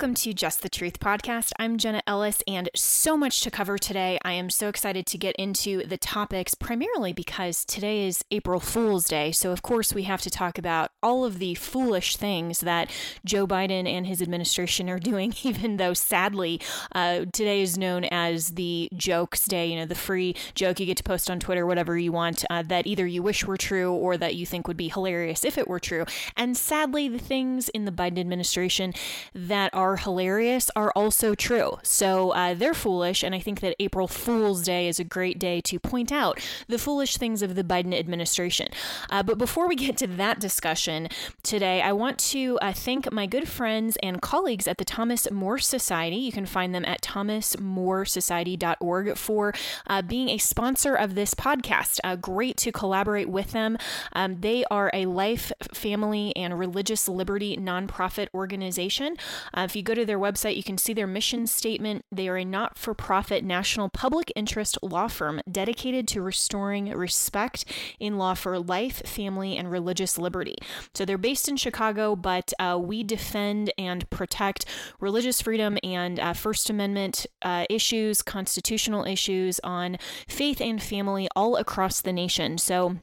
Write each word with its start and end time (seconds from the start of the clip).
Welcome 0.00 0.14
to 0.14 0.32
Just 0.32 0.62
the 0.62 0.70
Truth 0.70 0.98
podcast. 0.98 1.52
I'm 1.58 1.76
Jenna 1.76 2.02
Ellis, 2.06 2.42
and 2.48 2.70
so 2.74 3.18
much 3.18 3.42
to 3.42 3.50
cover 3.50 3.76
today. 3.76 4.18
I 4.24 4.32
am 4.32 4.48
so 4.48 4.68
excited 4.68 5.04
to 5.04 5.18
get 5.18 5.36
into 5.36 5.84
the 5.84 5.98
topics, 5.98 6.54
primarily 6.54 7.12
because 7.12 7.66
today 7.66 8.06
is 8.06 8.24
April 8.30 8.60
Fool's 8.60 9.04
Day. 9.04 9.30
So, 9.30 9.50
of 9.50 9.60
course, 9.60 9.92
we 9.92 10.04
have 10.04 10.22
to 10.22 10.30
talk 10.30 10.56
about 10.56 10.90
all 11.02 11.26
of 11.26 11.38
the 11.38 11.54
foolish 11.54 12.16
things 12.16 12.60
that 12.60 12.90
Joe 13.26 13.46
Biden 13.46 13.86
and 13.86 14.06
his 14.06 14.22
administration 14.22 14.88
are 14.88 14.98
doing, 15.10 15.34
even 15.42 15.76
though 15.76 15.92
sadly, 15.92 16.62
uh, 16.92 17.26
today 17.30 17.60
is 17.60 17.76
known 17.76 18.04
as 18.04 18.52
the 18.52 18.88
Jokes 18.94 19.44
Day, 19.44 19.66
you 19.66 19.76
know, 19.76 19.84
the 19.84 19.94
free 19.94 20.34
joke 20.54 20.80
you 20.80 20.86
get 20.86 20.96
to 20.96 21.02
post 21.02 21.30
on 21.30 21.40
Twitter, 21.40 21.66
whatever 21.66 21.98
you 21.98 22.10
want, 22.10 22.42
uh, 22.48 22.62
that 22.62 22.86
either 22.86 23.06
you 23.06 23.22
wish 23.22 23.44
were 23.44 23.58
true 23.58 23.92
or 23.92 24.16
that 24.16 24.34
you 24.34 24.46
think 24.46 24.66
would 24.66 24.78
be 24.78 24.88
hilarious 24.88 25.44
if 25.44 25.58
it 25.58 25.68
were 25.68 25.78
true. 25.78 26.06
And 26.38 26.56
sadly, 26.56 27.06
the 27.06 27.18
things 27.18 27.68
in 27.68 27.84
the 27.84 27.92
Biden 27.92 28.18
administration 28.18 28.94
that 29.34 29.60
that 29.70 29.74
are 29.90 29.96
hilarious 29.96 30.70
are 30.76 30.92
also 30.94 31.34
true. 31.34 31.78
So 31.82 32.30
uh, 32.30 32.54
they're 32.54 32.74
foolish, 32.74 33.24
and 33.24 33.34
I 33.34 33.40
think 33.40 33.60
that 33.60 33.74
April 33.80 34.06
Fool's 34.06 34.62
Day 34.62 34.86
is 34.88 35.00
a 35.00 35.04
great 35.04 35.38
day 35.38 35.60
to 35.62 35.80
point 35.80 36.12
out 36.12 36.38
the 36.68 36.78
foolish 36.78 37.16
things 37.16 37.42
of 37.42 37.56
the 37.56 37.64
Biden 37.64 37.98
administration. 37.98 38.68
Uh, 39.10 39.24
but 39.24 39.36
before 39.36 39.66
we 39.66 39.74
get 39.74 39.96
to 39.98 40.06
that 40.06 40.38
discussion 40.38 41.08
today, 41.42 41.82
I 41.82 41.92
want 41.92 42.18
to 42.30 42.58
uh, 42.62 42.72
thank 42.72 43.10
my 43.10 43.26
good 43.26 43.48
friends 43.48 43.98
and 44.02 44.22
colleagues 44.22 44.68
at 44.68 44.78
the 44.78 44.84
Thomas 44.84 45.28
More 45.30 45.58
Society. 45.58 46.16
You 46.16 46.32
can 46.32 46.46
find 46.46 46.74
them 46.74 46.84
at 46.84 47.02
thomasmoresociety.org 47.02 49.16
for 49.16 49.52
uh, 49.88 50.02
being 50.02 50.28
a 50.28 50.38
sponsor 50.38 50.94
of 50.94 51.16
this 51.16 51.34
podcast. 51.34 51.98
Uh, 52.04 52.14
great 52.14 52.56
to 52.58 52.70
collaborate 52.70 53.28
with 53.28 53.50
them. 53.50 53.76
Um, 54.12 54.40
they 54.40 54.64
are 54.70 54.92
a 54.94 55.06
life, 55.06 55.50
family, 55.72 56.32
and 56.36 56.56
religious 56.56 57.08
liberty 57.08 57.56
nonprofit 57.56 58.28
organization. 58.32 59.16
Uh, 59.52 59.62
if 59.62 59.74
you 59.74 59.79
go 59.82 59.94
to 59.94 60.04
their 60.04 60.18
website, 60.18 60.56
you 60.56 60.62
can 60.62 60.78
see 60.78 60.92
their 60.92 61.06
mission 61.06 61.46
statement. 61.46 62.04
They 62.10 62.28
are 62.28 62.36
a 62.36 62.44
not 62.44 62.78
for 62.78 62.94
profit 62.94 63.44
national 63.44 63.88
public 63.88 64.32
interest 64.36 64.78
law 64.82 65.08
firm 65.08 65.40
dedicated 65.50 66.08
to 66.08 66.22
restoring 66.22 66.90
respect 66.90 67.64
in 67.98 68.18
law 68.18 68.34
for 68.34 68.58
life, 68.58 69.02
family, 69.06 69.56
and 69.56 69.70
religious 69.70 70.18
liberty. 70.18 70.56
So 70.94 71.04
they're 71.04 71.18
based 71.18 71.48
in 71.48 71.56
Chicago, 71.56 72.16
but 72.16 72.52
uh, 72.58 72.78
we 72.80 73.02
defend 73.02 73.72
and 73.78 74.08
protect 74.10 74.64
religious 75.00 75.40
freedom 75.40 75.78
and 75.82 76.18
uh, 76.18 76.32
First 76.32 76.70
Amendment 76.70 77.26
uh, 77.42 77.66
issues, 77.68 78.22
constitutional 78.22 79.04
issues 79.04 79.60
on 79.64 79.98
faith 80.28 80.60
and 80.60 80.82
family 80.82 81.28
all 81.36 81.56
across 81.56 82.00
the 82.00 82.12
nation. 82.12 82.58
So 82.58 82.96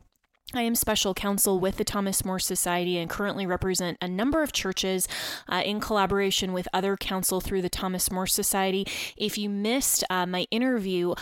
I 0.53 0.61
am 0.61 0.75
special 0.75 1.13
counsel 1.13 1.59
with 1.59 1.75
the 1.75 1.83
Thomas 1.83 2.23
More 2.23 2.39
Society 2.39 2.97
and 2.97 3.09
currently 3.09 3.45
represent 3.45 3.97
a 4.01 4.07
number 4.07 4.41
of 4.41 4.53
churches 4.53 5.05
uh, 5.49 5.61
in 5.65 5.81
collaboration 5.81 6.53
with 6.53 6.69
other 6.73 6.95
counsel 6.95 7.41
through 7.41 7.61
the 7.61 7.69
Thomas 7.69 8.09
More 8.09 8.27
Society. 8.27 8.87
If 9.17 9.37
you 9.37 9.49
missed 9.49 10.05
uh, 10.09 10.25
my 10.25 10.47
interview, 10.49 11.15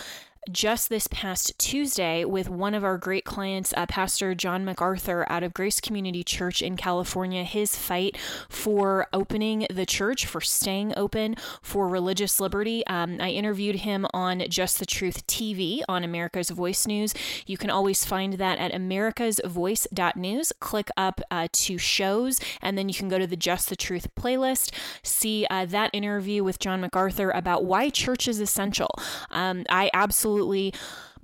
just 0.51 0.89
this 0.89 1.07
past 1.07 1.57
Tuesday 1.57 2.23
with 2.25 2.49
one 2.49 2.73
of 2.73 2.83
our 2.83 2.97
great 2.97 3.25
clients, 3.25 3.73
uh, 3.75 3.85
Pastor 3.85 4.35
John 4.35 4.63
MacArthur 4.63 5.25
out 5.29 5.43
of 5.43 5.53
Grace 5.53 5.79
Community 5.79 6.23
Church 6.23 6.61
in 6.61 6.77
California. 6.77 7.43
His 7.43 7.75
fight 7.75 8.17
for 8.49 9.07
opening 9.11 9.65
the 9.69 9.85
church, 9.85 10.25
for 10.25 10.41
staying 10.41 10.93
open, 10.95 11.35
for 11.61 11.87
religious 11.87 12.39
liberty. 12.39 12.85
Um, 12.87 13.17
I 13.19 13.29
interviewed 13.29 13.77
him 13.77 14.05
on 14.13 14.43
Just 14.49 14.79
the 14.79 14.85
Truth 14.85 15.25
TV 15.27 15.81
on 15.89 16.03
America's 16.03 16.49
Voice 16.49 16.85
News. 16.85 17.13
You 17.45 17.57
can 17.57 17.69
always 17.69 18.05
find 18.05 18.33
that 18.33 18.59
at 18.59 18.71
americasvoice.news. 18.71 20.53
Click 20.59 20.89
up 20.95 21.21
uh, 21.31 21.47
to 21.51 21.77
shows, 21.77 22.39
and 22.61 22.77
then 22.77 22.89
you 22.89 22.95
can 22.95 23.09
go 23.09 23.17
to 23.17 23.27
the 23.27 23.35
Just 23.35 23.69
the 23.69 23.75
Truth 23.75 24.13
playlist, 24.15 24.71
see 25.01 25.47
uh, 25.49 25.65
that 25.65 25.89
interview 25.93 26.43
with 26.43 26.59
John 26.59 26.81
MacArthur 26.81 27.31
about 27.31 27.65
why 27.65 27.89
church 27.89 28.27
is 28.27 28.39
essential. 28.39 28.93
Um, 29.31 29.65
I 29.69 29.89
absolutely 29.93 30.34
absolutely 30.35 30.73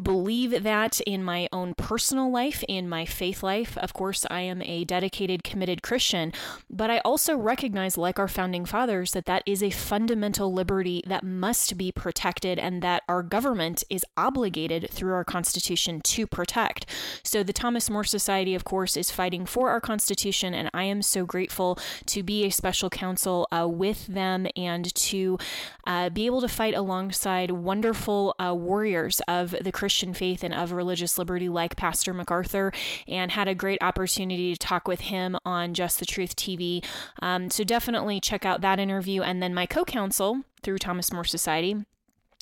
believe 0.02 0.64
that 0.64 1.00
in 1.02 1.24
my 1.24 1.48
own 1.52 1.74
personal 1.76 2.32
life, 2.32 2.64
in 2.68 2.90
my 2.90 3.06
faith 3.06 3.44
life. 3.44 3.78
Of 3.78 3.94
course, 3.94 4.26
I 4.30 4.42
am 4.42 4.62
a 4.64 4.84
dedicated, 4.84 5.44
committed 5.44 5.82
Christian, 5.82 6.34
but 6.70 6.90
I 6.90 7.00
also 7.00 7.38
recognize, 7.38 7.98
like 7.98 8.20
our 8.20 8.28
founding 8.28 8.66
fathers, 8.66 9.12
that 9.12 9.26
that 9.26 9.44
is 9.46 9.62
a 9.62 9.70
fundamental 9.70 10.52
liberty 10.54 11.04
that 11.08 11.24
must 11.24 11.78
be 11.78 11.92
protected 11.92 12.58
and 12.58 12.82
that 12.82 13.04
our 13.08 13.24
government 13.24 13.84
is 13.90 14.06
obligated 14.18 14.90
through 14.90 15.14
our 15.14 15.24
Constitution 15.24 16.02
to 16.02 16.26
protect. 16.26 16.86
So, 17.24 17.44
the 17.44 17.54
Thomas 17.54 17.90
More 17.90 18.04
Society, 18.04 18.56
of 18.56 18.64
course, 18.64 18.98
is 18.98 19.12
fighting 19.12 19.46
for 19.46 19.70
our 19.70 19.82
Constitution, 19.82 20.54
and 20.54 20.70
I 20.74 20.84
am 20.84 21.02
so 21.02 21.26
grateful 21.26 21.78
to 22.08 22.24
be 22.24 22.46
a 22.46 22.52
special 22.52 22.90
counsel 22.90 23.48
uh, 23.52 23.68
with 23.68 24.08
them 24.08 24.48
and 24.56 24.94
to 24.96 25.38
uh, 25.86 26.10
be 26.10 26.26
able 26.26 26.42
to 26.42 26.48
fight 26.48 26.74
alongside 26.74 27.52
wonderful 27.52 28.36
uh, 28.40 28.54
warriors 28.56 29.22
of 29.28 29.56
the 29.62 29.72
Christian 29.72 29.91
Christian 29.92 30.14
faith 30.14 30.42
and 30.42 30.54
of 30.54 30.72
religious 30.72 31.18
liberty, 31.18 31.50
like 31.50 31.76
Pastor 31.76 32.14
MacArthur, 32.14 32.72
and 33.10 33.30
had 33.30 33.50
a 33.50 33.54
great 33.54 33.84
opportunity 33.84 34.54
to 34.54 34.58
talk 34.58 34.88
with 34.88 35.02
him 35.02 35.36
on 35.44 35.74
Just 35.74 36.00
the 36.00 36.06
Truth 36.06 36.38
TV. 36.38 36.82
Um, 37.22 37.50
so 37.50 37.66
definitely 37.66 38.22
check 38.22 38.46
out 38.46 38.62
that 38.62 38.80
interview. 38.80 39.22
And 39.22 39.44
then 39.44 39.54
my 39.54 39.66
co 39.66 39.84
counsel 39.84 40.44
through 40.64 40.78
Thomas 40.78 41.12
More 41.12 41.26
Society, 41.26 41.76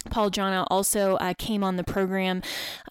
Paul 0.10 0.32
Jonna 0.32 0.66
also 0.70 1.16
uh, 1.16 1.34
came 1.38 1.64
on 1.64 1.76
the 1.76 1.84
program 1.84 2.42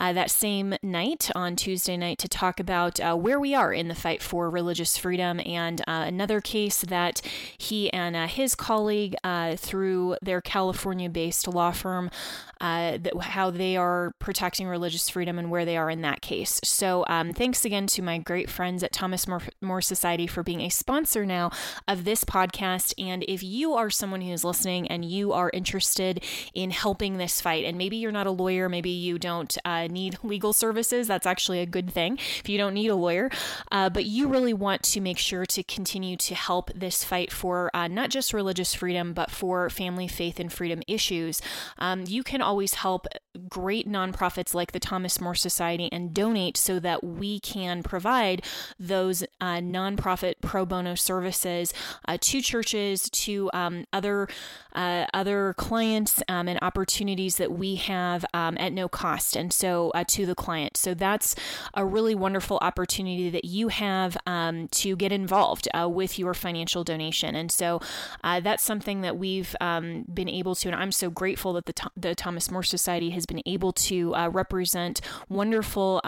uh, 0.01 0.13
that 0.13 0.31
same 0.31 0.75
night 0.83 1.31
on 1.35 1.57
Tuesday 1.57 1.97
night 1.97 2.19
to 2.19 2.29
talk 2.29 2.61
about 2.61 3.01
uh, 3.01 3.15
where 3.15 3.41
we 3.41 3.55
are 3.55 3.73
in 3.73 3.89
the 3.89 3.95
fight 3.95 4.23
for 4.23 4.51
religious 4.51 4.97
freedom 4.97 5.41
and 5.45 5.81
uh, 5.83 6.05
another 6.07 6.41
case 6.41 6.83
that 6.83 7.21
he 7.57 7.93
and 7.93 8.15
uh, 8.15 8.27
his 8.27 8.55
colleague 8.55 9.17
uh, 9.25 9.57
through 9.57 10.17
their 10.23 10.41
California 10.41 11.09
based 11.09 11.49
law 11.49 11.71
firm, 11.71 12.11
that, 12.61 13.13
how 13.21 13.51
they 13.51 13.77
are 13.77 14.13
protecting 14.19 14.67
religious 14.67 15.09
freedom 15.09 15.39
and 15.39 15.51
where 15.51 15.65
they 15.65 15.77
are 15.77 15.91
in 15.91 16.03
that 16.03 16.21
case. 16.21 16.61
So, 16.65 17.05
um, 17.09 17.33
thanks 17.33 17.65
again 17.65 17.87
to 17.89 18.03
my 18.03 18.19
great 18.19 18.51
friends 18.51 18.83
at 18.83 18.93
Thomas 18.93 19.27
More, 19.29 19.43
More 19.61 19.81
Society 19.81 20.27
for 20.27 20.43
being 20.43 20.61
a 20.61 20.69
sponsor 20.69 21.25
now 21.25 21.51
of 21.87 22.05
this 22.05 22.25
podcast. 22.25 22.93
And 22.99 23.25
if 23.29 23.43
you 23.43 23.75
are 23.75 23.91
someone 23.91 24.21
who 24.21 24.33
is 24.33 24.45
listening 24.45 24.89
and 24.89 25.05
you 25.05 25.33
are 25.33 25.51
interested 25.55 26.25
in 26.53 26.71
helping 26.71 26.98
helping 26.99 27.17
this 27.17 27.41
fight. 27.41 27.65
And 27.65 27.79
maybe 27.79 27.97
you're 27.97 28.11
not 28.11 28.27
a 28.27 28.33
lawyer, 28.33 28.69
maybe 28.69 28.91
you 28.91 29.21
don't 29.21 29.57
uh, 29.65 29.87
need 29.87 30.19
legal 30.25 30.53
services. 30.53 31.07
That's 31.07 31.27
actually 31.27 31.61
a 31.61 31.67
good 31.67 31.93
thing 31.93 32.19
if 32.41 32.49
you 32.49 32.59
don't 32.59 32.75
need 32.75 32.89
a 32.89 32.97
lawyer. 32.97 33.31
Uh, 33.71 33.89
but 33.89 34.05
you 34.05 34.27
really 34.27 34.53
want 34.53 34.83
to 34.83 35.01
make 35.01 35.19
sure 35.19 35.47
to 35.47 35.63
continue 35.63 36.17
to 36.17 36.35
help 36.35 36.73
this 36.75 37.05
fight 37.05 37.31
for 37.31 37.71
uh, 37.73 37.87
not 37.87 38.11
just 38.11 38.33
religious 38.33 38.75
freedom, 38.75 39.13
but 39.13 39.31
for 39.31 39.71
family, 39.71 40.09
faith, 40.09 40.41
and 40.41 40.53
freedom 40.53 40.83
issues. 40.89 41.41
Um, 41.79 42.03
you 42.09 42.25
can 42.25 42.43
always 42.43 42.75
help 42.75 43.07
great 43.49 43.89
nonprofits 43.89 44.53
like 44.53 44.73
the 44.73 44.81
Thomas 44.81 45.21
More 45.21 45.37
Society 45.37 45.89
and 45.93 46.13
donate 46.13 46.57
so 46.57 46.81
that 46.81 47.05
we 47.05 47.39
can 47.39 47.85
provide 47.85 48.43
those 48.81 49.23
uh, 49.41 49.59
nonprofit 49.59 50.35
pro 50.43 50.67
bono 50.67 50.97
services 50.97 51.73
uh, 52.09 52.19
to 52.23 52.43
churches, 52.43 53.09
to 53.11 53.51
um, 53.53 53.85
other 53.93 54.27
uh, 54.75 55.07
other 55.15 55.55
clients 55.57 56.23
um, 56.29 56.49
and 56.49 56.59
opportunities 56.61 56.88
opportunities 56.89 57.37
that 57.37 57.53
we 57.53 57.75
have 57.75 58.25
um, 58.33 58.57
at 58.59 58.73
no 58.73 58.89
cost 58.89 59.37
and 59.37 59.53
so 59.53 59.91
uh, 59.91 60.05
to 60.09 60.25
the 60.25 60.35
client. 60.35 60.75
So 60.75 60.95
that's 60.95 61.37
a 61.75 61.85
really 61.85 62.15
wonderful 62.15 62.59
opportunity 62.63 63.29
that 63.29 63.45
you 63.45 63.69
have 63.69 64.17
um, 64.25 64.69
to 64.69 64.97
get 64.97 65.13
involved 65.13 65.69
uh, 65.75 65.87
with 65.87 66.19
your 66.19 66.33
financial 66.33 66.85
donation. 66.85 67.35
And 67.35 67.53
so 67.53 67.83
uh, 68.25 68.41
that's 68.41 68.63
something 68.63 69.03
that 69.03 69.19
we've 69.19 69.55
um, 69.61 70.07
been 70.13 70.31
able 70.31 70.55
to, 70.55 70.69
and 70.71 70.77
I'm 70.77 70.93
so 70.93 71.11
grateful 71.11 71.53
that 71.53 71.67
the, 71.67 71.75
the 71.95 72.15
Thomas 72.15 72.51
More 72.51 72.63
Society 72.63 73.11
has 73.11 73.27
been 73.27 73.43
able 73.45 73.73
to 73.73 74.15
uh, 74.15 74.29
represent 74.29 75.03
wonderful. 75.29 76.01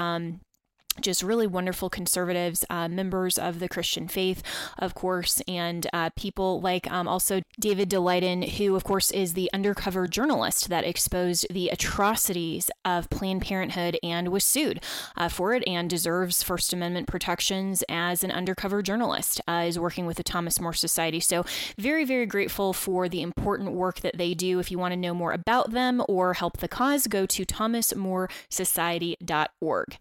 Just 1.00 1.22
really 1.22 1.46
wonderful 1.46 1.88
conservatives, 1.88 2.64
uh, 2.68 2.88
members 2.88 3.38
of 3.38 3.60
the 3.60 3.68
Christian 3.68 4.08
faith, 4.08 4.42
of 4.78 4.94
course, 4.94 5.40
and 5.46 5.86
uh, 5.92 6.10
people 6.16 6.60
like 6.60 6.90
um, 6.90 7.06
also 7.08 7.40
David 7.58 7.88
Daleiden, 7.88 8.56
who, 8.56 8.74
of 8.74 8.82
course, 8.84 9.10
is 9.12 9.32
the 9.32 9.48
undercover 9.54 10.06
journalist 10.08 10.68
that 10.68 10.84
exposed 10.84 11.46
the 11.48 11.68
atrocities 11.68 12.70
of 12.84 13.08
Planned 13.08 13.42
Parenthood 13.42 13.98
and 14.02 14.28
was 14.28 14.44
sued 14.44 14.82
uh, 15.16 15.28
for 15.28 15.54
it 15.54 15.62
and 15.66 15.88
deserves 15.88 16.42
First 16.42 16.72
Amendment 16.72 17.06
protections 17.06 17.84
as 17.88 18.22
an 18.22 18.32
undercover 18.32 18.82
journalist, 18.82 19.40
uh, 19.48 19.64
is 19.66 19.78
working 19.78 20.04
with 20.06 20.18
the 20.18 20.24
Thomas 20.24 20.60
More 20.60 20.74
Society. 20.74 21.20
So, 21.20 21.46
very, 21.78 22.04
very 22.04 22.26
grateful 22.26 22.74
for 22.74 23.08
the 23.08 23.22
important 23.22 23.72
work 23.72 24.00
that 24.00 24.18
they 24.18 24.34
do. 24.34 24.58
If 24.58 24.70
you 24.70 24.78
want 24.78 24.92
to 24.92 24.98
know 24.98 25.14
more 25.14 25.32
about 25.32 25.70
them 25.70 26.02
or 26.08 26.34
help 26.34 26.58
the 26.58 26.68
cause, 26.68 27.06
go 27.06 27.24
to 27.26 27.46
thomasmoresociety.org. 27.46 29.98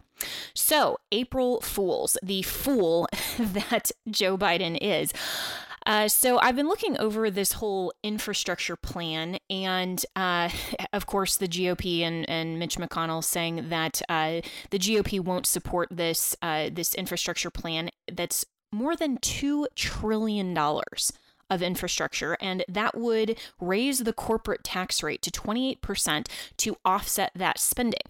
So, 0.53 0.97
April 1.11 1.61
Fools, 1.61 2.17
the 2.21 2.41
fool 2.41 3.07
that 3.39 3.91
Joe 4.09 4.37
Biden 4.37 4.77
is. 4.81 5.13
Uh, 5.85 6.07
so 6.07 6.37
I've 6.39 6.55
been 6.55 6.67
looking 6.67 6.99
over 6.99 7.31
this 7.31 7.53
whole 7.53 7.93
infrastructure 8.03 8.75
plan, 8.75 9.37
and 9.49 10.03
uh, 10.15 10.49
of 10.93 11.05
course 11.05 11.37
the 11.37 11.47
GOP 11.47 12.01
and, 12.01 12.29
and 12.29 12.59
Mitch 12.59 12.77
McConnell 12.77 13.23
saying 13.23 13.69
that 13.69 14.01
uh, 14.09 14.41
the 14.69 14.79
GOP 14.79 15.19
won't 15.19 15.45
support 15.45 15.87
this 15.91 16.35
uh, 16.41 16.69
this 16.71 16.93
infrastructure 16.95 17.49
plan 17.49 17.89
that's 18.11 18.45
more 18.71 18.95
than 18.95 19.17
two 19.17 19.67
trillion 19.75 20.53
dollars 20.53 21.11
of 21.49 21.61
infrastructure, 21.61 22.37
and 22.39 22.63
that 22.67 22.95
would 22.95 23.37
raise 23.59 23.99
the 23.99 24.13
corporate 24.13 24.63
tax 24.63 25.03
rate 25.03 25.21
to 25.21 25.31
28% 25.31 26.27
to 26.57 26.77
offset 26.85 27.31
that 27.35 27.59
spending. 27.59 28.01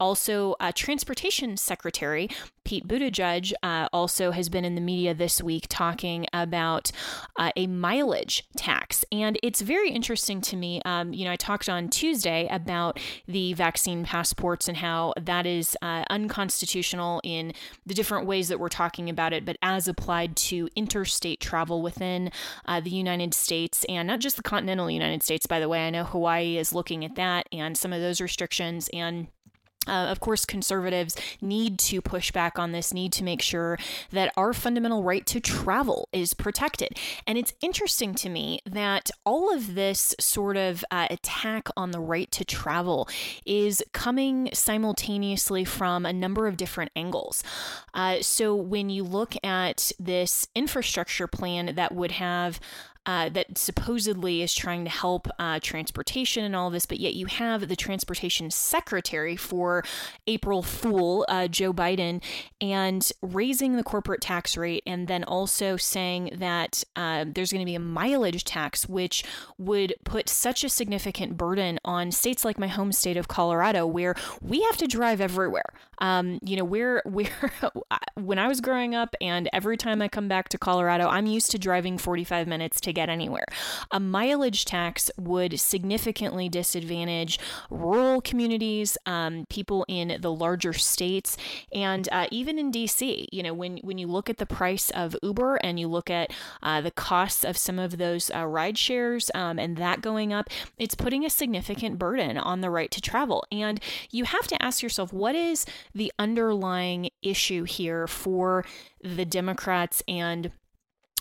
Also, 0.00 0.54
uh, 0.60 0.72
Transportation 0.74 1.56
Secretary 1.56 2.28
Pete 2.68 2.86
Buttigieg 2.86 3.54
uh, 3.62 3.88
also 3.94 4.30
has 4.30 4.50
been 4.50 4.62
in 4.62 4.74
the 4.74 4.82
media 4.82 5.14
this 5.14 5.42
week 5.42 5.64
talking 5.70 6.26
about 6.34 6.92
uh, 7.38 7.50
a 7.56 7.66
mileage 7.66 8.46
tax. 8.58 9.06
And 9.10 9.38
it's 9.42 9.62
very 9.62 9.90
interesting 9.90 10.42
to 10.42 10.54
me. 10.54 10.82
Um, 10.84 11.14
you 11.14 11.24
know, 11.24 11.32
I 11.32 11.36
talked 11.36 11.70
on 11.70 11.88
Tuesday 11.88 12.46
about 12.50 13.00
the 13.26 13.54
vaccine 13.54 14.04
passports 14.04 14.68
and 14.68 14.76
how 14.76 15.14
that 15.18 15.46
is 15.46 15.78
uh, 15.80 16.04
unconstitutional 16.10 17.22
in 17.24 17.54
the 17.86 17.94
different 17.94 18.26
ways 18.26 18.48
that 18.48 18.60
we're 18.60 18.68
talking 18.68 19.08
about 19.08 19.32
it, 19.32 19.46
but 19.46 19.56
as 19.62 19.88
applied 19.88 20.36
to 20.36 20.68
interstate 20.76 21.40
travel 21.40 21.80
within 21.80 22.30
uh, 22.66 22.80
the 22.80 22.90
United 22.90 23.32
States 23.32 23.86
and 23.88 24.06
not 24.06 24.20
just 24.20 24.36
the 24.36 24.42
continental 24.42 24.90
United 24.90 25.22
States, 25.22 25.46
by 25.46 25.58
the 25.58 25.70
way. 25.70 25.86
I 25.86 25.88
know 25.88 26.04
Hawaii 26.04 26.58
is 26.58 26.74
looking 26.74 27.02
at 27.02 27.14
that 27.14 27.48
and 27.50 27.78
some 27.78 27.94
of 27.94 28.02
those 28.02 28.20
restrictions 28.20 28.90
and 28.92 29.28
uh, 29.88 30.06
of 30.06 30.20
course, 30.20 30.44
conservatives 30.44 31.16
need 31.40 31.78
to 31.78 32.00
push 32.00 32.30
back 32.30 32.58
on 32.58 32.72
this, 32.72 32.92
need 32.92 33.12
to 33.14 33.24
make 33.24 33.42
sure 33.42 33.78
that 34.10 34.32
our 34.36 34.52
fundamental 34.52 35.02
right 35.02 35.26
to 35.26 35.40
travel 35.40 36.08
is 36.12 36.34
protected. 36.34 36.90
And 37.26 37.38
it's 37.38 37.54
interesting 37.60 38.14
to 38.16 38.28
me 38.28 38.60
that 38.64 39.10
all 39.24 39.54
of 39.54 39.74
this 39.74 40.14
sort 40.20 40.56
of 40.56 40.84
uh, 40.90 41.06
attack 41.10 41.68
on 41.76 41.90
the 41.90 42.00
right 42.00 42.30
to 42.32 42.44
travel 42.44 43.08
is 43.44 43.82
coming 43.92 44.50
simultaneously 44.52 45.64
from 45.64 46.04
a 46.04 46.12
number 46.12 46.46
of 46.46 46.56
different 46.56 46.92
angles. 46.94 47.42
Uh, 47.94 48.16
so 48.20 48.54
when 48.54 48.90
you 48.90 49.02
look 49.02 49.34
at 49.44 49.92
this 49.98 50.48
infrastructure 50.54 51.26
plan 51.26 51.74
that 51.74 51.94
would 51.94 52.12
have 52.12 52.60
uh, 53.08 53.30
that 53.30 53.56
supposedly 53.56 54.42
is 54.42 54.54
trying 54.54 54.84
to 54.84 54.90
help 54.90 55.28
uh, 55.38 55.58
transportation 55.62 56.44
and 56.44 56.54
all 56.54 56.68
this, 56.68 56.84
but 56.84 57.00
yet 57.00 57.14
you 57.14 57.24
have 57.24 57.66
the 57.66 57.74
transportation 57.74 58.50
secretary 58.50 59.34
for 59.34 59.82
April 60.26 60.62
Fool, 60.62 61.24
uh, 61.26 61.48
Joe 61.48 61.72
Biden, 61.72 62.22
and 62.60 63.10
raising 63.22 63.76
the 63.76 63.82
corporate 63.82 64.20
tax 64.20 64.58
rate, 64.58 64.82
and 64.86 65.08
then 65.08 65.24
also 65.24 65.78
saying 65.78 66.32
that 66.34 66.84
uh, 66.96 67.24
there's 67.26 67.50
going 67.50 67.62
to 67.62 67.70
be 67.70 67.74
a 67.74 67.80
mileage 67.80 68.44
tax, 68.44 68.86
which 68.86 69.24
would 69.56 69.94
put 70.04 70.28
such 70.28 70.62
a 70.62 70.68
significant 70.68 71.38
burden 71.38 71.80
on 71.86 72.12
states 72.12 72.44
like 72.44 72.58
my 72.58 72.68
home 72.68 72.92
state 72.92 73.16
of 73.16 73.26
Colorado, 73.26 73.86
where 73.86 74.14
we 74.42 74.60
have 74.64 74.76
to 74.76 74.86
drive 74.86 75.22
everywhere. 75.22 75.72
Um, 76.00 76.40
you 76.42 76.56
know, 76.56 76.64
we're 76.64 77.00
we're 77.06 77.30
when 78.16 78.38
I 78.38 78.48
was 78.48 78.60
growing 78.60 78.94
up, 78.94 79.16
and 79.18 79.48
every 79.50 79.78
time 79.78 80.02
I 80.02 80.08
come 80.08 80.28
back 80.28 80.50
to 80.50 80.58
Colorado, 80.58 81.08
I'm 81.08 81.24
used 81.24 81.50
to 81.52 81.58
driving 81.58 81.96
45 81.96 82.46
minutes 82.46 82.82
to 82.82 82.97
get 82.98 83.08
anywhere. 83.08 83.46
A 83.92 84.00
mileage 84.00 84.64
tax 84.64 85.08
would 85.16 85.60
significantly 85.60 86.48
disadvantage 86.48 87.38
rural 87.70 88.20
communities, 88.20 88.98
um, 89.06 89.46
people 89.48 89.84
in 89.86 90.18
the 90.20 90.32
larger 90.32 90.72
states, 90.72 91.36
and 91.72 92.08
uh, 92.10 92.26
even 92.32 92.58
in 92.58 92.72
DC. 92.72 93.26
You 93.30 93.42
know, 93.44 93.54
when 93.54 93.78
when 93.78 93.98
you 93.98 94.08
look 94.08 94.28
at 94.28 94.38
the 94.38 94.46
price 94.46 94.90
of 94.90 95.16
Uber 95.22 95.56
and 95.56 95.78
you 95.78 95.86
look 95.86 96.10
at 96.10 96.32
uh, 96.60 96.80
the 96.80 96.90
costs 96.90 97.44
of 97.44 97.56
some 97.56 97.78
of 97.78 97.98
those 97.98 98.32
uh, 98.34 98.44
ride 98.44 98.76
shares 98.76 99.30
um, 99.32 99.60
and 99.60 99.76
that 99.76 100.00
going 100.00 100.32
up, 100.32 100.48
it's 100.76 100.96
putting 100.96 101.24
a 101.24 101.30
significant 101.30 101.98
burden 101.98 102.36
on 102.36 102.62
the 102.62 102.70
right 102.70 102.90
to 102.90 103.00
travel. 103.00 103.44
And 103.52 103.80
you 104.10 104.24
have 104.24 104.48
to 104.48 104.60
ask 104.60 104.82
yourself, 104.82 105.12
what 105.12 105.36
is 105.36 105.64
the 105.94 106.12
underlying 106.18 107.10
issue 107.22 107.62
here 107.62 108.08
for 108.08 108.64
the 109.02 109.24
Democrats 109.24 110.02
and 110.08 110.50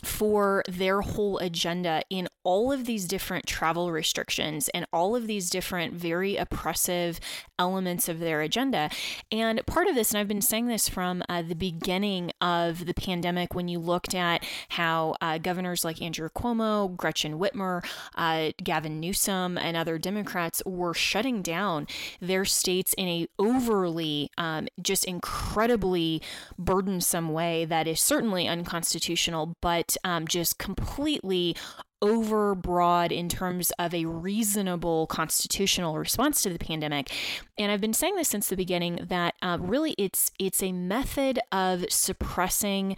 for 0.03 0.63
their 0.67 1.01
whole 1.01 1.38
agenda 1.39 2.01
in 2.09 2.27
all 2.44 2.71
of 2.71 2.85
these 2.85 3.05
different 3.05 3.45
travel 3.45 3.91
restrictions 3.91 4.69
and 4.69 4.85
all 4.94 5.17
of 5.17 5.27
these 5.27 5.49
different 5.49 5.94
very 5.94 6.38
oppressive 6.38 7.19
elements 7.59 8.07
of 8.07 8.19
their 8.19 8.41
agenda. 8.41 8.89
And 9.31 9.65
part 9.65 9.88
of 9.88 9.95
this, 9.95 10.11
and 10.11 10.19
I've 10.19 10.27
been 10.27 10.41
saying 10.41 10.67
this 10.67 10.88
from 10.88 11.23
uh, 11.27 11.41
the 11.41 11.55
beginning 11.55 12.31
of 12.39 12.85
the 12.85 12.94
pandemic, 12.94 13.53
when 13.53 13.67
you 13.67 13.79
looked 13.79 14.15
at 14.15 14.45
how 14.69 15.15
uh, 15.19 15.39
governors 15.39 15.83
like 15.83 16.01
Andrew 16.01 16.29
Cuomo, 16.29 16.95
Gretchen 16.95 17.38
Whitmer, 17.38 17.83
uh, 18.15 18.51
Gavin 18.63 18.99
Newsom, 18.99 19.57
and 19.57 19.75
other 19.75 19.97
Democrats 19.97 20.61
were 20.65 20.94
shutting 20.94 21.41
down 21.41 21.88
their 22.21 22.45
states 22.45 22.94
in 22.97 23.07
a 23.07 23.27
overly, 23.38 24.29
um, 24.38 24.67
just 24.81 25.03
incredibly 25.05 26.21
burdensome 26.57 27.33
way 27.33 27.65
that 27.65 27.88
is 27.88 27.99
certainly 27.99 28.47
unconstitutional, 28.47 29.57
but 29.61 29.87
um, 30.04 30.28
just 30.28 30.57
completely 30.57 31.56
overbroad 32.04 33.12
in 33.12 33.28
terms 33.28 33.72
of 33.80 33.94
a 33.94 34.06
reasonable 34.06 35.07
constitutional 35.07 35.98
response 35.98 36.44
to 36.44 36.50
the 36.50 36.60
pandemic. 36.60 37.12
And 37.57 37.72
I've 37.72 37.81
been 37.81 37.94
saying 37.94 38.16
this 38.16 38.30
since 38.30 38.50
the 38.50 38.56
beginning 38.56 39.00
that 39.07 39.36
uh, 39.42 39.57
really 39.60 39.95
it's 39.98 40.31
it's 40.38 40.62
a 40.62 40.72
method 40.72 41.39
of 41.51 41.86
suppressing 41.89 42.98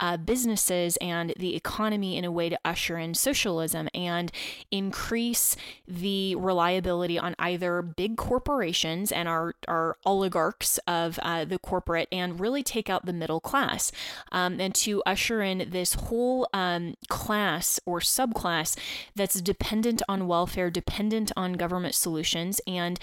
uh, 0.00 0.16
businesses 0.16 0.96
and 0.98 1.32
the 1.38 1.54
economy 1.54 2.16
in 2.16 2.24
a 2.24 2.32
way 2.32 2.48
to 2.48 2.58
usher 2.64 2.98
in 2.98 3.14
socialism 3.14 3.88
and 3.94 4.32
increase 4.70 5.56
the 5.86 6.34
reliability 6.36 7.18
on 7.18 7.34
either 7.38 7.82
big 7.82 8.16
corporations 8.16 9.10
and 9.12 9.28
our, 9.28 9.54
our 9.66 9.96
oligarchs 10.04 10.78
of 10.86 11.18
uh, 11.22 11.44
the 11.44 11.58
corporate 11.58 12.08
and 12.12 12.40
really 12.40 12.62
take 12.62 12.88
out 12.88 13.06
the 13.06 13.12
middle 13.12 13.40
class 13.40 13.92
um, 14.32 14.60
and 14.60 14.74
to 14.74 15.02
usher 15.06 15.42
in 15.42 15.68
this 15.70 15.94
whole 15.94 16.48
um, 16.52 16.94
class 17.08 17.80
or 17.86 18.00
subclass 18.00 18.76
that's 19.14 19.40
dependent 19.40 20.02
on 20.08 20.26
welfare, 20.26 20.70
dependent 20.70 21.32
on 21.36 21.54
government 21.54 21.94
solutions. 21.94 22.60
And, 22.66 22.98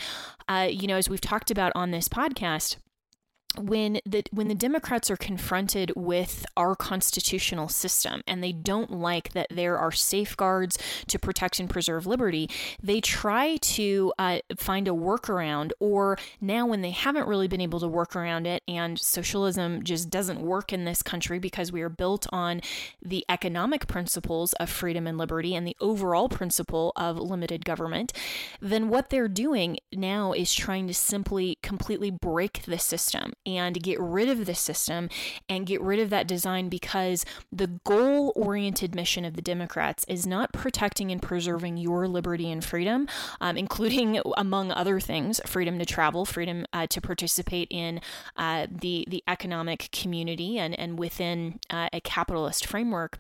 uh, 0.48 0.68
you 0.70 0.88
know, 0.88 0.98
as 0.98 1.10
we've 1.10 1.22
talked 1.22 1.52
about 1.52 1.72
on 1.76 1.92
this 1.92 2.08
podcast, 2.08 2.78
when 3.60 4.00
the 4.06 4.24
when 4.32 4.48
the 4.48 4.56
Democrats 4.56 5.10
are 5.10 5.18
confronted 5.18 5.92
with 5.96 6.46
our 6.58 6.76
constitutional 6.76 7.70
system 7.70 8.22
and 8.28 8.44
they 8.44 8.52
don't 8.52 8.92
like 8.92 9.34
that 9.34 9.48
there 9.50 9.78
are 9.78 9.92
safeguards 9.92 10.78
to 11.08 11.20
protect 11.20 11.60
and 11.60 11.70
preserve 11.70 12.06
liberty, 12.06 12.50
they 12.82 13.02
try 13.02 13.58
to 13.58 14.14
uh, 14.18 14.40
find 14.58 14.88
a 14.88 14.92
workaround. 14.92 15.72
Or 15.80 16.18
now, 16.42 16.66
when 16.66 16.82
they 16.82 16.92
haven't 16.92 17.28
really 17.28 17.48
been 17.48 17.62
able 17.62 17.80
to 17.80 17.88
work 17.88 18.16
around 18.16 18.48
it, 18.48 18.64
and 18.68 19.00
socialism 19.00 19.84
just 19.84 20.10
doesn't 20.10 20.42
work 20.42 20.74
in 20.74 20.86
this 20.86 21.02
country 21.02 21.40
because 21.40 21.72
we 21.72 21.82
are 21.82 21.90
built 21.90 22.28
on 22.32 22.62
the 23.02 23.26
economic 23.30 23.88
principles 23.88 24.54
of 24.54 24.70
freedom 24.70 25.08
and 25.08 25.18
liberty 25.18 25.56
and 25.56 25.68
the 25.68 25.78
overall 25.80 26.30
principle 26.30 26.92
of 26.96 27.18
limited 27.18 27.66
government, 27.66 28.14
then 28.62 28.90
what 28.90 29.10
they're 29.10 29.28
doing 29.28 29.78
now 29.94 30.34
is 30.34 30.54
trying 30.54 30.88
to 30.88 30.94
simply 30.94 31.58
completely 31.62 32.12
break 32.12 32.64
the 32.64 32.80
system 32.80 33.34
and 33.46 33.82
get 33.82 34.00
rid 34.00 34.30
of 34.30 34.46
the 34.46 34.56
system 34.56 35.10
and 35.50 35.66
get 35.66 35.82
rid 35.82 36.00
of 36.00 36.10
that 36.10 36.28
design 36.28 36.70
because 36.70 37.26
the 37.52 37.68
goal 37.84 38.34
oriented 38.36 38.96
mission 38.96 39.26
of 39.26 39.36
the 39.36 39.42
Democrats 39.42 40.06
is 40.08 40.26
not 40.26 40.54
protecting 40.54 41.12
and 41.12 41.22
preserving 41.22 41.78
your 41.78 42.08
liberty 42.08 42.52
and 42.52 42.64
freedom, 42.64 43.08
um, 43.42 43.58
including, 43.58 44.20
among 44.38 44.72
other 44.72 45.00
things, 45.00 45.40
freedom 45.46 45.80
to 45.80 45.86
travel, 45.86 46.26
freedom 46.26 46.66
uh, 46.74 46.88
to 46.88 47.02
participate 47.02 47.68
in 47.70 48.02
uh, 48.38 48.68
the, 48.70 49.06
the 49.10 49.24
economic 49.28 49.90
community 49.92 50.58
and, 50.58 50.78
and 50.80 51.00
within 51.00 51.60
uh, 51.70 51.90
a 51.94 52.02
capitalist 52.02 52.66
framework 52.66 53.20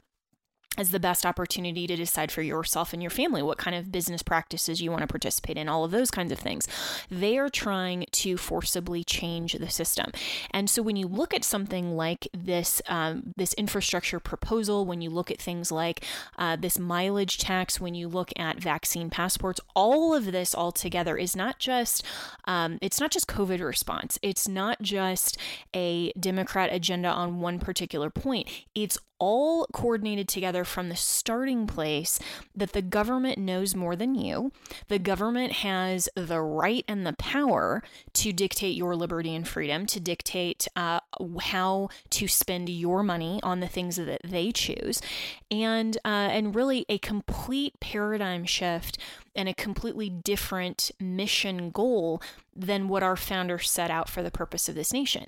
as 0.77 0.91
the 0.91 0.99
best 0.99 1.25
opportunity 1.25 1.87
to 1.87 1.95
decide 1.95 2.31
for 2.31 2.41
yourself 2.41 2.93
and 2.93 3.01
your 3.01 3.09
family 3.09 3.41
what 3.41 3.57
kind 3.57 3.75
of 3.75 3.91
business 3.91 4.21
practices 4.21 4.81
you 4.81 4.91
want 4.91 5.01
to 5.01 5.07
participate 5.07 5.57
in, 5.57 5.69
all 5.69 5.83
of 5.83 5.91
those 5.91 6.11
kinds 6.11 6.31
of 6.31 6.39
things. 6.39 6.67
They 7.09 7.37
are 7.37 7.49
trying 7.49 8.05
to 8.11 8.37
forcibly 8.37 9.03
change 9.03 9.53
the 9.53 9.69
system. 9.69 10.11
And 10.51 10.69
so 10.69 10.81
when 10.81 10.95
you 10.95 11.07
look 11.07 11.33
at 11.33 11.43
something 11.43 11.95
like 11.95 12.27
this, 12.33 12.81
um, 12.87 13.33
this 13.35 13.53
infrastructure 13.53 14.19
proposal, 14.19 14.85
when 14.85 15.01
you 15.01 15.09
look 15.09 15.31
at 15.31 15.41
things 15.41 15.71
like 15.71 16.03
uh, 16.37 16.55
this 16.55 16.79
mileage 16.79 17.37
tax, 17.37 17.79
when 17.79 17.95
you 17.95 18.07
look 18.07 18.31
at 18.37 18.59
vaccine 18.59 19.09
passports, 19.09 19.59
all 19.75 20.13
of 20.13 20.31
this 20.31 20.53
all 20.53 20.71
together 20.71 21.17
is 21.17 21.35
not 21.35 21.59
just 21.59 22.03
um, 22.45 22.77
it's 22.81 22.99
not 22.99 23.11
just 23.11 23.27
COVID 23.27 23.61
response. 23.61 24.19
It's 24.21 24.47
not 24.47 24.81
just 24.81 25.37
a 25.73 26.11
Democrat 26.13 26.69
agenda 26.71 27.09
on 27.09 27.39
one 27.39 27.59
particular 27.59 28.09
point. 28.09 28.49
It's 28.73 28.97
all 29.19 29.67
coordinated 29.73 30.27
together 30.27 30.63
from 30.63 30.89
the 30.89 30.95
starting 30.95 31.67
place 31.67 32.19
that 32.55 32.73
the 32.73 32.81
government 32.81 33.37
knows 33.37 33.75
more 33.75 33.95
than 33.95 34.15
you. 34.15 34.51
The 34.87 34.99
government 34.99 35.53
has 35.53 36.09
the 36.15 36.41
right 36.41 36.83
and 36.87 37.05
the 37.05 37.13
power 37.13 37.83
to 38.13 38.33
dictate 38.33 38.75
your 38.75 38.95
liberty 38.95 39.33
and 39.35 39.47
freedom, 39.47 39.85
to 39.87 39.99
dictate 39.99 40.67
uh, 40.75 40.99
how 41.41 41.89
to 42.11 42.27
spend 42.27 42.69
your 42.69 43.03
money 43.03 43.39
on 43.43 43.59
the 43.59 43.67
things 43.67 43.95
that 43.95 44.21
they 44.23 44.51
choose, 44.51 45.01
and 45.49 45.97
uh, 46.05 46.29
and 46.31 46.55
really 46.55 46.85
a 46.89 46.97
complete 46.97 47.79
paradigm 47.79 48.45
shift 48.45 48.97
and 49.35 49.49
a 49.49 49.53
completely 49.53 50.09
different 50.09 50.91
mission 50.99 51.69
goal 51.69 52.21
than 52.55 52.87
what 52.87 53.03
our 53.03 53.17
founders 53.17 53.69
set 53.69 53.91
out 53.91 54.09
for 54.09 54.23
the 54.23 54.31
purpose 54.31 54.69
of 54.69 54.75
this 54.75 54.93
nation. 54.93 55.25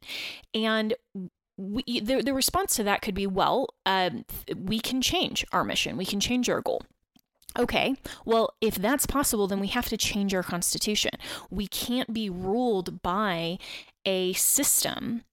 And 0.54 0.94
we, 1.58 2.00
the, 2.00 2.22
the 2.22 2.34
response 2.34 2.76
to 2.76 2.84
that 2.84 3.02
could 3.02 3.16
be 3.16 3.28
well, 3.28 3.70
um, 3.86 4.26
we 4.56 4.80
can 4.80 5.02
change 5.02 5.46
our 5.52 5.64
mission, 5.64 5.98
we 5.98 6.06
can 6.06 6.20
change 6.20 6.50
our 6.50 6.62
goal. 6.62 6.84
Okay, 7.58 7.96
well, 8.24 8.54
if 8.62 8.76
that's 8.76 9.08
possible, 9.08 9.48
then 9.48 9.60
we 9.60 9.68
have 9.68 9.90
to 9.90 9.98
change 9.98 10.34
our 10.36 10.44
constitution. 10.44 11.12
We 11.50 11.66
can't 11.66 12.14
be 12.14 12.30
ruled 12.30 13.02
by 13.02 13.58
a 14.06 14.34
system 14.34 15.24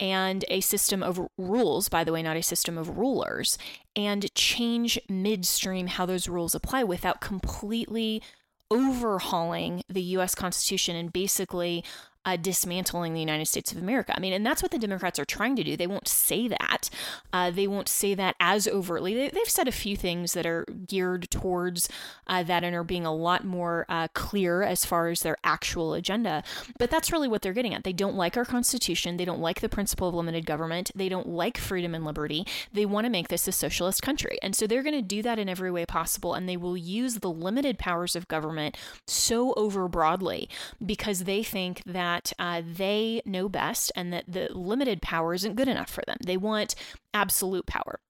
and 0.00 0.44
a 0.48 0.60
system 0.60 1.04
of 1.04 1.20
rules, 1.38 1.88
by 1.88 2.02
the 2.02 2.12
way, 2.12 2.22
not 2.22 2.36
a 2.36 2.42
system 2.42 2.76
of 2.76 2.98
rulers, 2.98 3.56
and 3.94 4.34
change 4.34 4.98
midstream 5.08 5.86
how 5.86 6.04
those 6.04 6.28
rules 6.28 6.56
apply 6.56 6.82
without 6.82 7.20
completely 7.20 8.20
overhauling 8.68 9.84
the 9.88 10.02
US 10.02 10.34
Constitution 10.34 10.96
and 10.96 11.12
basically 11.12 11.84
uh, 12.24 12.36
dismantling 12.36 13.14
the 13.14 13.20
United 13.20 13.46
States 13.46 13.72
of 13.72 13.78
America. 13.78 14.12
I 14.16 14.20
mean, 14.20 14.32
and 14.32 14.46
that's 14.46 14.62
what 14.62 14.70
the 14.70 14.78
Democrats 14.78 15.18
are 15.18 15.24
trying 15.24 15.56
to 15.56 15.64
do. 15.64 15.76
They 15.76 15.86
won't 15.86 16.08
say 16.08 16.48
that. 16.48 16.88
Uh, 17.32 17.50
they 17.50 17.66
won't 17.66 17.88
say 17.88 18.14
that 18.14 18.36
as 18.38 18.68
overtly. 18.68 19.14
They, 19.14 19.40
have 19.42 19.48
said 19.48 19.66
a 19.66 19.72
few 19.72 19.96
things 19.96 20.34
that 20.34 20.46
are 20.46 20.64
geared 20.86 21.30
towards 21.30 21.88
uh, 22.28 22.42
that 22.44 22.62
and 22.62 22.76
are 22.76 22.84
being 22.84 23.04
a 23.04 23.14
lot 23.14 23.44
more 23.44 23.86
uh, 23.88 24.08
clear 24.14 24.62
as 24.62 24.84
far 24.84 25.08
as 25.08 25.20
their 25.20 25.36
actual 25.42 25.94
agenda. 25.94 26.44
But 26.78 26.90
that's 26.90 27.10
really 27.10 27.28
what 27.28 27.42
they're 27.42 27.52
getting 27.52 27.74
at. 27.74 27.84
They 27.84 27.92
don't 27.92 28.14
like 28.14 28.36
our 28.36 28.44
Constitution. 28.44 29.16
They 29.16 29.24
don't 29.24 29.40
like 29.40 29.60
the 29.60 29.68
principle 29.68 30.08
of 30.08 30.14
limited 30.14 30.46
government. 30.46 30.92
They 30.94 31.08
don't 31.08 31.28
like 31.28 31.58
freedom 31.58 31.94
and 31.94 32.04
liberty. 32.04 32.46
They 32.72 32.86
want 32.86 33.04
to 33.06 33.10
make 33.10 33.28
this 33.28 33.48
a 33.48 33.52
socialist 33.52 34.02
country. 34.02 34.38
And 34.42 34.54
so 34.54 34.66
they're 34.66 34.82
going 34.82 34.94
to 34.94 35.02
do 35.02 35.22
that 35.22 35.38
in 35.38 35.48
every 35.48 35.70
way 35.70 35.86
possible. 35.86 36.34
And 36.34 36.48
they 36.48 36.56
will 36.56 36.76
use 36.76 37.16
the 37.16 37.30
limited 37.30 37.78
powers 37.78 38.14
of 38.14 38.28
government 38.28 38.76
so 39.06 39.54
over 39.54 39.88
broadly 39.88 40.48
because 40.84 41.24
they 41.24 41.42
think 41.42 41.82
that 41.84 42.11
that 42.12 42.32
uh, 42.38 42.62
they 42.64 43.22
know 43.24 43.48
best 43.48 43.90
and 43.96 44.12
that 44.12 44.24
the 44.28 44.48
limited 44.52 45.00
power 45.02 45.34
isn't 45.34 45.56
good 45.56 45.68
enough 45.68 45.90
for 45.90 46.02
them. 46.06 46.18
They 46.24 46.36
want 46.36 46.74
absolute 47.14 47.66
power 47.66 48.00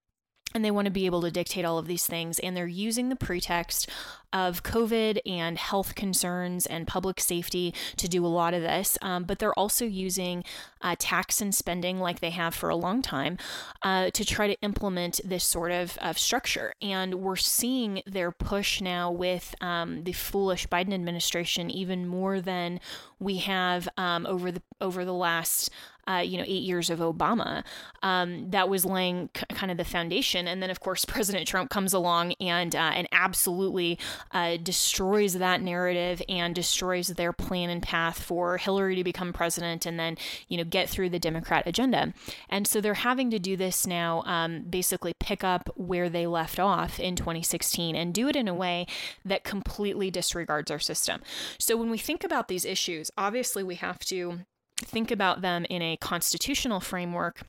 and 0.54 0.64
they 0.64 0.70
want 0.70 0.86
to 0.86 0.90
be 0.90 1.06
able 1.06 1.22
to 1.22 1.30
dictate 1.30 1.64
all 1.64 1.78
of 1.78 1.86
these 1.86 2.06
things. 2.06 2.38
And 2.38 2.56
they're 2.56 2.66
using 2.66 3.08
the 3.08 3.16
pretext 3.16 3.88
of 4.32 4.62
COVID 4.62 5.20
and 5.26 5.58
health 5.58 5.94
concerns 5.94 6.64
and 6.64 6.86
public 6.86 7.20
safety 7.20 7.74
to 7.96 8.08
do 8.08 8.24
a 8.24 8.28
lot 8.28 8.54
of 8.54 8.62
this. 8.62 8.96
Um, 9.02 9.24
but 9.24 9.38
they're 9.38 9.58
also 9.58 9.84
using 9.84 10.42
uh, 10.80 10.96
tax 10.98 11.40
and 11.40 11.54
spending, 11.54 11.98
like 12.00 12.20
they 12.20 12.30
have 12.30 12.54
for 12.54 12.70
a 12.70 12.76
long 12.76 13.02
time, 13.02 13.36
uh, 13.82 14.10
to 14.10 14.24
try 14.24 14.46
to 14.46 14.58
implement 14.62 15.20
this 15.24 15.44
sort 15.44 15.70
of, 15.70 15.98
of 16.00 16.18
structure. 16.18 16.72
And 16.80 17.16
we're 17.16 17.36
seeing 17.36 18.02
their 18.06 18.32
push 18.32 18.80
now 18.80 19.10
with 19.10 19.54
um, 19.60 20.04
the 20.04 20.12
foolish 20.12 20.66
Biden 20.66 20.94
administration 20.94 21.70
even 21.70 22.06
more 22.06 22.40
than 22.40 22.80
we 23.18 23.38
have 23.38 23.88
um, 23.96 24.26
over 24.26 24.50
the 24.50 24.62
over 24.80 25.04
the 25.04 25.14
last 25.14 25.70
uh, 26.08 26.22
you 26.24 26.36
know, 26.36 26.44
eight 26.46 26.62
years 26.62 26.90
of 26.90 26.98
Obama. 26.98 27.64
Um, 28.02 28.50
that 28.50 28.68
was 28.68 28.84
laying 28.84 29.30
c- 29.36 29.44
kind 29.50 29.70
of 29.70 29.76
the 29.76 29.84
foundation, 29.84 30.48
and 30.48 30.62
then 30.62 30.70
of 30.70 30.80
course 30.80 31.04
President 31.12 31.46
Trump 31.46 31.70
comes 31.70 31.92
along 31.92 32.32
and 32.40 32.74
uh, 32.74 32.92
and 32.94 33.08
absolutely 33.12 33.98
uh, 34.32 34.56
destroys 34.56 35.34
that 35.34 35.62
narrative 35.62 36.22
and 36.28 36.54
destroys 36.54 37.08
their 37.08 37.32
plan 37.32 37.70
and 37.70 37.82
path 37.82 38.20
for 38.20 38.56
Hillary 38.56 38.96
to 38.96 39.04
become 39.04 39.32
president, 39.32 39.86
and 39.86 39.98
then 39.98 40.16
you 40.48 40.56
know 40.56 40.64
get 40.64 40.88
through 40.88 41.10
the 41.10 41.18
Democrat 41.18 41.64
agenda. 41.66 42.12
And 42.48 42.66
so 42.66 42.80
they're 42.80 42.94
having 42.94 43.30
to 43.30 43.38
do 43.38 43.56
this 43.56 43.86
now, 43.86 44.22
um, 44.26 44.62
basically 44.62 45.14
pick 45.20 45.44
up 45.44 45.70
where 45.76 46.08
they 46.08 46.26
left 46.26 46.58
off 46.58 46.98
in 46.98 47.16
2016 47.16 47.94
and 47.94 48.12
do 48.12 48.28
it 48.28 48.36
in 48.36 48.48
a 48.48 48.54
way 48.54 48.86
that 49.24 49.44
completely 49.44 50.10
disregards 50.10 50.70
our 50.70 50.78
system. 50.78 51.22
So 51.58 51.76
when 51.76 51.90
we 51.90 51.98
think 51.98 52.24
about 52.24 52.48
these 52.48 52.64
issues, 52.64 53.10
obviously 53.16 53.62
we 53.62 53.76
have 53.76 54.00
to 54.06 54.40
think 54.84 55.10
about 55.10 55.40
them 55.40 55.64
in 55.70 55.82
a 55.82 55.96
constitutional 55.96 56.80
framework 56.80 57.42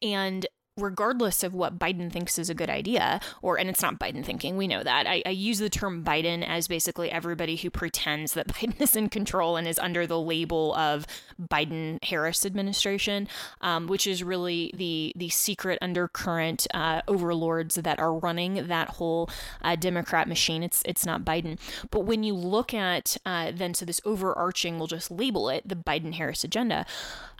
and 0.00 0.46
regardless 0.78 1.42
of 1.42 1.54
what 1.54 1.78
Biden 1.78 2.10
thinks 2.10 2.38
is 2.38 2.48
a 2.48 2.54
good 2.54 2.70
idea, 2.70 3.20
or, 3.42 3.58
and 3.58 3.68
it's 3.68 3.82
not 3.82 3.98
Biden 3.98 4.24
thinking, 4.24 4.56
we 4.56 4.66
know 4.66 4.82
that. 4.82 5.06
I, 5.06 5.22
I, 5.26 5.30
use 5.30 5.58
the 5.58 5.68
term 5.68 6.02
Biden 6.02 6.46
as 6.46 6.66
basically 6.66 7.10
everybody 7.10 7.56
who 7.56 7.68
pretends 7.68 8.32
that 8.32 8.48
Biden 8.54 8.80
is 8.80 8.96
in 8.96 9.10
control 9.10 9.56
and 9.56 9.68
is 9.68 9.78
under 9.78 10.06
the 10.06 10.18
label 10.18 10.74
of 10.74 11.06
Biden 11.40 12.02
Harris 12.02 12.46
administration, 12.46 13.28
um, 13.60 13.86
which 13.86 14.06
is 14.06 14.24
really 14.24 14.72
the, 14.74 15.12
the 15.14 15.28
secret 15.28 15.78
undercurrent 15.82 16.66
uh, 16.72 17.02
overlords 17.06 17.74
that 17.74 17.98
are 17.98 18.14
running 18.14 18.66
that 18.68 18.88
whole 18.88 19.28
uh, 19.60 19.76
Democrat 19.76 20.26
machine. 20.26 20.62
It's, 20.62 20.82
it's 20.86 21.04
not 21.04 21.22
Biden. 21.22 21.58
But 21.90 22.00
when 22.00 22.22
you 22.22 22.34
look 22.34 22.72
at 22.72 23.18
uh, 23.26 23.52
then, 23.54 23.74
so 23.74 23.84
this 23.84 24.00
overarching, 24.06 24.78
we'll 24.78 24.86
just 24.86 25.10
label 25.10 25.50
it 25.50 25.68
the 25.68 25.76
Biden 25.76 26.14
Harris 26.14 26.44
agenda. 26.44 26.86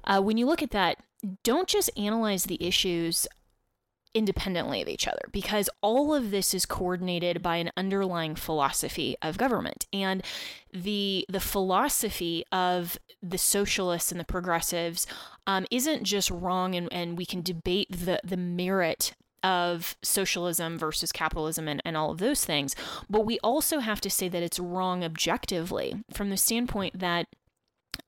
Uh, 0.05 0.21
when 0.21 0.37
you 0.37 0.47
look 0.47 0.63
at 0.63 0.71
that, 0.71 0.99
don't 1.43 1.69
just 1.69 1.91
analyze 1.97 2.45
the 2.45 2.63
issues 2.65 3.27
independently 4.15 4.83
of 4.83 4.89
each 4.89 5.09
other 5.09 5.23
because 5.33 5.71
all 5.81 6.15
of 6.15 6.31
this 6.31 6.53
is 6.53 6.67
coordinated 6.67 7.43
by 7.43 7.57
an 7.57 7.71
underlying 7.77 8.35
philosophy 8.35 9.17
of 9.23 9.39
government. 9.39 9.87
And 9.93 10.23
the 10.73 11.25
the 11.29 11.41
philosophy 11.41 12.45
of 12.53 12.99
the 13.23 13.39
socialists 13.39 14.11
and 14.11 14.21
the 14.21 14.25
progressives 14.25 15.07
um, 15.47 15.67
isn't 15.71 16.05
just 16.05 16.31
wrong 16.31 16.75
and, 16.75 16.93
and 16.93 17.17
we 17.17 17.27
can 17.27 17.43
debate 17.43 17.89
the 17.91 18.21
the 18.25 18.37
merit 18.37 19.15
of 19.45 19.97
socialism 20.03 20.79
versus 20.79 21.11
capitalism 21.11 21.67
and, 21.67 21.83
and 21.85 21.97
all 21.97 22.13
of 22.13 22.19
those 22.19 22.45
things 22.45 22.77
but 23.11 23.27
we 23.27 23.41
also 23.41 23.81
have 23.81 24.01
to 24.01 24.09
say 24.09 24.29
that 24.29 24.41
it's 24.41 24.61
wrong 24.61 25.03
objectively 25.03 26.01
from 26.13 26.31
the 26.31 26.37
standpoint 26.37 26.97
that 26.97 27.27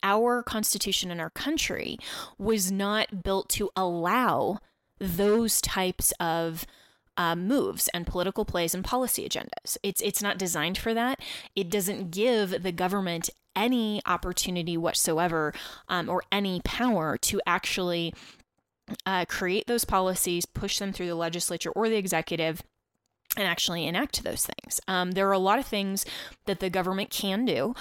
our 0.03 0.43
constitution 0.43 1.11
and 1.11 1.21
our 1.21 1.31
country 1.31 1.99
was 2.39 2.71
not 2.71 3.23
built 3.23 3.49
to 3.51 3.71
allow 3.77 4.59
those 4.99 5.61
types 5.61 6.13
of 6.21 6.67
uh, 7.17 7.37
moves 7.37 7.89
and 7.95 8.07
political 8.07 8.45
plays 8.45 8.75
and 8.75 8.85
policy 8.85 9.29
agendas. 9.29 9.77
It's 9.83 10.01
it's 10.01 10.23
not 10.23 10.39
designed 10.39 10.79
for 10.79 10.95
that. 10.95 11.21
It 11.55 11.71
doesn't 11.71 12.11
give 12.11 12.63
the 12.63 12.73
government 12.73 13.31
any 13.57 14.03
opportunity 14.05 14.77
whatsoever 14.77 15.55
um, 15.89 16.09
or 16.09 16.25
any 16.33 16.61
power 16.65 17.17
to 17.19 17.41
actually 17.47 18.13
uh, 19.07 19.25
create 19.27 19.67
those 19.67 19.85
policies, 19.85 20.45
push 20.45 20.79
them 20.79 20.93
through 20.93 21.07
the 21.07 21.15
legislature 21.15 21.71
or 21.71 21.89
the 21.89 21.97
executive, 21.97 22.63
and 23.37 23.47
actually 23.47 23.87
enact 23.87 24.23
those 24.23 24.47
things. 24.47 24.81
Um, 24.87 25.13
there 25.13 25.29
are 25.29 25.33
a 25.33 25.39
lot 25.39 25.59
of 25.59 25.67
things 25.67 26.05
that 26.47 26.61
the 26.61 26.71
government 26.71 27.11
can 27.11 27.45
do. 27.45 27.75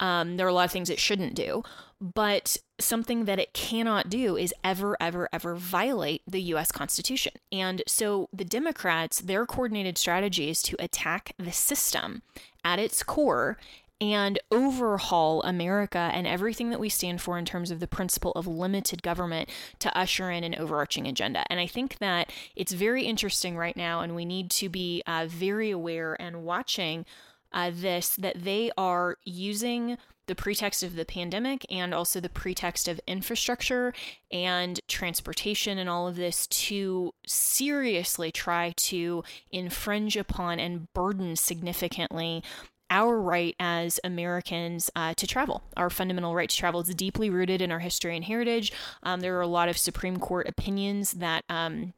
Um, 0.00 0.36
there 0.36 0.46
are 0.46 0.50
a 0.50 0.54
lot 0.54 0.64
of 0.64 0.70
things 0.70 0.90
it 0.90 1.00
shouldn't 1.00 1.34
do, 1.34 1.62
but 2.00 2.56
something 2.78 3.24
that 3.24 3.38
it 3.38 3.52
cannot 3.52 4.08
do 4.08 4.36
is 4.36 4.54
ever, 4.62 4.96
ever, 5.00 5.28
ever 5.32 5.54
violate 5.54 6.22
the 6.26 6.40
US 6.42 6.70
Constitution. 6.70 7.32
And 7.50 7.82
so 7.86 8.28
the 8.32 8.44
Democrats, 8.44 9.20
their 9.20 9.46
coordinated 9.46 9.98
strategy 9.98 10.48
is 10.48 10.62
to 10.62 10.76
attack 10.78 11.34
the 11.38 11.52
system 11.52 12.22
at 12.64 12.78
its 12.78 13.02
core 13.02 13.58
and 14.00 14.38
overhaul 14.52 15.42
America 15.42 16.10
and 16.12 16.26
everything 16.26 16.70
that 16.70 16.78
we 16.78 16.88
stand 16.88 17.20
for 17.20 17.36
in 17.36 17.44
terms 17.44 17.70
of 17.70 17.80
the 17.80 17.88
principle 17.88 18.32
of 18.32 18.46
limited 18.46 19.02
government 19.02 19.48
to 19.80 19.98
usher 19.98 20.30
in 20.30 20.44
an 20.44 20.54
overarching 20.54 21.06
agenda. 21.06 21.44
And 21.50 21.58
I 21.58 21.66
think 21.66 21.98
that 21.98 22.32
it's 22.54 22.72
very 22.72 23.04
interesting 23.04 23.56
right 23.56 23.76
now, 23.76 24.00
and 24.00 24.14
we 24.14 24.24
need 24.24 24.50
to 24.52 24.68
be 24.68 25.02
uh, 25.06 25.26
very 25.28 25.70
aware 25.70 26.20
and 26.20 26.44
watching 26.44 27.06
uh, 27.52 27.70
this 27.72 28.16
that 28.16 28.44
they 28.44 28.70
are 28.76 29.16
using 29.24 29.96
the 30.28 30.34
pretext 30.34 30.82
of 30.82 30.94
the 30.94 31.04
pandemic 31.04 31.64
and 31.70 31.94
also 31.94 32.20
the 32.20 32.28
pretext 32.28 32.86
of 32.86 33.00
infrastructure 33.06 33.92
and 34.30 34.78
transportation 34.86 35.78
and 35.78 35.88
all 35.88 36.06
of 36.06 36.16
this 36.16 36.46
to 36.46 37.12
seriously 37.26 38.30
try 38.30 38.72
to 38.76 39.24
infringe 39.50 40.16
upon 40.16 40.60
and 40.60 40.92
burden 40.92 41.34
significantly 41.34 42.42
our 42.90 43.20
right 43.20 43.54
as 43.60 44.00
Americans 44.02 44.90
uh, 44.96 45.12
to 45.14 45.26
travel, 45.26 45.62
our 45.76 45.90
fundamental 45.90 46.34
right 46.34 46.48
to 46.48 46.56
travel. 46.56 46.80
is 46.80 46.94
deeply 46.94 47.28
rooted 47.28 47.60
in 47.60 47.70
our 47.70 47.80
history 47.80 48.16
and 48.16 48.24
heritage. 48.24 48.72
Um, 49.02 49.20
there 49.20 49.36
are 49.36 49.42
a 49.42 49.46
lot 49.46 49.68
of 49.68 49.76
Supreme 49.76 50.18
Court 50.18 50.48
opinions 50.48 51.12
that. 51.12 51.44
Um, 51.48 51.92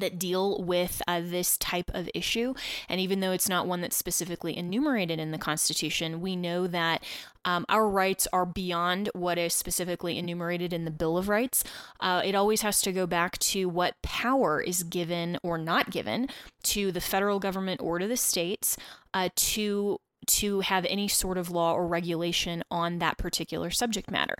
that 0.00 0.18
deal 0.18 0.62
with 0.62 1.02
uh, 1.06 1.20
this 1.22 1.56
type 1.58 1.90
of 1.94 2.08
issue. 2.14 2.54
And 2.88 3.00
even 3.00 3.20
though 3.20 3.32
it's 3.32 3.48
not 3.48 3.66
one 3.66 3.80
that's 3.80 3.96
specifically 3.96 4.56
enumerated 4.56 5.18
in 5.18 5.30
the 5.30 5.38
Constitution, 5.38 6.20
we 6.20 6.36
know 6.36 6.66
that 6.66 7.02
um, 7.44 7.64
our 7.68 7.88
rights 7.88 8.28
are 8.32 8.44
beyond 8.44 9.08
what 9.14 9.38
is 9.38 9.54
specifically 9.54 10.18
enumerated 10.18 10.72
in 10.72 10.84
the 10.84 10.90
Bill 10.90 11.16
of 11.16 11.28
Rights. 11.28 11.64
Uh, 12.00 12.20
it 12.24 12.34
always 12.34 12.62
has 12.62 12.82
to 12.82 12.92
go 12.92 13.06
back 13.06 13.38
to 13.38 13.68
what 13.68 14.00
power 14.02 14.60
is 14.60 14.82
given 14.82 15.38
or 15.42 15.56
not 15.56 15.90
given 15.90 16.28
to 16.64 16.92
the 16.92 17.00
federal 17.00 17.38
government 17.38 17.80
or 17.80 17.98
to 17.98 18.06
the 18.06 18.16
states 18.16 18.76
uh, 19.14 19.28
to 19.34 19.98
to 20.28 20.60
have 20.60 20.86
any 20.88 21.08
sort 21.08 21.38
of 21.38 21.50
law 21.50 21.72
or 21.72 21.86
regulation 21.86 22.62
on 22.70 22.98
that 22.98 23.18
particular 23.18 23.70
subject 23.70 24.10
matter. 24.10 24.36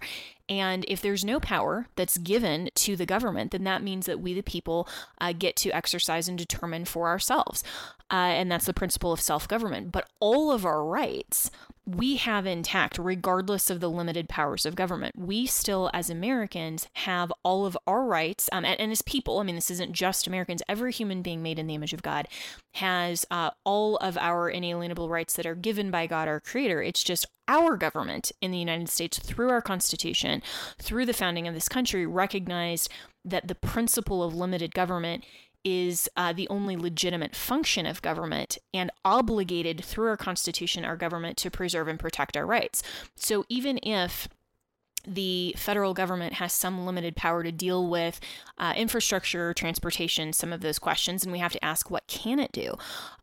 And 0.48 0.84
if 0.88 1.02
there's 1.02 1.24
no 1.24 1.40
power 1.40 1.88
that's 1.96 2.16
given 2.16 2.70
to 2.76 2.96
the 2.96 3.04
government, 3.04 3.50
then 3.50 3.64
that 3.64 3.82
means 3.82 4.06
that 4.06 4.20
we, 4.20 4.32
the 4.32 4.42
people, 4.42 4.88
uh, 5.20 5.32
get 5.32 5.56
to 5.56 5.70
exercise 5.70 6.28
and 6.28 6.38
determine 6.38 6.84
for 6.84 7.08
ourselves. 7.08 7.62
Uh, 8.10 8.32
and 8.32 8.50
that's 8.50 8.64
the 8.64 8.72
principle 8.72 9.12
of 9.12 9.20
self 9.20 9.46
government. 9.46 9.92
But 9.92 10.08
all 10.20 10.50
of 10.50 10.64
our 10.64 10.82
rights 10.84 11.50
we 11.88 12.16
have 12.16 12.44
intact, 12.44 12.98
regardless 12.98 13.70
of 13.70 13.80
the 13.80 13.88
limited 13.88 14.28
powers 14.28 14.66
of 14.66 14.74
government. 14.74 15.18
We 15.18 15.46
still, 15.46 15.90
as 15.94 16.10
Americans, 16.10 16.86
have 16.92 17.32
all 17.42 17.64
of 17.64 17.78
our 17.86 18.04
rights. 18.04 18.50
Um, 18.52 18.66
and, 18.66 18.78
and, 18.78 18.92
as 18.92 19.00
people, 19.00 19.38
I 19.38 19.42
mean, 19.42 19.54
this 19.54 19.70
isn't 19.70 19.92
just 19.92 20.26
Americans, 20.26 20.62
every 20.68 20.92
human 20.92 21.22
being 21.22 21.42
made 21.42 21.58
in 21.58 21.66
the 21.66 21.74
image 21.74 21.94
of 21.94 22.02
God 22.02 22.28
has 22.74 23.24
uh, 23.30 23.50
all 23.64 23.96
of 23.96 24.18
our 24.18 24.50
inalienable 24.50 25.08
rights 25.08 25.34
that 25.34 25.46
are 25.46 25.54
given 25.54 25.90
by 25.90 26.06
God, 26.06 26.28
our 26.28 26.40
Creator. 26.40 26.82
It's 26.82 27.02
just 27.02 27.24
our 27.48 27.78
government 27.78 28.32
in 28.42 28.50
the 28.50 28.58
United 28.58 28.90
States, 28.90 29.18
through 29.18 29.48
our 29.48 29.62
Constitution, 29.62 30.42
through 30.78 31.06
the 31.06 31.14
founding 31.14 31.48
of 31.48 31.54
this 31.54 31.70
country, 31.70 32.04
recognized 32.06 32.90
that 33.24 33.48
the 33.48 33.54
principle 33.54 34.22
of 34.22 34.34
limited 34.34 34.74
government 34.74 35.24
is 35.68 36.08
uh, 36.16 36.32
the 36.32 36.48
only 36.48 36.76
legitimate 36.76 37.36
function 37.36 37.84
of 37.84 38.00
government 38.00 38.56
and 38.72 38.90
obligated 39.04 39.84
through 39.84 40.08
our 40.08 40.16
Constitution, 40.16 40.82
our 40.82 40.96
government, 40.96 41.36
to 41.38 41.50
preserve 41.50 41.88
and 41.88 41.98
protect 41.98 42.36
our 42.36 42.46
rights. 42.46 42.82
So 43.16 43.44
even 43.50 43.78
if 43.82 44.28
the 45.06 45.54
federal 45.58 45.92
government 45.92 46.34
has 46.34 46.52
some 46.52 46.86
limited 46.86 47.16
power 47.16 47.42
to 47.42 47.52
deal 47.52 47.86
with 47.86 48.18
uh, 48.56 48.72
infrastructure, 48.76 49.52
transportation, 49.52 50.32
some 50.32 50.52
of 50.52 50.62
those 50.62 50.78
questions, 50.78 51.22
and 51.22 51.32
we 51.32 51.38
have 51.38 51.52
to 51.52 51.64
ask 51.64 51.90
what 51.90 52.06
can 52.06 52.38
it 52.38 52.52
do. 52.52 52.74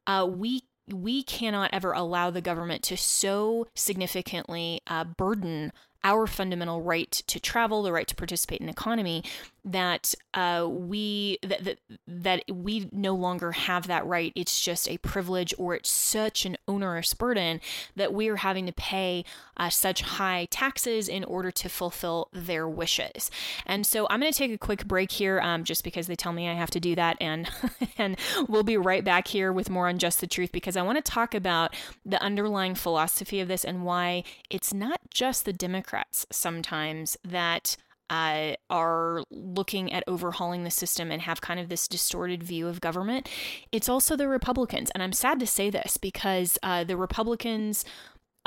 Uh, 0.05 0.27
we 0.29 0.63
we 0.93 1.23
cannot 1.23 1.71
ever 1.73 1.93
allow 1.93 2.29
the 2.29 2.41
government 2.41 2.83
to 2.83 2.95
so 2.95 3.65
significantly 3.73 4.81
uh, 4.85 5.03
burden 5.03 5.71
our 6.03 6.27
fundamental 6.27 6.83
right 6.83 7.11
to 7.11 7.39
travel, 7.39 7.81
the 7.81 7.91
right 7.91 8.07
to 8.07 8.15
participate 8.15 8.61
in 8.61 8.69
economy, 8.69 9.23
that 9.65 10.13
uh, 10.35 10.67
we 10.69 11.39
that, 11.41 11.63
that 11.63 11.79
that 12.07 12.43
we 12.47 12.87
no 12.91 13.15
longer 13.15 13.51
have 13.51 13.87
that 13.87 14.05
right. 14.05 14.31
It's 14.35 14.61
just 14.61 14.87
a 14.87 14.99
privilege, 14.99 15.53
or 15.57 15.73
it's 15.73 15.89
such 15.89 16.45
an 16.45 16.55
onerous 16.67 17.13
burden 17.15 17.59
that 17.95 18.13
we 18.13 18.27
are 18.29 18.37
having 18.37 18.67
to 18.67 18.71
pay 18.71 19.25
uh, 19.57 19.69
such 19.69 20.03
high 20.03 20.47
taxes 20.51 21.09
in 21.09 21.23
order 21.23 21.49
to 21.51 21.67
fulfill 21.67 22.29
their 22.31 22.69
wishes. 22.69 23.31
And 23.65 23.87
so 23.87 24.05
I'm 24.09 24.19
going 24.19 24.31
to 24.31 24.37
take 24.37 24.51
a 24.51 24.57
quick 24.57 24.87
break 24.87 25.11
here, 25.11 25.39
um, 25.41 25.63
just 25.63 25.83
because 25.83 26.05
they 26.05 26.15
tell 26.15 26.31
me 26.31 26.47
I 26.47 26.53
have 26.53 26.71
to 26.71 26.79
do 26.79 26.93
that, 26.95 27.17
and 27.19 27.49
and 27.97 28.17
we'll 28.47 28.63
be 28.63 28.77
right 28.77 29.03
back 29.03 29.27
here 29.27 29.51
with 29.51 29.71
more 29.71 29.87
on 29.87 29.97
just 29.97 30.21
the 30.21 30.27
truth 30.27 30.51
because 30.51 30.77
I 30.77 30.83
want 30.83 31.03
to 31.03 31.11
talk 31.11 31.33
about 31.33 31.75
the 32.05 32.21
underlying 32.21 32.75
philosophy 32.75 33.39
of 33.39 33.47
this 33.47 33.65
and 33.65 33.83
why 33.83 34.23
it's 34.51 34.73
not 34.73 35.01
just 35.09 35.45
the 35.45 35.53
Democrats 35.53 36.27
sometimes 36.31 37.17
that 37.23 37.77
uh, 38.09 38.53
are 38.69 39.23
looking 39.31 39.91
at 39.91 40.03
overhauling 40.07 40.63
the 40.63 40.71
system 40.71 41.11
and 41.11 41.21
have 41.23 41.41
kind 41.41 41.59
of 41.59 41.69
this 41.69 41.87
distorted 41.87 42.43
view 42.43 42.67
of 42.67 42.81
government. 42.81 43.29
It's 43.71 43.89
also 43.89 44.15
the 44.15 44.27
Republicans. 44.27 44.91
And 44.91 45.01
I'm 45.01 45.13
sad 45.13 45.39
to 45.39 45.47
say 45.47 45.69
this 45.69 45.97
because 45.97 46.57
uh, 46.63 46.83
the 46.83 46.97
Republicans. 46.97 47.85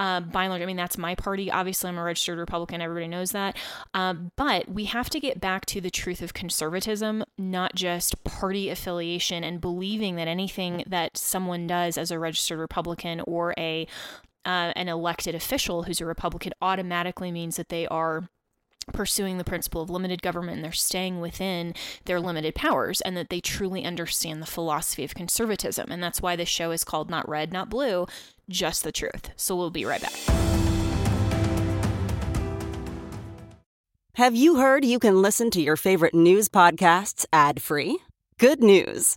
Uh, 0.01 0.21
by 0.21 0.45
and 0.45 0.53
large, 0.53 0.63
I 0.63 0.67
mean, 0.67 0.77
that's 0.77 0.97
my 0.97 1.17
party. 1.17 1.51
Obviously, 1.51 1.89
I'm 1.89 1.99
a 1.99 2.03
registered 2.05 2.39
Republican. 2.39 2.81
Everybody 2.81 3.09
knows 3.09 3.33
that. 3.33 3.57
Um, 3.95 4.31
but 4.37 4.69
we 4.69 4.85
have 4.85 5.11
to 5.11 5.19
get 5.19 5.41
back 5.41 5.67
to 5.67 5.81
the 5.81 5.91
truth 5.91 6.23
of 6.23 6.33
conservatism, 6.33 7.25
not 7.37 7.75
just 7.75 8.23
party 8.23 8.69
affiliation 8.69 9.43
and 9.43 9.61
believing 9.61 10.15
that 10.15 10.29
anything 10.29 10.85
that 10.87 11.17
someone 11.17 11.67
does 11.67 11.99
as 11.99 12.13
a 12.13 12.19
registered 12.21 12.61
Republican 12.61 13.23
or 13.27 13.55
a 13.59 13.89
uh, 14.45 14.73
an 14.77 14.89
elected 14.89 15.35
official 15.35 15.83
who's 15.83 16.01
a 16.01 16.07
Republican 16.07 16.53
automatically 16.63 17.33
means 17.33 17.57
that 17.57 17.69
they 17.69 17.89
are 17.89 18.29
pursuing 18.93 19.39
the 19.39 19.45
principle 19.45 19.83
of 19.83 19.91
limited 19.91 20.23
government 20.23 20.57
and 20.57 20.65
they're 20.65 20.73
staying 20.73 21.21
within 21.21 21.75
their 22.05 22.21
limited 22.21 22.55
powers 22.55 23.01
and 23.03 23.17
that 23.17 23.29
they 23.29 23.41
truly 23.41 23.85
understand 23.85 24.43
the 24.43 24.47
philosophy 24.47 25.05
of 25.05 25.15
conservatism. 25.15 25.91
And 25.91 26.03
that's 26.03 26.23
why 26.23 26.37
this 26.37 26.49
show 26.49 26.71
is 26.71 26.85
called 26.85 27.11
Not 27.11 27.29
Red, 27.29 27.53
Not 27.53 27.71
Blue, 27.71 28.07
Just 28.49 28.85
the 28.85 28.93
Truth. 28.93 29.31
So 29.37 29.57
we'll 29.57 29.71
be 29.71 29.85
right 29.85 30.01
back. 30.01 30.13
Have 34.15 34.35
you 34.35 34.57
heard 34.57 34.85
you 34.85 34.99
can 34.99 35.23
listen 35.23 35.49
to 35.53 35.63
your 35.63 35.77
favorite 35.77 36.15
news 36.15 36.49
podcasts 36.49 37.25
ad 37.33 37.63
free? 37.63 37.99
Good 38.39 38.61
news. 38.63 39.17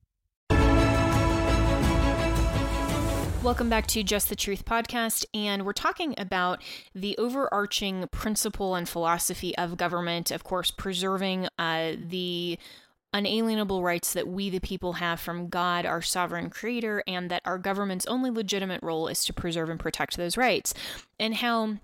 Welcome 3.43 3.71
back 3.71 3.87
to 3.87 4.03
Just 4.03 4.29
the 4.29 4.35
Truth 4.35 4.65
podcast. 4.65 5.25
And 5.33 5.65
we're 5.65 5.73
talking 5.73 6.13
about 6.15 6.61
the 6.93 7.17
overarching 7.17 8.07
principle 8.11 8.75
and 8.75 8.87
philosophy 8.87 9.57
of 9.57 9.77
government, 9.77 10.29
of 10.29 10.43
course, 10.43 10.69
preserving 10.69 11.47
uh, 11.57 11.93
the 11.97 12.59
unalienable 13.15 13.81
rights 13.81 14.13
that 14.13 14.27
we, 14.27 14.51
the 14.51 14.59
people, 14.59 14.93
have 14.93 15.19
from 15.19 15.49
God, 15.49 15.87
our 15.87 16.03
sovereign 16.03 16.51
creator, 16.51 17.03
and 17.07 17.31
that 17.31 17.41
our 17.43 17.57
government's 17.57 18.05
only 18.05 18.29
legitimate 18.29 18.83
role 18.83 19.07
is 19.07 19.25
to 19.25 19.33
preserve 19.33 19.71
and 19.71 19.79
protect 19.79 20.17
those 20.17 20.37
rights. 20.37 20.75
And 21.19 21.33
how 21.33 21.77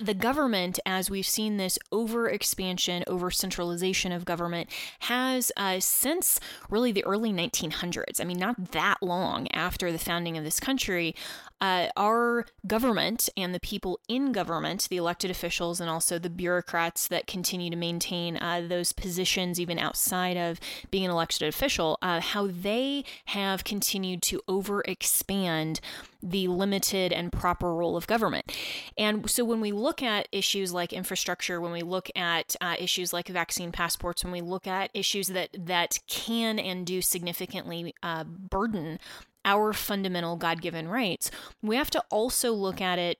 the 0.00 0.14
government, 0.14 0.80
as 0.86 1.10
we've 1.10 1.26
seen 1.26 1.56
this 1.56 1.78
over 1.90 2.28
expansion, 2.28 3.04
over 3.06 3.30
centralization 3.30 4.12
of 4.12 4.24
government, 4.24 4.70
has 5.00 5.52
uh, 5.56 5.80
since 5.80 6.40
really 6.70 6.92
the 6.92 7.04
early 7.04 7.32
1900s, 7.32 8.20
I 8.20 8.24
mean, 8.24 8.38
not 8.38 8.72
that 8.72 9.02
long 9.02 9.48
after 9.52 9.92
the 9.92 9.98
founding 9.98 10.38
of 10.38 10.44
this 10.44 10.60
country, 10.60 11.14
uh, 11.60 11.88
our 11.96 12.46
government 12.66 13.28
and 13.36 13.54
the 13.54 13.60
people 13.60 14.00
in 14.08 14.32
government, 14.32 14.88
the 14.90 14.96
elected 14.96 15.30
officials, 15.30 15.80
and 15.80 15.88
also 15.88 16.18
the 16.18 16.30
bureaucrats 16.30 17.06
that 17.08 17.26
continue 17.26 17.70
to 17.70 17.76
maintain 17.76 18.36
uh, 18.38 18.64
those 18.66 18.92
positions 18.92 19.60
even 19.60 19.78
outside 19.78 20.36
of 20.36 20.58
being 20.90 21.04
an 21.04 21.10
elected 21.10 21.46
official, 21.46 21.98
uh, 22.02 22.20
how 22.20 22.48
they 22.48 23.04
have 23.26 23.62
continued 23.62 24.22
to 24.22 24.40
overexpand 24.48 25.80
the 26.22 26.48
limited 26.48 27.12
and 27.12 27.32
proper 27.32 27.74
role 27.74 27.96
of 27.96 28.06
government. 28.06 28.52
And 28.96 29.28
so 29.28 29.44
when 29.44 29.60
we 29.60 29.72
look 29.72 30.02
at 30.02 30.28
issues 30.32 30.72
like 30.72 30.92
infrastructure, 30.92 31.60
when 31.60 31.72
we 31.72 31.82
look 31.82 32.08
at 32.14 32.54
uh, 32.60 32.76
issues 32.78 33.12
like 33.12 33.28
vaccine 33.28 33.72
passports, 33.72 34.22
when 34.22 34.32
we 34.32 34.40
look 34.40 34.66
at 34.66 34.90
issues 34.94 35.28
that 35.28 35.50
that 35.58 35.98
can 36.06 36.58
and 36.58 36.86
do 36.86 37.02
significantly 37.02 37.94
uh, 38.02 38.24
burden 38.24 38.98
our 39.44 39.72
fundamental 39.72 40.36
God 40.36 40.62
given 40.62 40.86
rights, 40.86 41.30
we 41.60 41.76
have 41.76 41.90
to 41.90 42.04
also 42.10 42.52
look 42.52 42.80
at 42.80 42.98
it 42.98 43.18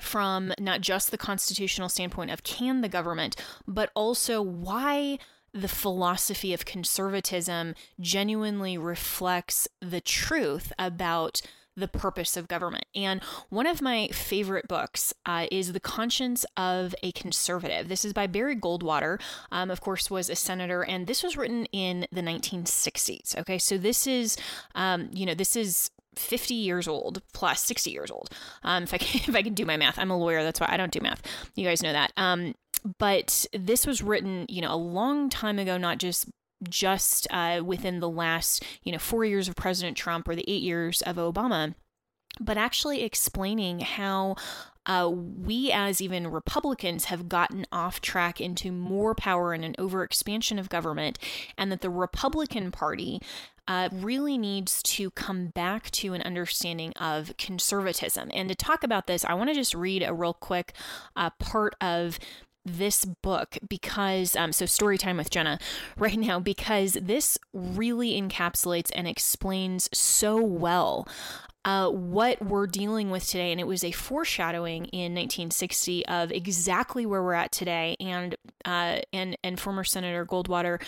from 0.00 0.52
not 0.58 0.80
just 0.80 1.10
the 1.10 1.18
constitutional 1.18 1.88
standpoint 1.88 2.30
of 2.30 2.42
can 2.42 2.80
the 2.80 2.88
government, 2.88 3.36
but 3.66 3.90
also 3.94 4.42
why 4.42 5.18
the 5.52 5.68
philosophy 5.68 6.52
of 6.52 6.64
conservatism 6.64 7.74
genuinely 8.00 8.76
reflects 8.76 9.68
the 9.80 10.00
truth 10.00 10.72
about 10.78 11.40
the 11.76 11.88
purpose 11.88 12.36
of 12.36 12.48
government. 12.48 12.84
And 12.94 13.22
one 13.48 13.66
of 13.66 13.82
my 13.82 14.08
favorite 14.08 14.68
books 14.68 15.12
uh, 15.26 15.46
is 15.50 15.72
The 15.72 15.80
Conscience 15.80 16.44
of 16.56 16.94
a 17.02 17.12
Conservative. 17.12 17.88
This 17.88 18.04
is 18.04 18.12
by 18.12 18.26
Barry 18.26 18.56
Goldwater, 18.56 19.20
um, 19.50 19.70
of 19.70 19.80
course, 19.80 20.10
was 20.10 20.30
a 20.30 20.36
senator, 20.36 20.82
and 20.82 21.06
this 21.06 21.22
was 21.22 21.36
written 21.36 21.66
in 21.66 22.06
the 22.12 22.20
1960s. 22.20 23.36
Okay, 23.38 23.58
so 23.58 23.76
this 23.76 24.06
is, 24.06 24.36
um, 24.74 25.10
you 25.12 25.26
know, 25.26 25.34
this 25.34 25.56
is 25.56 25.90
50 26.16 26.54
years 26.54 26.86
old 26.86 27.22
plus 27.32 27.62
60 27.64 27.90
years 27.90 28.10
old. 28.10 28.30
Um, 28.62 28.84
if 28.84 28.94
I 28.94 28.98
can, 28.98 29.20
if 29.28 29.34
I 29.34 29.42
can 29.42 29.54
do 29.54 29.66
my 29.66 29.76
math, 29.76 29.98
I'm 29.98 30.10
a 30.10 30.18
lawyer. 30.18 30.42
That's 30.42 30.60
why 30.60 30.68
I 30.70 30.76
don't 30.76 30.92
do 30.92 31.00
math. 31.00 31.22
You 31.54 31.64
guys 31.64 31.82
know 31.82 31.92
that. 31.92 32.12
Um, 32.16 32.54
but 32.98 33.46
this 33.52 33.86
was 33.86 34.02
written, 34.02 34.46
you 34.48 34.60
know, 34.60 34.72
a 34.72 34.76
long 34.76 35.30
time 35.30 35.58
ago, 35.58 35.76
not 35.78 35.98
just 35.98 36.28
just 36.68 37.26
uh, 37.30 37.62
within 37.64 38.00
the 38.00 38.08
last, 38.08 38.62
you 38.82 38.92
know, 38.92 38.98
four 38.98 39.24
years 39.24 39.48
of 39.48 39.56
President 39.56 39.96
Trump 39.96 40.28
or 40.28 40.34
the 40.34 40.48
eight 40.48 40.62
years 40.62 41.02
of 41.02 41.16
Obama, 41.16 41.74
but 42.40 42.56
actually 42.56 43.02
explaining 43.02 43.80
how 43.80 44.36
uh, 44.86 45.08
we 45.10 45.70
as 45.72 46.00
even 46.00 46.28
Republicans 46.28 47.06
have 47.06 47.28
gotten 47.28 47.64
off 47.72 48.00
track 48.00 48.40
into 48.40 48.70
more 48.70 49.14
power 49.14 49.52
and 49.52 49.64
an 49.64 49.74
overexpansion 49.78 50.58
of 50.58 50.68
government, 50.68 51.18
and 51.56 51.72
that 51.72 51.80
the 51.80 51.90
Republican 51.90 52.70
Party 52.70 53.20
uh, 53.66 53.88
really 53.92 54.36
needs 54.36 54.82
to 54.82 55.10
come 55.12 55.46
back 55.46 55.90
to 55.90 56.12
an 56.12 56.20
understanding 56.20 56.92
of 56.94 57.34
conservatism. 57.38 58.30
And 58.34 58.48
to 58.50 58.54
talk 58.54 58.84
about 58.84 59.06
this, 59.06 59.24
I 59.24 59.32
want 59.32 59.48
to 59.48 59.54
just 59.54 59.74
read 59.74 60.02
a 60.02 60.12
real 60.12 60.34
quick 60.34 60.74
uh, 61.16 61.30
part 61.38 61.74
of 61.80 62.18
this 62.64 63.04
book 63.04 63.58
because 63.68 64.36
um, 64.36 64.52
so 64.52 64.66
story 64.66 64.96
time 64.96 65.16
with 65.16 65.30
jenna 65.30 65.58
right 65.96 66.18
now 66.18 66.38
because 66.38 66.94
this 66.94 67.38
really 67.52 68.20
encapsulates 68.20 68.90
and 68.94 69.06
explains 69.06 69.88
so 69.92 70.40
well 70.40 71.06
uh, 71.64 71.88
what 71.88 72.44
we're 72.44 72.66
dealing 72.66 73.10
with 73.10 73.26
today. 73.26 73.50
And 73.50 73.60
it 73.60 73.66
was 73.66 73.82
a 73.82 73.90
foreshadowing 73.90 74.84
in 74.86 75.14
1960 75.14 76.06
of 76.06 76.30
exactly 76.30 77.06
where 77.06 77.22
we're 77.22 77.32
at 77.32 77.52
today. 77.52 77.96
And 78.00 78.36
uh, 78.64 78.98
and 79.12 79.36
and 79.42 79.58
former 79.58 79.84
Senator 79.84 80.26
Goldwater 80.26 80.80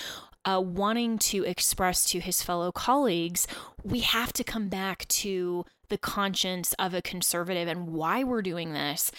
uh, 0.45 0.61
wanting 0.65 1.19
to 1.19 1.45
express 1.45 2.05
to 2.11 2.21
his 2.21 2.43
fellow 2.43 2.71
colleagues, 2.71 3.47
we 3.83 4.01
have 4.01 4.33
to 4.35 4.45
come 4.45 4.69
back 4.69 5.07
to 5.09 5.65
the 5.89 5.99
conscience 5.99 6.73
of 6.79 6.95
a 6.95 7.03
conservative 7.03 7.69
and 7.69 7.89
why 7.89 8.25
we're 8.25 8.43
doing 8.43 8.73
this 8.73 9.11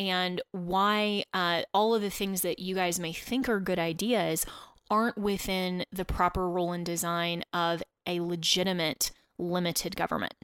and 0.00 0.40
why 0.52 1.24
uh, 1.34 1.62
all 1.74 1.94
of 1.94 2.00
the 2.00 2.10
things 2.10 2.40
that 2.40 2.58
you 2.58 2.74
guys 2.74 2.98
may 2.98 3.12
think 3.12 3.50
are 3.50 3.60
good 3.60 3.78
ideas 3.78 4.46
aren't 4.90 5.18
within 5.18 5.84
the 5.92 6.06
proper 6.06 6.48
role 6.48 6.72
and 6.72 6.86
design 6.86 7.44
of 7.52 7.82
a 8.06 8.18
legitimate 8.20 9.12
limited 9.38 9.94
government. 9.96 10.34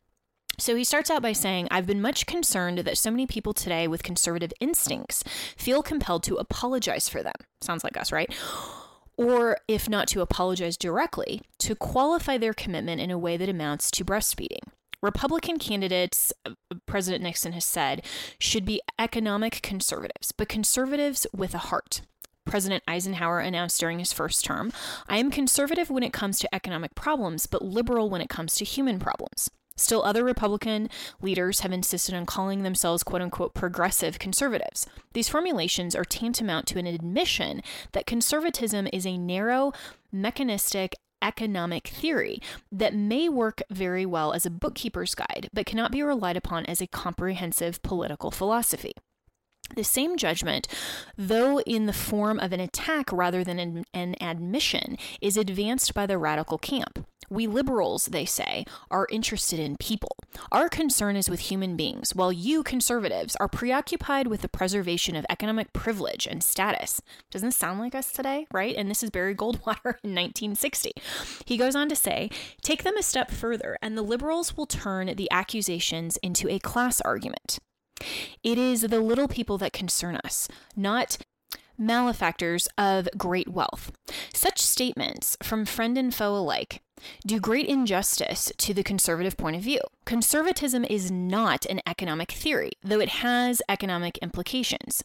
So 0.59 0.77
he 0.77 0.85
starts 0.85 1.11
out 1.11 1.23
by 1.23 1.33
saying, 1.33 1.69
I've 1.71 1.87
been 1.87 2.03
much 2.03 2.27
concerned 2.27 2.79
that 2.79 2.99
so 2.99 3.11
many 3.11 3.27
people 3.27 3.55
today 3.55 3.89
with 3.89 4.03
conservative 4.03 4.53
instincts 4.61 5.25
feel 5.57 5.83
compelled 5.83 6.23
to 6.25 6.37
apologize 6.37 7.09
for 7.09 7.23
them. 7.23 7.35
Sounds 7.63 7.83
like 7.83 7.97
us, 7.97 8.13
right? 8.13 8.33
Or, 9.19 9.59
if 9.67 9.89
not 9.89 10.09
to 10.09 10.21
apologize 10.21 10.77
directly, 10.77 11.41
to 11.61 11.75
qualify 11.75 12.37
their 12.37 12.53
commitment 12.53 13.01
in 13.01 13.11
a 13.11 13.19
way 13.19 13.39
that 13.39 13.49
amounts 13.49 13.91
to 13.93 14.05
breastfeeding. 14.05 14.69
Republican 15.07 15.59
candidates, 15.59 16.33
uh, 16.45 16.51
President 16.85 17.23
Nixon 17.23 17.53
has 17.53 17.65
said, 17.65 18.05
should 18.41 18.65
be 18.65 18.83
economic 18.99 19.63
conservatives, 19.63 20.33
but 20.33 20.49
conservatives 20.49 21.27
with 21.33 21.55
a 21.55 21.59
heart. 21.59 22.03
President 22.45 22.83
Eisenhower 22.89 23.39
announced 23.39 23.79
during 23.81 24.01
his 24.01 24.13
first 24.13 24.45
term 24.45 24.73
I 25.09 25.19
am 25.19 25.31
conservative 25.31 25.91
when 25.91 26.03
it 26.03 26.13
comes 26.13 26.39
to 26.41 26.55
economic 26.55 26.95
problems, 26.97 27.47
but 27.47 27.63
liberal 27.63 28.11
when 28.11 28.21
it 28.21 28.29
comes 28.29 28.57
to 28.57 28.65
human 28.65 28.99
problems. 28.99 29.49
Still, 29.77 30.03
other 30.03 30.25
Republican 30.25 30.89
leaders 31.21 31.61
have 31.61 31.71
insisted 31.71 32.15
on 32.15 32.27
calling 32.27 32.63
themselves 32.63 33.03
quote 33.05 33.23
unquote 33.23 33.55
progressive 33.55 34.19
conservatives. 34.19 34.87
These 35.13 35.29
formulations 35.29 35.95
are 35.95 36.05
tantamount 36.05 36.67
to 36.69 36.79
an 36.79 36.87
admission 36.87 37.63
that 37.93 38.07
conservatism 38.07 38.89
is 38.93 39.07
a 39.07 39.19
narrow, 39.19 39.73
mechanistic, 40.11 40.95
economic 41.23 41.89
theory 41.89 42.41
that 42.71 42.95
may 42.95 43.29
work 43.29 43.63
very 43.71 44.07
well 44.07 44.33
as 44.33 44.47
a 44.47 44.51
bookkeeper's 44.51 45.15
guide, 45.15 45.49
but 45.53 45.67
cannot 45.67 45.93
be 45.93 46.03
relied 46.03 46.37
upon 46.37 46.67
as 46.67 46.81
a 46.81 46.87
comprehensive 46.87 47.83
political 47.83 48.31
philosophy. 48.31 48.93
The 49.75 49.85
same 49.85 50.17
judgment, 50.17 50.69
though 51.17 51.61
in 51.61 51.87
the 51.87 51.93
form 51.93 52.39
of 52.39 52.53
an 52.53 52.61
attack 52.61 53.13
rather 53.13 53.43
than 53.43 53.85
an, 53.93 54.17
admission, 54.21 54.97
is 55.21 55.37
advanced 55.37 55.93
by 55.95 56.07
the 56.07 56.19
radical 56.19 56.59
camp. 56.59 57.07
We 57.29 57.49
liberals, 57.49 58.07
they 58.07 58.25
say, 58.25 58.65
are 58.89 59.09
interested 59.11 59.59
in 59.59 59.77
people. 59.79 60.17
Our 60.53 60.69
concern 60.69 61.17
is 61.17 61.29
with 61.29 61.41
human 61.41 61.77
beings, 61.77 62.15
while 62.15 62.33
you 62.33 62.63
conservatives 62.63 63.35
are 63.37 63.49
preoccupied 63.49 64.29
with 64.29 64.43
the 64.43 64.49
preservation 64.49 65.17
of 65.17 65.27
economic 65.29 65.73
privilege 65.73 66.29
and 66.29 66.43
status. 66.43 67.03
Doesn't 67.33 67.49
this 67.49 67.57
sound 67.57 67.81
like 67.81 67.97
us 67.97 68.13
today, 68.13 68.47
right? 68.53 68.77
And 68.77 68.89
this 68.89 69.03
is 69.03 69.11
Barry 69.11 69.35
Goldwater 69.35 69.99
in 70.05 70.15
1960. 70.15 70.93
He 71.45 71.57
goes 71.57 71.75
on 71.75 71.89
to 71.89 71.97
say, 71.97 72.31
take 72.63 72.85
them 72.85 72.97
a 72.97 73.03
step 73.03 73.31
further, 73.31 73.77
and 73.83 73.99
the 73.99 74.03
liberals 74.03 74.57
will 74.57 74.67
turn 74.67 75.13
the 75.17 75.31
accusations 75.33 76.19
into 76.19 76.49
a 76.49 76.61
class 76.61 77.01
argument. 77.01 77.59
It 78.43 78.59
is 78.59 78.83
the 78.83 79.01
little 79.01 79.29
people 79.29 79.59
that 79.59 79.73
concern 79.73 80.17
us, 80.25 80.49
not 80.77 81.19
malefactors 81.79 82.69
of 82.79 83.09
great 83.17 83.49
wealth. 83.49 83.93
Such 84.33 84.61
statements 84.61 85.37
from 85.43 85.65
friend 85.65 85.99
and 85.99 86.15
foe 86.15 86.35
alike 86.37 86.81
do 87.27 87.41
great 87.41 87.67
injustice 87.67 88.53
to 88.57 88.73
the 88.73 88.83
conservative 88.83 89.37
point 89.37 89.57
of 89.57 89.63
view. 89.63 89.81
Conservatism 90.07 90.85
is 90.85 91.11
not 91.11 91.67
an 91.67 91.81
economic 91.85 92.31
theory, 92.31 92.71
though 92.81 93.01
it 93.01 93.09
has 93.09 93.61
economic 93.69 94.17
implications. 94.19 95.03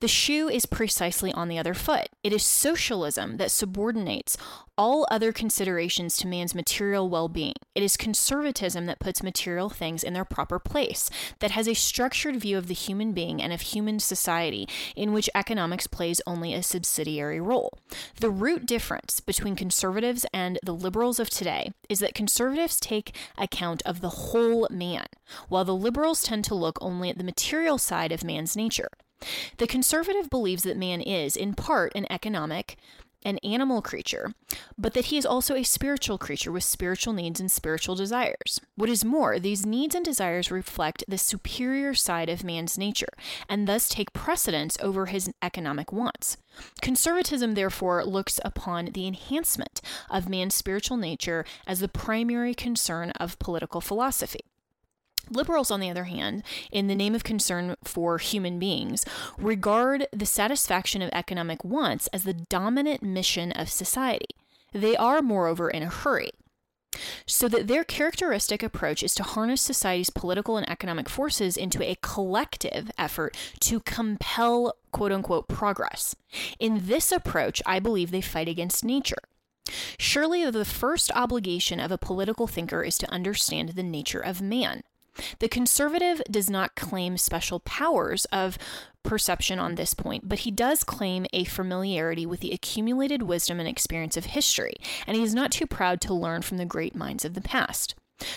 The 0.00 0.08
shoe 0.08 0.46
is 0.50 0.66
precisely 0.66 1.32
on 1.32 1.48
the 1.48 1.58
other 1.58 1.72
foot. 1.72 2.10
It 2.22 2.34
is 2.34 2.44
socialism 2.44 3.38
that 3.38 3.50
subordinates 3.50 4.36
all 4.76 5.06
other 5.10 5.32
considerations 5.32 6.16
to 6.16 6.26
man's 6.26 6.54
material 6.54 7.08
well 7.08 7.28
being. 7.28 7.54
It 7.74 7.82
is 7.82 7.96
conservatism 7.96 8.86
that 8.86 8.98
puts 8.98 9.22
material 9.22 9.70
things 9.70 10.02
in 10.02 10.12
their 10.12 10.24
proper 10.24 10.58
place, 10.58 11.08
that 11.38 11.52
has 11.52 11.68
a 11.68 11.74
structured 11.74 12.36
view 12.36 12.58
of 12.58 12.66
the 12.66 12.74
human 12.74 13.12
being 13.12 13.40
and 13.40 13.52
of 13.52 13.60
human 13.60 14.00
society, 14.00 14.68
in 14.96 15.12
which 15.12 15.30
economics 15.34 15.86
plays 15.86 16.20
only 16.26 16.52
a 16.52 16.62
subsidiary 16.62 17.40
role. 17.40 17.78
The 18.20 18.30
root 18.30 18.66
difference 18.66 19.20
between 19.20 19.56
conservatives 19.56 20.26
and 20.32 20.58
the 20.62 20.74
liberals 20.74 21.18
of 21.18 21.30
today 21.30 21.72
is 21.88 22.00
that 22.00 22.14
conservatives 22.14 22.80
take 22.80 23.14
account 23.38 23.82
of 23.86 24.00
the 24.00 24.08
whole 24.08 24.41
man, 24.70 25.06
while 25.48 25.64
the 25.64 25.74
liberals 25.74 26.22
tend 26.22 26.44
to 26.44 26.54
look 26.54 26.78
only 26.80 27.10
at 27.10 27.18
the 27.18 27.24
material 27.24 27.78
side 27.78 28.12
of 28.12 28.24
man's 28.24 28.56
nature. 28.56 28.88
The 29.58 29.66
conservative 29.66 30.28
believes 30.30 30.64
that 30.64 30.76
man 30.76 31.00
is, 31.00 31.36
in 31.36 31.54
part, 31.54 31.92
an 31.94 32.06
economic, 32.10 32.76
an 33.24 33.38
animal 33.38 33.82
creature, 33.82 34.32
but 34.76 34.94
that 34.94 35.06
he 35.06 35.18
is 35.18 35.26
also 35.26 35.54
a 35.54 35.62
spiritual 35.62 36.18
creature 36.18 36.52
with 36.52 36.64
spiritual 36.64 37.12
needs 37.12 37.40
and 37.40 37.50
spiritual 37.50 37.94
desires. 37.94 38.60
What 38.76 38.88
is 38.88 39.04
more, 39.04 39.38
these 39.38 39.66
needs 39.66 39.94
and 39.94 40.04
desires 40.04 40.50
reflect 40.50 41.04
the 41.08 41.18
superior 41.18 41.94
side 41.94 42.28
of 42.28 42.44
man's 42.44 42.78
nature 42.78 43.12
and 43.48 43.66
thus 43.66 43.88
take 43.88 44.12
precedence 44.12 44.76
over 44.80 45.06
his 45.06 45.32
economic 45.42 45.92
wants. 45.92 46.36
Conservatism, 46.80 47.54
therefore, 47.54 48.04
looks 48.04 48.38
upon 48.44 48.86
the 48.86 49.06
enhancement 49.06 49.80
of 50.10 50.28
man's 50.28 50.54
spiritual 50.54 50.96
nature 50.96 51.44
as 51.66 51.80
the 51.80 51.88
primary 51.88 52.54
concern 52.54 53.10
of 53.12 53.38
political 53.38 53.80
philosophy. 53.80 54.40
Liberals, 55.32 55.70
on 55.70 55.80
the 55.80 55.90
other 55.90 56.04
hand, 56.04 56.42
in 56.70 56.86
the 56.86 56.94
name 56.94 57.14
of 57.14 57.24
concern 57.24 57.76
for 57.84 58.18
human 58.18 58.58
beings, 58.58 59.04
regard 59.38 60.06
the 60.12 60.26
satisfaction 60.26 61.02
of 61.02 61.10
economic 61.12 61.64
wants 61.64 62.06
as 62.08 62.24
the 62.24 62.34
dominant 62.34 63.02
mission 63.02 63.52
of 63.52 63.68
society. 63.68 64.34
They 64.72 64.96
are, 64.96 65.22
moreover, 65.22 65.70
in 65.70 65.82
a 65.82 65.88
hurry. 65.88 66.30
So 67.26 67.48
that 67.48 67.68
their 67.68 67.84
characteristic 67.84 68.62
approach 68.62 69.02
is 69.02 69.14
to 69.14 69.22
harness 69.22 69.62
society's 69.62 70.10
political 70.10 70.58
and 70.58 70.68
economic 70.68 71.08
forces 71.08 71.56
into 71.56 71.82
a 71.82 71.96
collective 72.02 72.90
effort 72.98 73.34
to 73.60 73.80
compel 73.80 74.74
quote 74.90 75.12
unquote 75.12 75.48
progress. 75.48 76.14
In 76.60 76.86
this 76.86 77.10
approach, 77.10 77.62
I 77.64 77.78
believe 77.78 78.10
they 78.10 78.20
fight 78.20 78.48
against 78.48 78.84
nature. 78.84 79.22
Surely 79.98 80.48
the 80.50 80.64
first 80.64 81.10
obligation 81.14 81.80
of 81.80 81.90
a 81.90 81.98
political 81.98 82.46
thinker 82.46 82.82
is 82.82 82.98
to 82.98 83.10
understand 83.10 83.70
the 83.70 83.82
nature 83.82 84.20
of 84.20 84.42
man. 84.42 84.82
The 85.38 85.48
conservative 85.48 86.22
does 86.30 86.48
not 86.48 86.74
claim 86.74 87.16
special 87.16 87.60
powers 87.60 88.24
of 88.26 88.58
perception 89.02 89.58
on 89.58 89.74
this 89.74 89.94
point, 89.94 90.28
but 90.28 90.40
he 90.40 90.50
does 90.50 90.84
claim 90.84 91.26
a 91.32 91.44
familiarity 91.44 92.24
with 92.24 92.40
the 92.40 92.52
accumulated 92.52 93.22
wisdom 93.22 93.58
and 93.58 93.68
experience 93.68 94.16
of 94.16 94.26
history, 94.26 94.76
and 95.06 95.16
he 95.16 95.22
is 95.22 95.34
not 95.34 95.50
too 95.50 95.66
proud 95.66 96.00
to 96.02 96.14
learn 96.14 96.42
from 96.42 96.58
the 96.58 96.64
great 96.64 96.94
minds 96.94 97.24
of 97.24 97.34
the 97.34 97.40
past. 97.40 97.94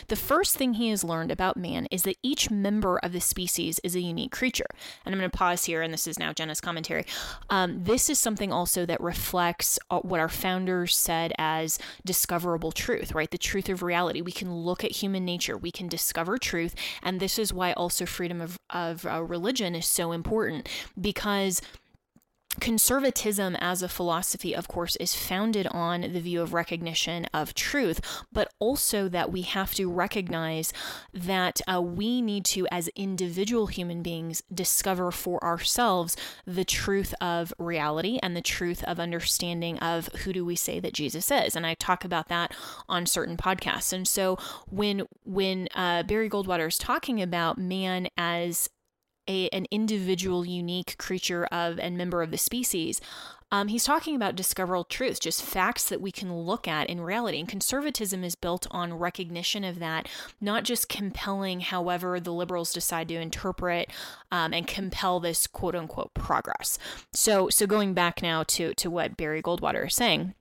The 0.08 0.16
first 0.16 0.56
thing 0.56 0.76
he 0.76 0.90
has 0.90 1.04
learned 1.04 1.32
about 1.32 1.58
man 1.58 1.88
is 1.92 2.04
that 2.04 2.18
each 2.24 2.50
member 2.50 2.98
of 3.00 3.12
the 3.12 3.22
species 3.22 3.80
is 3.84 3.96
a 3.96 4.02
unique 4.02 4.32
creature. 4.32 4.66
And 5.06 5.14
I'm 5.14 5.20
going 5.20 5.30
to 5.30 5.38
pause 5.38 5.66
here, 5.66 5.82
and 5.82 5.94
this 5.94 6.08
is 6.08 6.20
now 6.20 6.34
Jenna's 6.34 6.62
commentary. 6.62 7.06
Um, 7.50 7.84
this 7.84 8.10
is 8.10 8.20
something 8.20 8.52
also 8.52 8.86
that 8.86 9.02
reflects 9.02 9.80
uh, 9.90 10.00
what 10.00 10.20
our 10.20 10.30
founders 10.30 10.96
said 10.96 11.34
as 11.38 11.80
discoverable 12.06 12.72
truth, 12.72 13.14
right? 13.14 13.30
The 13.30 13.38
truth 13.38 13.70
of 13.70 13.82
reality. 13.82 14.22
We 14.22 14.32
can 14.32 14.54
look 14.54 14.84
at 14.84 14.92
human 14.92 15.26
nature, 15.26 15.58
we 15.58 15.72
can 15.72 15.88
discover 15.88 16.38
truth. 16.38 16.76
And 17.02 17.20
this 17.20 17.40
is 17.40 17.54
why 17.54 17.74
also 17.74 18.06
freedom 18.06 18.42
of, 18.42 18.60
of 18.70 19.06
uh, 19.06 19.24
religion 19.24 19.76
is 19.76 19.86
so 19.86 20.12
important 20.12 20.70
because 21.00 21.62
Conservatism 22.60 23.56
as 23.58 23.82
a 23.82 23.90
philosophy, 23.90 24.56
of 24.56 24.68
course, 24.68 24.96
is 24.98 25.14
founded 25.14 25.68
on 25.68 26.02
the 26.02 26.20
view 26.20 26.42
of 26.42 26.54
recognition 26.54 27.26
of 27.34 27.54
truth, 27.54 28.00
but 28.32 28.54
also 28.60 29.10
that 29.10 29.32
we 29.32 29.42
have 29.42 29.74
to 29.76 29.92
recognize 29.92 30.72
that 31.14 31.62
uh, 31.68 31.82
we 31.82 32.22
need 32.22 32.46
to, 32.46 32.68
as 32.72 32.88
individual 32.96 33.68
human 33.68 34.02
beings, 34.02 34.42
discover 34.54 35.12
for 35.12 35.44
ourselves 35.44 36.16
the 36.46 36.66
truth 36.66 37.14
of 37.20 37.54
reality 37.58 38.20
and 38.24 38.36
the 38.36 38.42
truth 38.42 38.84
of 38.84 39.00
understanding 39.00 39.78
of 39.80 40.08
who 40.24 40.34
do 40.34 40.46
we 40.46 40.56
say 40.56 40.80
that 40.80 40.94
Jesus 40.94 41.32
is. 41.32 41.56
And 41.56 41.66
I 41.66 41.74
talk 41.76 42.06
about 42.06 42.30
that 42.30 42.54
on 42.88 43.06
certain 43.06 43.38
podcasts. 43.38 43.94
And 43.94 44.08
so 44.08 44.38
when 44.70 45.08
when 45.24 45.68
uh, 45.76 46.04
Barry 46.04 46.30
Goldwater 46.30 46.68
is 46.68 46.78
talking 46.78 47.22
about 47.22 47.58
man 47.58 48.08
as 48.18 48.70
a, 49.28 49.50
an 49.50 49.66
individual, 49.72 50.46
unique 50.46 50.98
creature 50.98 51.46
of 51.46 51.80
and 51.80 51.98
member 51.98 52.22
of 52.22 52.32
the 52.32 52.38
species. 52.38 53.02
Um, 53.52 53.68
he's 53.68 53.84
talking 53.84 54.16
about 54.16 54.36
discoverable 54.36 54.84
truths, 54.84 55.20
just 55.20 55.44
facts 55.44 55.88
that 55.90 56.02
we 56.02 56.12
can 56.12 56.36
look 56.36 56.68
at 56.68 56.90
in 56.90 57.00
reality. 57.00 57.40
And 57.40 57.48
conservatism 57.48 58.24
is 58.24 58.36
built 58.36 58.68
on 58.72 58.94
recognition 58.94 59.64
of 59.64 59.80
that, 59.80 60.10
not 60.42 60.64
just 60.64 60.90
compelling, 60.90 61.62
however, 61.62 62.20
the 62.20 62.34
liberals 62.34 62.74
decide 62.74 63.08
to 63.10 63.16
interpret 63.16 63.92
um, 64.32 64.54
and 64.54 64.68
compel 64.68 65.20
this 65.20 65.48
quote 65.48 65.76
unquote 65.76 66.14
progress. 66.14 66.80
So, 67.14 67.50
so 67.50 67.68
going 67.68 67.94
back 67.94 68.22
now 68.22 68.44
to 68.44 68.74
to 68.74 68.90
what 68.90 69.18
Barry 69.18 69.42
Goldwater 69.42 69.88
is 69.88 69.96
saying. 69.96 70.34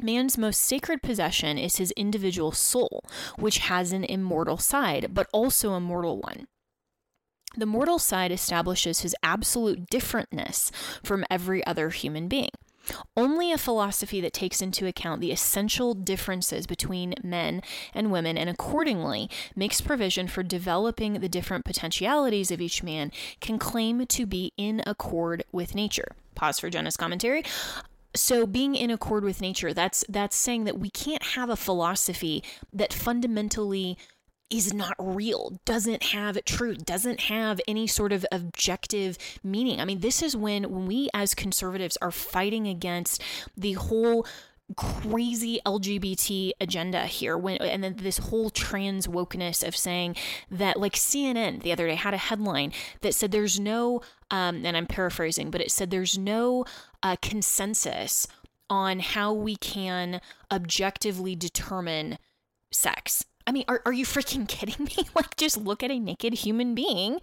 Man's 0.00 0.38
most 0.38 0.62
sacred 0.62 1.02
possession 1.02 1.58
is 1.58 1.76
his 1.76 1.90
individual 1.92 2.52
soul, 2.52 3.04
which 3.36 3.58
has 3.58 3.92
an 3.92 4.04
immortal 4.04 4.56
side, 4.56 5.08
but 5.12 5.28
also 5.32 5.72
a 5.72 5.80
mortal 5.80 6.20
one. 6.20 6.46
The 7.58 7.66
mortal 7.66 7.98
side 7.98 8.30
establishes 8.30 9.00
his 9.00 9.16
absolute 9.20 9.90
differentness 9.90 10.70
from 11.02 11.24
every 11.28 11.66
other 11.66 11.90
human 11.90 12.28
being. 12.28 12.50
Only 13.16 13.50
a 13.50 13.58
philosophy 13.58 14.20
that 14.20 14.32
takes 14.32 14.62
into 14.62 14.86
account 14.86 15.20
the 15.20 15.32
essential 15.32 15.92
differences 15.92 16.68
between 16.68 17.14
men 17.20 17.62
and 17.92 18.12
women 18.12 18.38
and 18.38 18.48
accordingly 18.48 19.28
makes 19.56 19.80
provision 19.80 20.28
for 20.28 20.44
developing 20.44 21.14
the 21.14 21.28
different 21.28 21.64
potentialities 21.64 22.52
of 22.52 22.60
each 22.60 22.84
man 22.84 23.10
can 23.40 23.58
claim 23.58 24.06
to 24.06 24.24
be 24.24 24.52
in 24.56 24.80
accord 24.86 25.42
with 25.50 25.74
nature. 25.74 26.12
Pause 26.36 26.60
for 26.60 26.70
Jenna's 26.70 26.96
commentary. 26.96 27.42
So 28.14 28.46
being 28.46 28.76
in 28.76 28.90
accord 28.90 29.24
with 29.24 29.40
nature, 29.40 29.74
that's 29.74 30.04
that's 30.08 30.36
saying 30.36 30.62
that 30.64 30.78
we 30.78 30.90
can't 30.90 31.22
have 31.34 31.50
a 31.50 31.56
philosophy 31.56 32.44
that 32.72 32.92
fundamentally 32.92 33.98
is 34.50 34.72
not 34.72 34.94
real, 34.98 35.58
doesn't 35.64 36.02
have 36.04 36.42
truth, 36.44 36.84
doesn't 36.84 37.20
have 37.20 37.60
any 37.68 37.86
sort 37.86 38.12
of 38.12 38.24
objective 38.32 39.18
meaning. 39.42 39.80
I 39.80 39.84
mean, 39.84 40.00
this 40.00 40.22
is 40.22 40.36
when 40.36 40.70
when 40.70 40.86
we 40.86 41.08
as 41.12 41.34
conservatives 41.34 41.98
are 42.00 42.10
fighting 42.10 42.66
against 42.66 43.22
the 43.56 43.72
whole 43.74 44.26
crazy 44.76 45.60
LGBT 45.64 46.52
agenda 46.60 47.06
here 47.06 47.38
when 47.38 47.56
and 47.58 47.82
then 47.82 47.96
this 47.96 48.18
whole 48.18 48.50
trans 48.50 49.06
wokeness 49.06 49.66
of 49.66 49.74
saying 49.74 50.14
that 50.50 50.78
like 50.78 50.92
CNN 50.92 51.62
the 51.62 51.72
other 51.72 51.86
day 51.88 51.94
had 51.94 52.12
a 52.12 52.18
headline 52.18 52.72
that 53.00 53.14
said 53.14 53.30
there's 53.30 53.58
no 53.58 54.02
um 54.30 54.66
and 54.66 54.76
I'm 54.76 54.84
paraphrasing 54.84 55.50
but 55.50 55.62
it 55.62 55.70
said 55.70 55.90
there's 55.90 56.18
no 56.18 56.66
uh, 57.02 57.16
consensus 57.22 58.26
on 58.68 59.00
how 59.00 59.32
we 59.32 59.56
can 59.56 60.20
objectively 60.52 61.34
determine 61.34 62.18
sex 62.70 63.24
I 63.48 63.52
mean, 63.52 63.64
are, 63.66 63.80
are 63.86 63.92
you 63.92 64.04
freaking 64.04 64.46
kidding 64.48 64.84
me? 64.84 65.08
like, 65.14 65.36
just 65.36 65.56
look 65.56 65.82
at 65.82 65.90
a 65.90 65.98
naked 65.98 66.34
human 66.34 66.74
being 66.74 67.20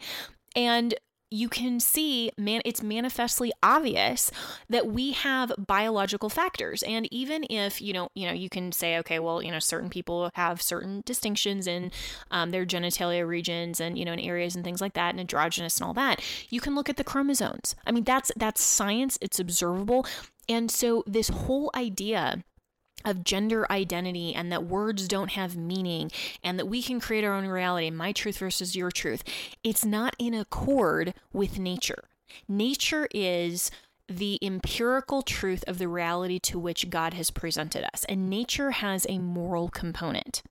and 0.55 0.95
you 1.31 1.49
can 1.49 1.79
see 1.79 2.31
man 2.38 2.61
it's 2.63 2.83
manifestly 2.83 3.51
obvious 3.63 4.31
that 4.69 4.88
we 4.88 5.11
have 5.11 5.51
biological 5.57 6.29
factors. 6.29 6.83
And 6.83 7.11
even 7.11 7.45
if 7.49 7.81
you 7.81 7.93
know 7.93 8.09
you 8.15 8.27
know 8.27 8.33
you 8.33 8.47
can 8.47 8.71
say 8.71 8.97
okay 8.99 9.19
well 9.19 9.41
you 9.41 9.51
know 9.51 9.59
certain 9.59 9.89
people 9.89 10.29
have 10.35 10.61
certain 10.61 11.01
distinctions 11.05 11.67
in 11.67 11.91
um, 12.31 12.51
their 12.51 12.65
genitalia 12.65 13.27
regions 13.27 13.79
and 13.79 13.97
you 13.97 14.05
know 14.05 14.13
in 14.13 14.19
areas 14.19 14.55
and 14.55 14.63
things 14.63 14.81
like 14.81 14.93
that 14.93 15.09
and 15.09 15.19
androgynous 15.19 15.77
and 15.77 15.88
all 15.88 15.93
that 15.93 16.21
you 16.49 16.61
can 16.61 16.75
look 16.75 16.89
at 16.89 16.97
the 16.97 17.03
chromosomes. 17.03 17.75
I 17.85 17.91
mean 17.91 18.03
that's 18.03 18.31
that's 18.38 18.63
science. 18.63 19.17
It's 19.19 19.39
observable. 19.39 20.05
And 20.47 20.69
so 20.69 21.03
this 21.07 21.29
whole 21.29 21.71
idea 21.75 22.43
of 23.06 23.24
gender 23.24 23.70
identity 23.72 24.34
and 24.34 24.52
that 24.52 24.65
words 24.65 25.08
don't 25.08 25.32
have 25.32 25.56
meaning 25.56 26.12
and 26.44 26.60
that 26.60 26.68
we 26.68 26.82
can 26.82 27.00
create 27.00 27.24
our 27.24 27.34
own 27.34 27.48
reality, 27.48 27.89
my 27.89 28.12
truth 28.12 28.38
versus 28.38 28.76
your 28.76 28.91
truth, 28.91 29.24
it's 29.63 29.86
not 29.86 30.15
in 30.20 30.34
accord 30.34 31.13
with 31.32 31.60
nature. 31.60 32.06
Nature 32.48 33.08
is 33.13 33.72
the 34.08 34.38
empirical 34.41 35.22
truth 35.22 35.63
of 35.68 35.78
the 35.78 35.88
reality 35.88 36.39
to 36.39 36.60
which 36.60 36.89
God 36.89 37.13
has 37.13 37.32
presented 37.32 37.84
us, 37.94 38.06
and 38.06 38.30
nature 38.30 38.72
has 38.72 39.06
a 39.10 39.18
moral 39.18 39.70
component. 39.70 40.44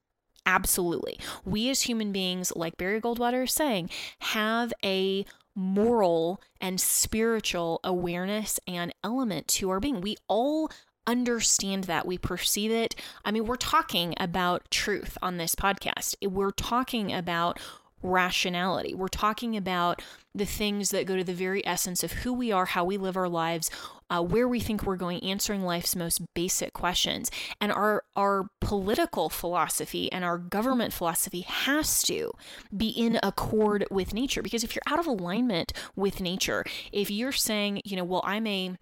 Absolutely. 0.45 1.19
We 1.43 1.69
as 1.69 1.83
human 1.83 2.11
beings, 2.11 2.51
like 2.55 2.77
Barry 2.77 3.01
Goldwater 3.01 3.45
is 3.45 3.53
saying, 3.53 3.89
have 4.19 4.73
a 4.83 5.25
moral 5.55 6.41
and 6.59 6.79
spiritual 6.79 7.79
awareness 7.83 8.59
and 8.67 8.93
element 9.03 9.47
to 9.47 9.69
our 9.69 9.79
being. 9.79 10.01
We 10.01 10.17
all 10.27 10.69
understand 11.07 11.85
that, 11.85 12.05
we 12.05 12.17
perceive 12.17 12.71
it. 12.71 12.95
I 13.23 13.31
mean, 13.31 13.45
we're 13.45 13.55
talking 13.55 14.13
about 14.19 14.69
truth 14.71 15.17
on 15.21 15.37
this 15.37 15.55
podcast. 15.55 16.15
We're 16.27 16.51
talking 16.51 17.13
about 17.13 17.59
rationality. 18.05 18.93
We're 18.93 19.07
talking 19.07 19.57
about 19.57 20.01
the 20.33 20.45
things 20.45 20.89
that 20.91 21.05
go 21.05 21.15
to 21.15 21.23
the 21.23 21.33
very 21.33 21.65
essence 21.65 22.03
of 22.03 22.11
who 22.11 22.33
we 22.33 22.51
are, 22.51 22.65
how 22.65 22.83
we 22.83 22.97
live 22.97 23.17
our 23.17 23.29
lives, 23.29 23.71
uh, 24.09 24.21
where 24.21 24.47
we 24.47 24.59
think 24.59 24.83
we're 24.83 24.95
going, 24.95 25.23
answering 25.23 25.63
life's 25.63 25.95
most 25.95 26.21
basic 26.33 26.73
questions. 26.73 27.31
And 27.59 27.71
our 27.71 28.03
our 28.15 28.49
political 28.61 29.29
philosophy 29.29 30.11
and 30.11 30.23
our 30.23 30.37
government 30.37 30.93
philosophy 30.93 31.41
has 31.41 32.03
to 32.03 32.31
be 32.75 32.89
in 32.89 33.19
accord 33.23 33.85
with 33.89 34.13
nature. 34.13 34.41
Because 34.41 34.63
if 34.63 34.75
you're 34.75 34.81
out 34.87 34.99
of 34.99 35.07
alignment 35.07 35.73
with 35.95 36.21
nature, 36.21 36.63
if 36.91 37.09
you're 37.09 37.31
saying, 37.31 37.81
you 37.85 37.95
know, 37.95 38.03
well, 38.03 38.21
I'm 38.23 38.45
a 38.45 38.75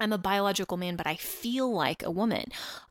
I'm 0.00 0.12
a 0.12 0.18
biological 0.18 0.76
man, 0.76 0.96
but 0.96 1.06
I 1.06 1.16
feel 1.16 1.72
like 1.72 2.02
a 2.02 2.10
woman. 2.10 2.46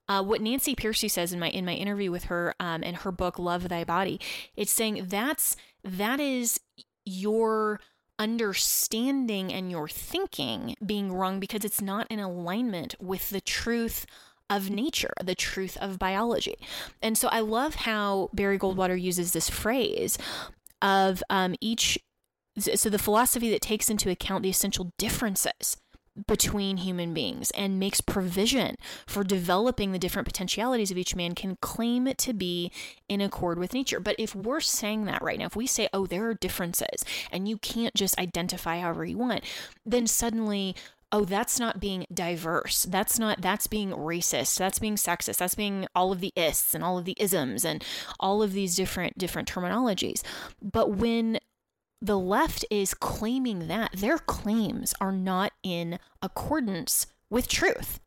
Uh, 0.07 0.23
what 0.23 0.41
Nancy 0.41 0.75
Pearcey 0.75 1.09
says 1.09 1.33
in 1.33 1.39
my 1.39 1.49
in 1.49 1.65
my 1.65 1.73
interview 1.73 2.11
with 2.11 2.25
her 2.25 2.55
um, 2.59 2.83
in 2.83 2.95
her 2.95 3.11
book 3.11 3.39
Love 3.39 3.69
Thy 3.69 3.83
Body, 3.83 4.19
it's 4.55 4.71
saying 4.71 5.05
that's 5.07 5.55
that 5.83 6.19
is 6.19 6.59
your 7.05 7.79
understanding 8.17 9.51
and 9.51 9.69
your 9.69 9.87
thinking 9.87 10.75
being 10.85 11.11
wrong 11.11 11.39
because 11.39 11.65
it's 11.65 11.81
not 11.81 12.07
in 12.09 12.19
alignment 12.19 12.95
with 12.99 13.29
the 13.29 13.41
truth 13.41 14.05
of 14.49 14.69
nature, 14.69 15.13
the 15.23 15.35
truth 15.35 15.77
of 15.81 15.99
biology. 15.99 16.55
And 17.01 17.17
so 17.17 17.27
I 17.29 17.39
love 17.39 17.75
how 17.75 18.29
Barry 18.33 18.59
Goldwater 18.59 18.99
uses 18.99 19.33
this 19.33 19.49
phrase 19.49 20.17
of 20.81 21.23
um, 21.29 21.55
each. 21.59 21.99
So 22.57 22.89
the 22.89 22.99
philosophy 22.99 23.49
that 23.51 23.61
takes 23.61 23.89
into 23.89 24.09
account 24.09 24.43
the 24.43 24.49
essential 24.49 24.93
differences 24.97 25.75
between 26.27 26.77
human 26.77 27.13
beings 27.13 27.51
and 27.51 27.79
makes 27.79 28.01
provision 28.01 28.75
for 29.05 29.23
developing 29.23 29.91
the 29.91 29.99
different 29.99 30.27
potentialities 30.27 30.91
of 30.91 30.97
each 30.97 31.15
man 31.15 31.35
can 31.35 31.57
claim 31.61 32.13
to 32.13 32.33
be 32.33 32.71
in 33.09 33.21
accord 33.21 33.59
with 33.59 33.73
nature. 33.73 33.99
But 33.99 34.15
if 34.17 34.33
we're 34.33 34.61
saying 34.61 35.05
that 35.05 35.21
right 35.21 35.37
now, 35.37 35.45
if 35.45 35.55
we 35.55 35.67
say, 35.67 35.89
oh, 35.93 36.05
there 36.05 36.29
are 36.29 36.33
differences 36.33 37.03
and 37.31 37.47
you 37.47 37.57
can't 37.57 37.93
just 37.93 38.17
identify 38.17 38.79
however 38.79 39.05
you 39.05 39.17
want, 39.17 39.43
then 39.85 40.07
suddenly 40.07 40.75
oh 41.11 41.23
that's 41.23 41.59
not 41.59 41.79
being 41.79 42.05
diverse. 42.13 42.83
That's 42.83 43.17
not 43.19 43.41
that's 43.41 43.67
being 43.67 43.91
racist. 43.91 44.57
That's 44.57 44.79
being 44.79 44.95
sexist. 44.95 45.37
That's 45.37 45.55
being 45.55 45.87
all 45.95 46.11
of 46.11 46.19
the 46.19 46.33
ists 46.35 46.75
and 46.75 46.83
all 46.83 46.97
of 46.97 47.05
the 47.05 47.15
isms 47.17 47.63
and 47.63 47.83
all 48.19 48.43
of 48.43 48.53
these 48.53 48.75
different 48.75 49.17
different 49.17 49.49
terminologies. 49.49 50.23
But 50.61 50.91
when 50.91 51.39
the 52.01 52.19
left 52.19 52.65
is 52.69 52.93
claiming 52.93 53.67
that 53.67 53.91
their 53.93 54.17
claims 54.17 54.93
are 54.99 55.11
not 55.11 55.53
in 55.63 55.99
accordance 56.21 57.07
with 57.29 57.47
truth 57.47 57.99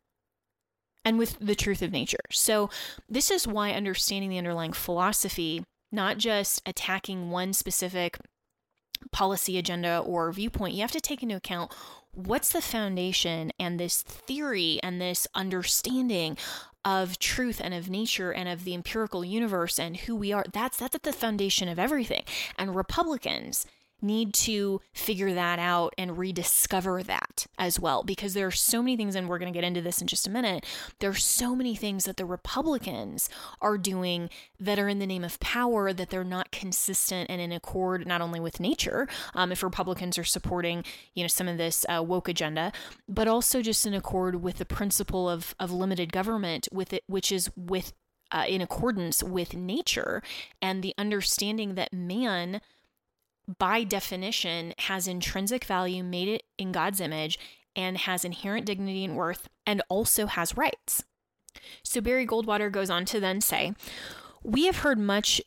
and 1.03 1.17
with 1.17 1.37
the 1.39 1.55
truth 1.55 1.81
of 1.81 1.91
nature. 1.91 2.19
So, 2.31 2.69
this 3.07 3.31
is 3.31 3.47
why 3.47 3.71
understanding 3.71 4.29
the 4.29 4.37
underlying 4.37 4.73
philosophy, 4.73 5.63
not 5.91 6.17
just 6.17 6.61
attacking 6.65 7.29
one 7.31 7.53
specific 7.53 8.19
policy 9.11 9.57
agenda 9.57 9.99
or 9.99 10.31
viewpoint, 10.31 10.75
you 10.75 10.81
have 10.81 10.91
to 10.91 11.01
take 11.01 11.23
into 11.23 11.35
account 11.35 11.73
what's 12.13 12.51
the 12.51 12.61
foundation 12.61 13.51
and 13.59 13.79
this 13.79 14.01
theory 14.01 14.79
and 14.83 14.99
this 14.99 15.27
understanding 15.35 16.37
of 16.85 17.19
truth 17.19 17.61
and 17.63 17.73
of 17.73 17.89
nature 17.89 18.31
and 18.31 18.49
of 18.49 18.63
the 18.63 18.73
empirical 18.73 19.23
universe 19.23 19.77
and 19.77 19.97
who 19.97 20.15
we 20.15 20.31
are 20.31 20.45
that's 20.53 20.77
that's 20.77 20.95
at 20.95 21.03
the 21.03 21.13
foundation 21.13 21.67
of 21.67 21.77
everything 21.77 22.23
and 22.57 22.75
republicans 22.75 23.65
need 24.01 24.33
to 24.33 24.81
figure 24.93 25.33
that 25.33 25.59
out 25.59 25.93
and 25.97 26.17
rediscover 26.17 27.03
that 27.03 27.47
as 27.57 27.79
well 27.79 28.03
because 28.03 28.33
there 28.33 28.47
are 28.47 28.51
so 28.51 28.81
many 28.81 28.95
things 28.95 29.15
and 29.15 29.27
we're 29.27 29.39
going 29.39 29.51
to 29.51 29.57
get 29.57 29.65
into 29.65 29.81
this 29.81 30.01
in 30.01 30.07
just 30.07 30.27
a 30.27 30.29
minute 30.29 30.65
there 30.99 31.09
are 31.09 31.15
so 31.15 31.55
many 31.55 31.75
things 31.75 32.05
that 32.05 32.17
the 32.17 32.25
republicans 32.25 33.29
are 33.61 33.77
doing 33.77 34.29
that 34.59 34.79
are 34.79 34.89
in 34.89 34.99
the 34.99 35.07
name 35.07 35.23
of 35.23 35.39
power 35.39 35.91
that 35.93 36.09
they're 36.09 36.23
not 36.23 36.51
consistent 36.51 37.29
and 37.29 37.41
in 37.41 37.51
accord 37.51 38.07
not 38.07 38.21
only 38.21 38.39
with 38.39 38.59
nature 38.59 39.07
um, 39.33 39.51
if 39.51 39.63
republicans 39.63 40.17
are 40.17 40.23
supporting 40.23 40.83
you 41.13 41.23
know 41.23 41.27
some 41.27 41.47
of 41.47 41.57
this 41.57 41.85
uh, 41.89 42.01
woke 42.01 42.27
agenda 42.27 42.71
but 43.07 43.27
also 43.27 43.61
just 43.61 43.85
in 43.85 43.93
accord 43.93 44.41
with 44.41 44.57
the 44.57 44.65
principle 44.65 45.29
of 45.29 45.55
of 45.59 45.71
limited 45.71 46.11
government 46.11 46.67
with 46.71 46.93
it 46.93 47.03
which 47.07 47.31
is 47.31 47.49
with 47.55 47.93
uh, 48.31 48.45
in 48.47 48.61
accordance 48.61 49.23
with 49.23 49.55
nature 49.55 50.21
and 50.61 50.83
the 50.83 50.93
understanding 50.97 51.75
that 51.75 51.91
man 51.93 52.61
by 53.57 53.83
definition, 53.83 54.73
has 54.79 55.07
intrinsic 55.07 55.65
value, 55.65 56.03
made 56.03 56.27
it 56.27 56.43
in 56.57 56.71
God's 56.71 56.99
image, 56.99 57.39
and 57.75 57.97
has 57.97 58.25
inherent 58.25 58.65
dignity 58.65 59.03
and 59.03 59.15
worth, 59.15 59.47
and 59.65 59.81
also 59.89 60.27
has 60.27 60.57
rights. 60.57 61.03
So 61.83 62.01
Barry 62.01 62.27
Goldwater 62.27 62.71
goes 62.71 62.89
on 62.89 63.05
to 63.05 63.19
then 63.19 63.41
say, 63.41 63.73
We 64.43 64.65
have 64.65 64.77
heard 64.77 64.99
much 64.99 65.41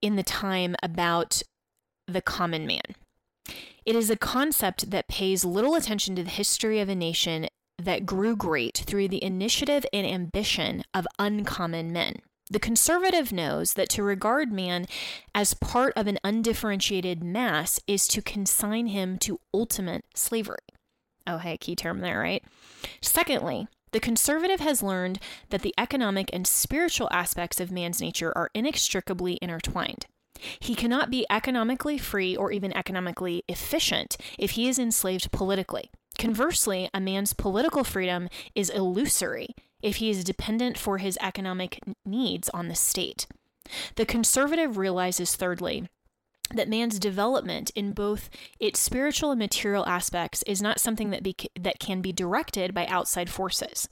in 0.00 0.16
the 0.16 0.22
time 0.22 0.76
about 0.82 1.42
the 2.06 2.22
common 2.22 2.66
man. 2.66 2.82
It 3.84 3.96
is 3.96 4.10
a 4.10 4.16
concept 4.16 4.90
that 4.90 5.08
pays 5.08 5.44
little 5.44 5.74
attention 5.74 6.14
to 6.16 6.24
the 6.24 6.30
history 6.30 6.80
of 6.80 6.88
a 6.88 6.94
nation 6.94 7.48
that 7.78 8.06
grew 8.06 8.36
great 8.36 8.84
through 8.86 9.08
the 9.08 9.22
initiative 9.22 9.84
and 9.92 10.06
ambition 10.06 10.84
of 10.94 11.06
uncommon 11.18 11.92
men. 11.92 12.16
The 12.52 12.60
conservative 12.60 13.32
knows 13.32 13.72
that 13.74 13.88
to 13.90 14.02
regard 14.02 14.52
man 14.52 14.84
as 15.34 15.54
part 15.54 15.94
of 15.96 16.06
an 16.06 16.18
undifferentiated 16.22 17.24
mass 17.24 17.80
is 17.86 18.06
to 18.08 18.20
consign 18.20 18.88
him 18.88 19.16
to 19.20 19.40
ultimate 19.54 20.04
slavery. 20.14 20.58
Oh, 21.26 21.38
hey, 21.38 21.56
key 21.56 21.74
term 21.74 22.00
there, 22.00 22.20
right? 22.20 22.44
Secondly, 23.00 23.68
the 23.92 24.00
conservative 24.00 24.60
has 24.60 24.82
learned 24.82 25.18
that 25.48 25.62
the 25.62 25.72
economic 25.78 26.28
and 26.30 26.46
spiritual 26.46 27.08
aspects 27.10 27.58
of 27.58 27.72
man's 27.72 28.02
nature 28.02 28.36
are 28.36 28.50
inextricably 28.54 29.38
intertwined. 29.40 30.04
He 30.60 30.74
cannot 30.74 31.10
be 31.10 31.24
economically 31.30 31.96
free 31.96 32.36
or 32.36 32.52
even 32.52 32.76
economically 32.76 33.44
efficient 33.48 34.18
if 34.38 34.52
he 34.52 34.68
is 34.68 34.78
enslaved 34.78 35.32
politically. 35.32 35.90
Conversely, 36.18 36.90
a 36.92 37.00
man's 37.00 37.32
political 37.32 37.82
freedom 37.82 38.28
is 38.54 38.68
illusory 38.68 39.54
if 39.82 39.96
he 39.96 40.10
is 40.10 40.24
dependent 40.24 40.78
for 40.78 40.98
his 40.98 41.18
economic 41.20 41.80
needs 42.04 42.48
on 42.50 42.68
the 42.68 42.74
state. 42.74 43.26
The 43.96 44.06
conservative 44.06 44.76
realizes, 44.76 45.36
thirdly, 45.36 45.88
that 46.54 46.68
man's 46.68 46.98
development 46.98 47.70
in 47.74 47.92
both 47.92 48.28
its 48.60 48.80
spiritual 48.80 49.30
and 49.30 49.38
material 49.38 49.86
aspects 49.86 50.42
is 50.44 50.60
not 50.60 50.80
something 50.80 51.10
that, 51.10 51.22
be, 51.22 51.34
that 51.58 51.78
can 51.78 52.00
be 52.00 52.12
directed 52.12 52.74
by 52.74 52.86
outside 52.86 53.30
forces. 53.30 53.88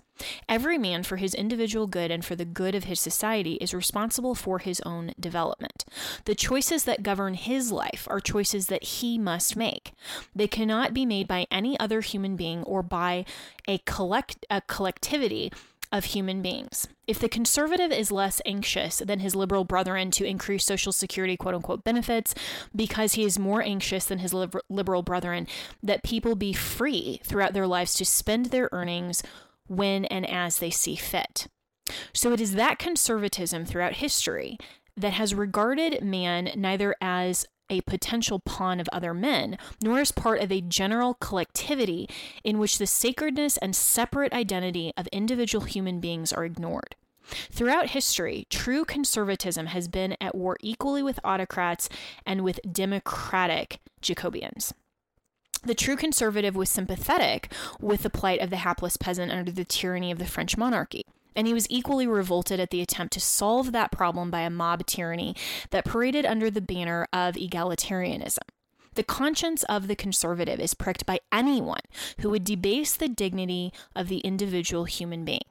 Every 0.48 0.76
man, 0.76 1.02
for 1.02 1.16
his 1.16 1.34
individual 1.34 1.86
good 1.86 2.10
and 2.10 2.22
for 2.22 2.36
the 2.36 2.44
good 2.44 2.74
of 2.74 2.84
his 2.84 3.00
society, 3.00 3.54
is 3.54 3.72
responsible 3.72 4.34
for 4.34 4.58
his 4.58 4.80
own 4.84 5.14
development. 5.18 5.86
The 6.26 6.34
choices 6.34 6.84
that 6.84 7.02
govern 7.02 7.34
his 7.34 7.72
life 7.72 8.06
are 8.10 8.20
choices 8.20 8.66
that 8.66 8.84
he 8.84 9.16
must 9.16 9.56
make. 9.56 9.92
They 10.34 10.46
cannot 10.46 10.92
be 10.92 11.06
made 11.06 11.26
by 11.26 11.46
any 11.50 11.78
other 11.80 12.02
human 12.02 12.36
being 12.36 12.62
or 12.64 12.82
by 12.82 13.24
a 13.66 13.78
collect 13.86 14.44
a 14.50 14.60
collectivity 14.60 15.52
of 15.92 16.06
human 16.06 16.42
beings. 16.42 16.86
If 17.06 17.18
the 17.18 17.28
conservative 17.28 17.90
is 17.90 18.12
less 18.12 18.40
anxious 18.46 18.98
than 18.98 19.18
his 19.20 19.34
liberal 19.34 19.64
brethren 19.64 20.10
to 20.12 20.24
increase 20.24 20.64
Social 20.64 20.92
Security 20.92 21.36
quote 21.36 21.54
unquote 21.54 21.84
benefits 21.84 22.34
because 22.74 23.14
he 23.14 23.24
is 23.24 23.38
more 23.38 23.62
anxious 23.62 24.04
than 24.04 24.20
his 24.20 24.34
liberal 24.68 25.02
brethren 25.02 25.46
that 25.82 26.04
people 26.04 26.36
be 26.36 26.52
free 26.52 27.20
throughout 27.24 27.52
their 27.52 27.66
lives 27.66 27.94
to 27.94 28.04
spend 28.04 28.46
their 28.46 28.68
earnings 28.72 29.22
when 29.66 30.04
and 30.06 30.28
as 30.28 30.58
they 30.58 30.70
see 30.70 30.96
fit. 30.96 31.48
So 32.12 32.32
it 32.32 32.40
is 32.40 32.54
that 32.54 32.78
conservatism 32.78 33.64
throughout 33.64 33.94
history 33.94 34.58
that 34.96 35.14
has 35.14 35.34
regarded 35.34 36.04
man 36.04 36.50
neither 36.54 36.94
as 37.00 37.46
a 37.70 37.80
potential 37.82 38.40
pawn 38.40 38.80
of 38.80 38.88
other 38.92 39.14
men, 39.14 39.56
nor 39.80 40.00
as 40.00 40.12
part 40.12 40.40
of 40.40 40.52
a 40.52 40.60
general 40.60 41.14
collectivity 41.14 42.08
in 42.44 42.58
which 42.58 42.78
the 42.78 42.86
sacredness 42.86 43.56
and 43.58 43.74
separate 43.74 44.32
identity 44.32 44.92
of 44.96 45.06
individual 45.08 45.64
human 45.64 46.00
beings 46.00 46.32
are 46.32 46.44
ignored. 46.44 46.96
Throughout 47.50 47.90
history, 47.90 48.46
true 48.50 48.84
conservatism 48.84 49.66
has 49.66 49.88
been 49.88 50.16
at 50.20 50.34
war 50.34 50.56
equally 50.60 51.02
with 51.02 51.20
autocrats 51.22 51.88
and 52.26 52.42
with 52.42 52.60
democratic 52.70 53.78
Jacobins. 54.00 54.74
The 55.62 55.74
true 55.74 55.96
conservative 55.96 56.56
was 56.56 56.70
sympathetic 56.70 57.52
with 57.80 58.02
the 58.02 58.10
plight 58.10 58.40
of 58.40 58.50
the 58.50 58.56
hapless 58.56 58.96
peasant 58.96 59.30
under 59.30 59.52
the 59.52 59.64
tyranny 59.64 60.10
of 60.10 60.18
the 60.18 60.26
French 60.26 60.56
monarchy. 60.56 61.04
And 61.36 61.46
he 61.46 61.54
was 61.54 61.66
equally 61.70 62.06
revolted 62.06 62.60
at 62.60 62.70
the 62.70 62.80
attempt 62.80 63.12
to 63.14 63.20
solve 63.20 63.72
that 63.72 63.92
problem 63.92 64.30
by 64.30 64.40
a 64.40 64.50
mob 64.50 64.86
tyranny 64.86 65.34
that 65.70 65.84
paraded 65.84 66.26
under 66.26 66.50
the 66.50 66.60
banner 66.60 67.06
of 67.12 67.34
egalitarianism. 67.34 68.38
The 68.94 69.04
conscience 69.04 69.62
of 69.64 69.86
the 69.86 69.94
conservative 69.94 70.58
is 70.58 70.74
pricked 70.74 71.06
by 71.06 71.20
anyone 71.30 71.82
who 72.20 72.30
would 72.30 72.44
debase 72.44 72.96
the 72.96 73.08
dignity 73.08 73.72
of 73.94 74.08
the 74.08 74.18
individual 74.18 74.84
human 74.84 75.24
being. 75.24 75.44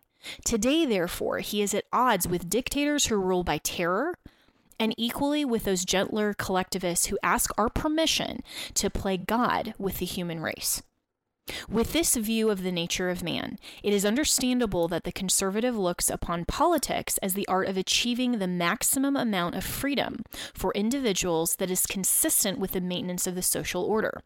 Today, 0.44 0.86
therefore, 0.86 1.40
he 1.40 1.62
is 1.62 1.74
at 1.74 1.86
odds 1.94 2.28
with 2.28 2.50
dictators 2.50 3.06
who 3.06 3.16
rule 3.16 3.44
by 3.44 3.58
terror, 3.60 4.16
and 4.78 4.94
equally 4.98 5.46
with 5.46 5.64
those 5.64 5.86
gentler 5.86 6.34
collectivists 6.34 7.06
who 7.08 7.18
ask 7.24 7.52
our 7.58 7.70
permission 7.70 8.44
to 8.74 8.90
play 8.90 9.18
God 9.18 9.74
with 9.78 10.00
the 10.00 10.06
human 10.06 10.42
race. 10.42 10.82
With 11.70 11.94
this 11.94 12.16
view 12.16 12.50
of 12.50 12.64
the 12.64 12.72
nature 12.72 13.10
of 13.10 13.24
man, 13.24 13.58
it 13.84 13.94
is 13.94 14.06
understandable 14.06 14.88
that 14.88 15.04
the 15.04 15.12
conservative 15.12 15.78
looks 15.78 16.10
upon 16.10 16.46
politics 16.46 17.18
as 17.20 17.34
the 17.34 17.48
art 17.48 17.68
of 17.68 17.78
achieving 17.78 18.40
the 18.40 18.48
maximum 18.48 19.16
amount 19.16 19.56
of 19.56 19.64
freedom 19.64 20.24
for 20.54 20.72
individuals 20.74 21.56
that 21.56 21.72
is 21.72 21.86
consistent 21.86 22.60
with 22.60 22.72
the 22.72 22.82
maintenance 22.82 23.28
of 23.28 23.36
the 23.36 23.42
social 23.42 23.84
order. 23.84 24.22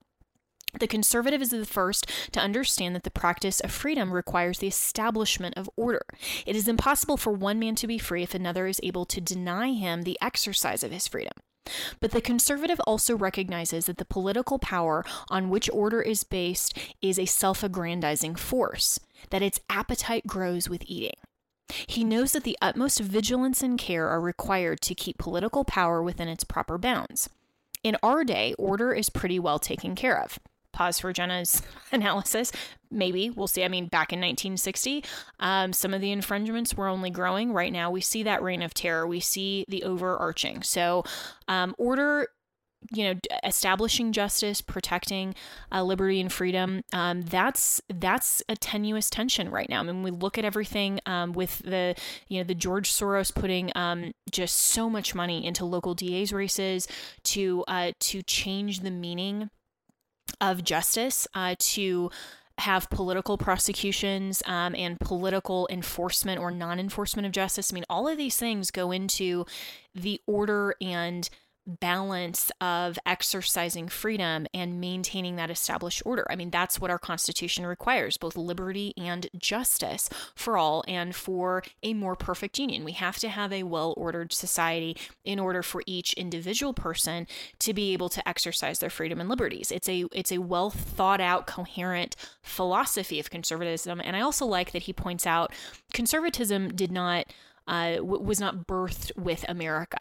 The 0.80 0.88
conservative 0.88 1.42
is 1.42 1.52
the 1.52 1.66
first 1.66 2.10
to 2.32 2.40
understand 2.40 2.96
that 2.96 3.04
the 3.04 3.12
practice 3.12 3.60
of 3.60 3.72
freedom 3.72 4.12
requires 4.12 4.58
the 4.58 4.68
establishment 4.68 5.56
of 5.56 5.70
order. 5.76 6.06
It 6.48 6.56
is 6.56 6.68
impossible 6.68 7.18
for 7.18 7.32
one 7.32 7.60
man 7.60 7.76
to 7.76 7.88
be 7.88 8.00
free 8.00 8.24
if 8.24 8.34
another 8.34 8.66
is 8.66 8.80
able 8.82 9.06
to 9.06 9.22
deny 9.22 9.74
him 9.74 10.02
the 10.02 10.18
exercise 10.20 10.84
of 10.84 10.92
his 10.92 11.08
freedom. 11.08 11.34
But 12.00 12.12
the 12.12 12.22
conservative 12.22 12.80
also 12.86 13.16
recognizes 13.16 13.86
that 13.86 13.98
the 13.98 14.06
political 14.06 14.60
power 14.60 15.06
on 15.30 15.50
which 15.50 15.70
order 15.72 16.02
is 16.02 16.24
based 16.24 16.78
is 17.02 17.18
a 17.18 17.26
self 17.26 17.64
aggrandizing 17.64 18.36
force, 18.36 19.00
that 19.30 19.42
its 19.42 19.60
appetite 19.70 20.28
grows 20.28 20.70
with 20.70 20.84
eating. 20.86 21.16
He 21.88 22.04
knows 22.04 22.34
that 22.34 22.44
the 22.44 22.58
utmost 22.62 23.00
vigilance 23.00 23.64
and 23.64 23.80
care 23.80 24.08
are 24.08 24.22
required 24.22 24.82
to 24.82 24.96
keep 24.96 25.18
political 25.18 25.64
power 25.64 26.04
within 26.04 26.28
its 26.28 26.44
proper 26.44 26.78
bounds. 26.78 27.30
In 27.84 27.98
our 28.04 28.24
day, 28.24 28.54
order 28.58 28.94
is 28.94 29.10
pretty 29.10 29.40
well 29.40 29.60
taken 29.60 29.96
care 29.96 30.22
of 30.22 30.40
pause 30.74 31.00
for 31.00 31.14
Jenna's 31.14 31.62
analysis. 31.92 32.52
Maybe 32.92 33.30
we'll 33.30 33.48
see. 33.48 33.64
I 33.64 33.70
mean, 33.70 33.88
back 33.88 34.12
in 34.12 34.20
1960, 34.20 35.04
um, 35.40 35.74
some 35.74 35.94
of 35.94 36.02
the 36.02 36.12
infringements 36.12 36.76
were 36.76 36.88
only 36.88 37.10
growing. 37.10 37.54
Right 37.54 37.72
now, 37.72 37.90
we 37.90 38.02
see 38.02 38.24
that 38.24 38.44
reign 38.44 38.62
of 38.62 38.74
terror. 38.74 39.08
We 39.08 39.20
see 39.20 39.66
the 39.68 39.84
overarching. 39.84 40.64
So, 40.64 41.04
um, 41.48 41.74
order 41.78 42.28
you 42.92 43.04
know 43.06 43.20
establishing 43.44 44.12
justice 44.12 44.62
protecting 44.62 45.36
uh, 45.72 45.84
liberty 45.84 46.20
and 46.20 46.32
freedom 46.32 46.82
um, 46.92 47.22
that's 47.22 47.82
that's 47.88 48.44
a 48.50 48.56
tenuous 48.56 49.10
tension 49.10 49.50
right 49.50 49.70
now 49.70 49.80
i 49.80 49.84
mean 49.84 50.04
we 50.04 50.12
look 50.12 50.38
at 50.38 50.46
everything 50.46 51.00
um, 51.06 51.34
with 51.34 51.60
the 51.60 51.96
you 52.28 52.38
know 52.38 52.44
the 52.44 52.56
george 52.56 52.92
soros 52.92 53.34
putting 53.34 53.72
um, 53.76 54.12
just 54.32 54.58
so 54.58 54.90
much 54.90 55.16
money 55.16 55.46
into 55.46 55.66
local 55.66 55.94
da's 55.94 56.34
races 56.34 56.88
to 57.24 57.64
uh, 57.68 57.92
to 58.00 58.22
change 58.22 58.82
the 58.82 58.92
meaning 58.92 59.50
of 60.42 60.64
justice 60.64 61.28
uh, 61.34 61.56
to 61.60 62.10
have 62.60 62.90
political 62.90 63.38
prosecutions 63.38 64.44
um, 64.46 64.76
and 64.76 65.00
political 65.00 65.68
enforcement 65.72 66.40
or 66.40 66.52
non 66.52 66.80
enforcement 66.80 67.26
of 67.26 67.32
justice. 67.32 67.72
I 67.72 67.76
mean, 67.76 67.86
all 67.90 68.08
of 68.08 68.18
these 68.18 68.38
things 68.38 68.72
go 68.72 68.92
into 68.92 69.46
the 69.96 70.22
order 70.28 70.76
and 70.80 71.30
balance 71.66 72.52
of 72.60 73.00
exercising 73.06 73.88
freedom 73.88 74.48
and 74.54 74.82
maintaining 74.82 75.36
that 75.38 75.50
established 75.50 76.02
order. 76.06 76.26
I 76.30 76.36
mean, 76.36 76.50
that's 76.50 76.80
what 76.80 76.92
our 76.92 77.00
Constitution 77.00 77.66
requires 77.66 78.18
both 78.18 78.36
liberty 78.36 78.94
and 78.98 79.28
justice 79.38 80.10
for 80.36 80.58
all 80.58 80.84
and 80.88 81.16
for 81.16 81.64
a 81.82 81.94
more 81.94 82.16
perfect 82.16 82.60
union. 82.60 82.84
We 82.84 82.92
have 82.94 83.18
to 83.20 83.30
have 83.30 83.54
a 83.54 83.64
well 83.64 83.94
ordered 83.98 84.34
society 84.34 84.98
in 85.24 85.40
order 85.40 85.64
for 85.64 85.84
each 85.86 86.14
individual 86.14 86.74
person 86.74 87.28
to 87.60 87.74
be 87.74 87.94
able 87.94 88.10
to 88.10 88.28
exercise 88.28 88.80
their 88.80 88.90
freedom 88.90 89.20
and 89.20 89.30
liberties. 89.30 89.72
It's 89.72 89.90
a 89.90 90.06
it's 90.12 90.32
a 90.32 90.40
well 90.40 90.70
thought 90.70 91.22
out, 91.22 91.48
coherent 91.48 92.16
philosophy 92.42 93.20
of 93.20 93.30
conservatism. 93.30 94.02
And 94.04 94.16
I 94.16 94.22
also 94.22 94.46
like 94.46 94.72
that 94.72 94.84
he 94.84 94.94
points 94.94 95.26
out 95.26 95.54
conservatism 95.94 96.76
did 96.76 96.92
not 96.92 97.26
uh, 97.68 97.98
was 98.02 98.40
not 98.40 98.68
birthed 98.68 99.16
with 99.18 99.46
America 99.48 100.00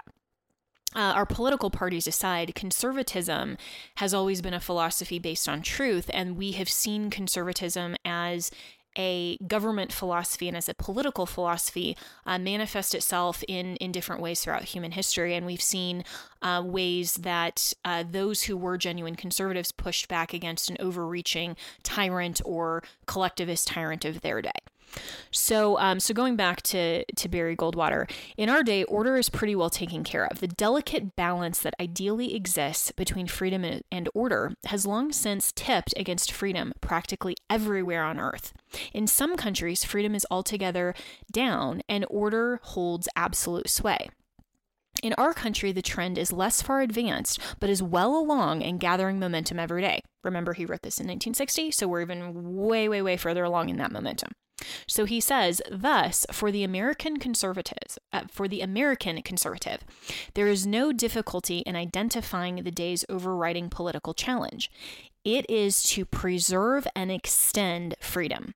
uh, 0.94 1.12
our 1.14 1.26
political 1.26 1.70
parties 1.70 2.07
aside, 2.07 2.55
conservatism 2.55 3.57
has 3.96 4.12
always 4.12 4.42
been 4.42 4.55
a 4.55 4.61
philosophy 4.61 5.18
based 5.18 5.48
on 5.48 5.62
truth, 5.62 6.11
and 6.12 6.37
we 6.37 6.52
have 6.52 6.68
seen 6.68 7.11
conservatism 7.11 7.96
as 8.05 8.50
a 8.98 9.38
government 9.38 9.90
philosophy 9.90 10.48
and 10.48 10.57
as 10.57 10.68
a 10.68 10.74
political 10.74 11.24
philosophy 11.24 11.96
uh, 12.26 12.38
manifest 12.38 12.94
itself 12.94 13.42
in 13.48 13.76
in 13.76 13.90
different 13.90 14.20
ways 14.20 14.42
throughout 14.42 14.64
human 14.64 14.92
history, 14.92 15.35
and 15.35 15.46
we've 15.46 15.62
seen 15.62 16.05
uh, 16.42 16.62
ways 16.64 17.14
that 17.14 17.72
uh, 17.84 18.05
those 18.09 18.43
who 18.43 18.57
were 18.57 18.76
genuine 18.76 19.16
conservatives 19.16 19.72
pushed 19.72 20.09
back 20.09 20.34
against 20.34 20.68
an 20.68 20.76
overreaching 20.78 21.57
tyrant 21.82 22.40
or 22.45 22.82
collectivist 23.07 23.68
tyrant 23.68 24.05
of 24.05 24.20
their 24.20 24.43
day. 24.43 24.51
So, 25.30 25.78
um, 25.78 26.01
so 26.01 26.14
going 26.14 26.36
back 26.36 26.62
to 26.62 27.05
to 27.05 27.28
Barry 27.28 27.57
Goldwater, 27.57 28.11
in 28.36 28.49
our 28.49 28.62
day, 28.62 28.84
order 28.84 29.16
is 29.16 29.28
pretty 29.28 29.57
well 29.57 29.70
taken 29.70 30.05
care 30.05 30.26
of. 30.26 30.40
The 30.40 30.49
delicate 30.49 31.16
balance 31.16 31.61
that 31.61 31.74
ideally 31.80 32.34
exists 32.34 32.93
between 32.93 33.26
freedom 33.26 33.64
and 33.90 34.09
order 34.14 34.53
has 34.66 34.86
long 34.86 35.12
since 35.12 35.53
tipped 35.53 35.95
against 35.97 36.32
freedom 36.32 36.72
practically 36.80 37.36
everywhere 37.49 38.03
on 38.03 38.18
Earth. 38.18 38.53
In 38.93 39.07
some 39.07 39.36
countries, 39.36 39.84
freedom 39.84 40.14
is 40.14 40.26
altogether 40.30 40.95
down, 41.30 41.82
and 41.88 42.07
order 42.09 42.61
holds 42.62 43.09
absolute 43.16 43.68
sway. 43.68 44.09
In 45.03 45.14
our 45.14 45.32
country, 45.32 45.72
the 45.72 45.82
trend 45.82 46.18
is 46.18 46.32
less 46.32 46.62
far 46.62 46.80
advanced, 46.80 47.38
but 47.59 47.70
is 47.70 47.82
well 47.82 48.16
along 48.16 48.62
and 48.62 48.78
gathering 48.78 49.18
momentum 49.18 49.59
every 49.59 49.82
day. 49.82 50.03
Remember, 50.22 50.53
he 50.53 50.66
wrote 50.66 50.82
this 50.82 51.01
in 51.01 51.07
1960, 51.07 51.70
so 51.70 51.88
we're 51.88 52.03
even 52.03 52.55
way, 52.55 52.88
way, 52.88 53.03
way 53.03 53.16
further 53.16 53.43
along 53.43 53.68
in 53.68 53.78
that 53.78 53.90
momentum. 53.90 54.30
So 54.87 55.05
he 55.05 55.21
says, 55.21 55.61
thus, 55.71 56.27
for 56.33 56.51
the 56.51 56.65
American 56.65 57.19
conservatives, 57.19 57.99
uh, 58.13 58.23
for 58.31 58.49
the 58.49 58.61
American 58.61 59.23
conservative, 59.23 59.81
there 60.35 60.49
is 60.49 60.67
no 60.67 60.93
difficulty 60.93 61.59
in 61.59 61.77
identifying 61.77 62.57
the 62.57 62.71
day's 62.71 63.05
overriding 63.09 63.71
political 63.71 64.15
challenge. 64.15 64.71
It 65.25 65.49
is 65.49 65.83
to 65.85 66.05
preserve 66.05 66.87
and 66.95 67.11
extend 67.11 67.95
freedom. 68.01 68.55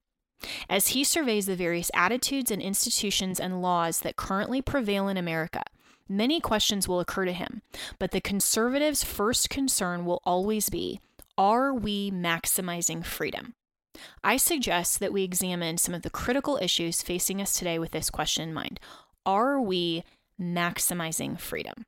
As 0.68 0.88
he 0.88 1.04
surveys 1.04 1.46
the 1.46 1.56
various 1.56 1.90
attitudes 1.94 2.50
and 2.50 2.60
institutions 2.60 3.40
and 3.40 3.62
laws 3.62 4.00
that 4.00 4.16
currently 4.16 4.60
prevail 4.60 5.08
in 5.08 5.16
America, 5.16 5.62
many 6.08 6.40
questions 6.40 6.86
will 6.86 7.00
occur 7.00 7.24
to 7.24 7.32
him, 7.32 7.62
but 7.98 8.10
the 8.10 8.20
conservative's 8.20 9.02
first 9.02 9.50
concern 9.50 10.04
will 10.04 10.20
always 10.24 10.68
be 10.68 11.00
are 11.38 11.74
we 11.74 12.10
maximizing 12.10 13.04
freedom? 13.04 13.54
I 14.24 14.36
suggest 14.36 15.00
that 15.00 15.12
we 15.12 15.22
examine 15.22 15.78
some 15.78 15.94
of 15.94 16.02
the 16.02 16.10
critical 16.10 16.58
issues 16.60 17.02
facing 17.02 17.40
us 17.40 17.54
today 17.54 17.78
with 17.78 17.92
this 17.92 18.10
question 18.10 18.48
in 18.48 18.54
mind. 18.54 18.80
Are 19.24 19.60
we 19.60 20.04
maximizing 20.40 21.38
freedom? 21.38 21.86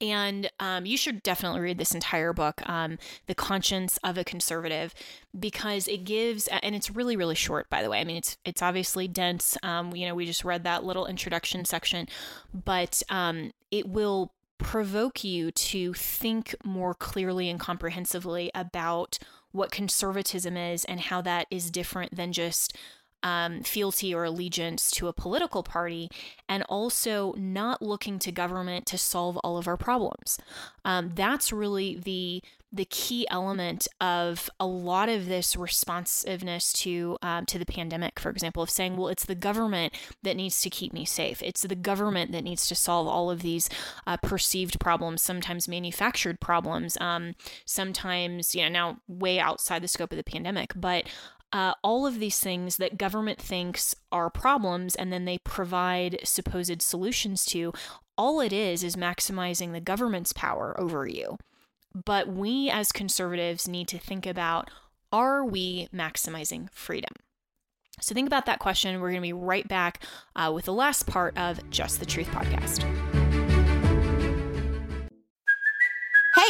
And 0.00 0.50
um, 0.58 0.86
you 0.86 0.96
should 0.96 1.22
definitely 1.22 1.60
read 1.60 1.78
this 1.78 1.94
entire 1.94 2.32
book, 2.32 2.68
um, 2.68 2.98
The 3.26 3.34
Conscience 3.34 3.98
of 4.02 4.18
a 4.18 4.24
Conservative, 4.24 4.94
because 5.38 5.86
it 5.86 6.04
gives, 6.04 6.48
and 6.48 6.74
it's 6.74 6.90
really, 6.90 7.16
really 7.16 7.34
short, 7.34 7.70
by 7.70 7.82
the 7.82 7.90
way. 7.90 8.00
I 8.00 8.04
mean, 8.04 8.16
it's 8.16 8.36
it's 8.44 8.62
obviously 8.62 9.06
dense. 9.06 9.56
Um, 9.62 9.94
you 9.94 10.08
know, 10.08 10.14
we 10.14 10.26
just 10.26 10.44
read 10.44 10.64
that 10.64 10.84
little 10.84 11.06
introduction 11.06 11.64
section, 11.64 12.08
but 12.52 13.02
um, 13.08 13.52
it 13.70 13.88
will 13.88 14.32
provoke 14.58 15.22
you 15.22 15.50
to 15.50 15.92
think 15.94 16.54
more 16.64 16.94
clearly 16.94 17.48
and 17.50 17.60
comprehensively 17.60 18.50
about 18.54 19.18
what 19.54 19.70
conservatism 19.70 20.56
is 20.56 20.84
and 20.86 21.00
how 21.00 21.22
that 21.22 21.46
is 21.50 21.70
different 21.70 22.16
than 22.16 22.32
just 22.32 22.76
um, 23.24 23.62
fealty 23.62 24.14
or 24.14 24.24
allegiance 24.24 24.90
to 24.92 25.08
a 25.08 25.12
political 25.12 25.64
party, 25.64 26.08
and 26.48 26.62
also 26.68 27.32
not 27.36 27.82
looking 27.82 28.20
to 28.20 28.30
government 28.30 28.86
to 28.86 28.98
solve 28.98 29.36
all 29.38 29.58
of 29.58 29.66
our 29.66 29.76
problems. 29.76 30.38
Um, 30.84 31.12
that's 31.14 31.52
really 31.52 31.96
the 31.96 32.42
the 32.74 32.84
key 32.84 33.24
element 33.30 33.86
of 34.00 34.50
a 34.58 34.66
lot 34.66 35.08
of 35.08 35.26
this 35.26 35.54
responsiveness 35.54 36.72
to 36.72 37.16
um, 37.22 37.46
to 37.46 37.58
the 37.58 37.64
pandemic, 37.64 38.18
for 38.18 38.30
example, 38.30 38.62
of 38.62 38.70
saying, 38.70 38.96
well, 38.96 39.08
it's 39.08 39.24
the 39.24 39.36
government 39.36 39.94
that 40.22 40.36
needs 40.36 40.60
to 40.60 40.70
keep 40.70 40.92
me 40.92 41.04
safe. 41.04 41.40
It's 41.42 41.62
the 41.62 41.76
government 41.76 42.32
that 42.32 42.42
needs 42.42 42.66
to 42.68 42.74
solve 42.74 43.06
all 43.06 43.30
of 43.30 43.42
these 43.42 43.70
uh, 44.06 44.16
perceived 44.16 44.80
problems, 44.80 45.22
sometimes 45.22 45.68
manufactured 45.68 46.40
problems, 46.40 46.98
um, 47.00 47.34
sometimes 47.64 48.54
you 48.54 48.62
know 48.64 48.68
now 48.68 48.96
way 49.06 49.38
outside 49.38 49.82
the 49.82 49.88
scope 49.88 50.10
of 50.10 50.18
the 50.18 50.24
pandemic, 50.24 50.72
but 50.74 51.04
uh, 51.54 51.72
all 51.84 52.04
of 52.04 52.18
these 52.18 52.40
things 52.40 52.78
that 52.78 52.98
government 52.98 53.38
thinks 53.38 53.94
are 54.10 54.28
problems 54.28 54.96
and 54.96 55.12
then 55.12 55.24
they 55.24 55.38
provide 55.38 56.18
supposed 56.24 56.82
solutions 56.82 57.46
to, 57.46 57.72
all 58.18 58.40
it 58.40 58.52
is 58.52 58.82
is 58.82 58.96
maximizing 58.96 59.72
the 59.72 59.80
government's 59.80 60.32
power 60.32 60.74
over 60.78 61.06
you. 61.06 61.38
But 61.94 62.26
we 62.26 62.68
as 62.70 62.90
conservatives 62.90 63.68
need 63.68 63.86
to 63.88 63.98
think 63.98 64.26
about 64.26 64.68
are 65.12 65.44
we 65.44 65.88
maximizing 65.94 66.68
freedom? 66.72 67.12
So 68.00 68.16
think 68.16 68.26
about 68.26 68.46
that 68.46 68.58
question. 68.58 69.00
We're 69.00 69.10
going 69.10 69.22
to 69.22 69.28
be 69.28 69.32
right 69.32 69.68
back 69.68 70.02
uh, 70.34 70.50
with 70.52 70.64
the 70.64 70.72
last 70.72 71.06
part 71.06 71.38
of 71.38 71.70
Just 71.70 72.00
the 72.00 72.06
Truth 72.06 72.26
podcast. 72.30 73.23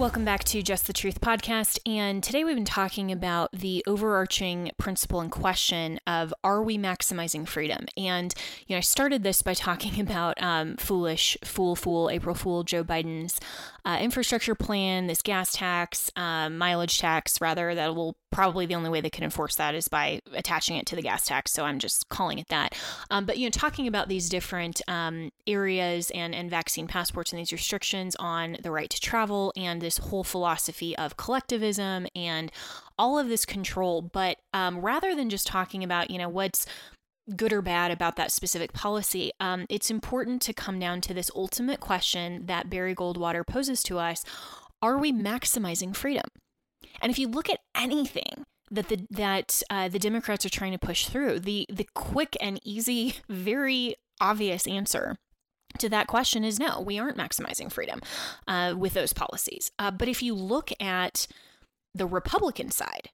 Welcome 0.00 0.24
back 0.24 0.44
to 0.44 0.62
Just 0.62 0.86
the 0.86 0.94
Truth 0.94 1.20
podcast. 1.20 1.78
And 1.84 2.22
today 2.22 2.42
we've 2.42 2.54
been 2.54 2.64
talking 2.64 3.12
about 3.12 3.52
the 3.52 3.84
overarching 3.86 4.70
principle 4.78 5.20
and 5.20 5.30
question 5.30 6.00
of 6.06 6.32
are 6.42 6.62
we 6.62 6.78
maximizing 6.78 7.46
freedom? 7.46 7.84
And, 7.98 8.32
you 8.66 8.74
know, 8.74 8.78
I 8.78 8.80
started 8.80 9.24
this 9.24 9.42
by 9.42 9.52
talking 9.52 10.00
about 10.06 10.42
um, 10.42 10.76
foolish, 10.78 11.36
fool, 11.44 11.76
fool, 11.76 12.08
April 12.08 12.34
Fool, 12.34 12.64
Joe 12.64 12.82
Biden's 12.82 13.40
uh, 13.84 13.98
infrastructure 14.00 14.54
plan, 14.54 15.06
this 15.06 15.20
gas 15.20 15.52
tax, 15.52 16.10
um, 16.16 16.56
mileage 16.56 16.98
tax, 16.98 17.38
rather, 17.38 17.74
that 17.74 17.94
will 17.94 18.16
probably 18.30 18.66
the 18.66 18.74
only 18.74 18.90
way 18.90 19.00
they 19.00 19.10
can 19.10 19.24
enforce 19.24 19.56
that 19.56 19.74
is 19.74 19.88
by 19.88 20.20
attaching 20.34 20.76
it 20.76 20.86
to 20.86 20.96
the 20.96 21.02
gas 21.02 21.24
tax. 21.24 21.52
So 21.52 21.64
I'm 21.64 21.78
just 21.78 22.08
calling 22.08 22.38
it 22.38 22.48
that. 22.48 22.74
Um, 23.10 23.24
but 23.24 23.38
you 23.38 23.46
know, 23.46 23.50
talking 23.50 23.86
about 23.86 24.08
these 24.08 24.28
different 24.28 24.80
um, 24.88 25.30
areas 25.46 26.10
and 26.12 26.34
and 26.34 26.50
vaccine 26.50 26.86
passports 26.86 27.32
and 27.32 27.40
these 27.40 27.52
restrictions 27.52 28.16
on 28.18 28.56
the 28.62 28.70
right 28.70 28.90
to 28.90 29.00
travel 29.00 29.52
and 29.56 29.80
this 29.80 29.98
whole 29.98 30.24
philosophy 30.24 30.96
of 30.96 31.16
collectivism 31.16 32.06
and 32.14 32.52
all 32.98 33.18
of 33.18 33.28
this 33.28 33.44
control. 33.44 34.02
But 34.02 34.38
um, 34.52 34.80
rather 34.80 35.14
than 35.14 35.30
just 35.30 35.46
talking 35.46 35.82
about 35.82 36.10
you 36.10 36.18
know 36.18 36.28
what's 36.28 36.66
good 37.36 37.52
or 37.52 37.62
bad 37.62 37.90
about 37.90 38.16
that 38.16 38.32
specific 38.32 38.72
policy, 38.72 39.32
um, 39.40 39.66
it's 39.68 39.90
important 39.90 40.42
to 40.42 40.52
come 40.52 40.78
down 40.78 41.00
to 41.00 41.14
this 41.14 41.30
ultimate 41.34 41.80
question 41.80 42.46
that 42.46 42.70
Barry 42.70 42.94
Goldwater 42.94 43.46
poses 43.46 43.82
to 43.84 43.98
us 43.98 44.24
Are 44.82 44.98
we 44.98 45.12
maximizing 45.12 45.94
freedom? 45.94 46.26
And 47.00 47.10
if 47.10 47.18
you 47.18 47.28
look 47.28 47.48
at 47.50 47.60
anything, 47.74 48.44
that 48.70 48.88
the 48.88 49.06
that 49.10 49.62
uh, 49.68 49.88
the 49.88 49.98
Democrats 49.98 50.46
are 50.46 50.50
trying 50.50 50.72
to 50.72 50.78
push 50.78 51.06
through. 51.06 51.40
The 51.40 51.66
the 51.70 51.86
quick 51.94 52.36
and 52.40 52.60
easy, 52.64 53.16
very 53.28 53.96
obvious 54.20 54.66
answer 54.66 55.16
to 55.78 55.88
that 55.88 56.06
question 56.06 56.44
is 56.44 56.58
no. 56.58 56.80
We 56.80 56.98
aren't 56.98 57.16
maximizing 57.16 57.70
freedom 57.72 58.00
uh, 58.46 58.74
with 58.76 58.94
those 58.94 59.12
policies. 59.12 59.70
Uh, 59.78 59.90
but 59.90 60.08
if 60.08 60.22
you 60.22 60.34
look 60.34 60.70
at 60.80 61.26
the 61.94 62.06
Republican 62.06 62.70
side, 62.70 63.10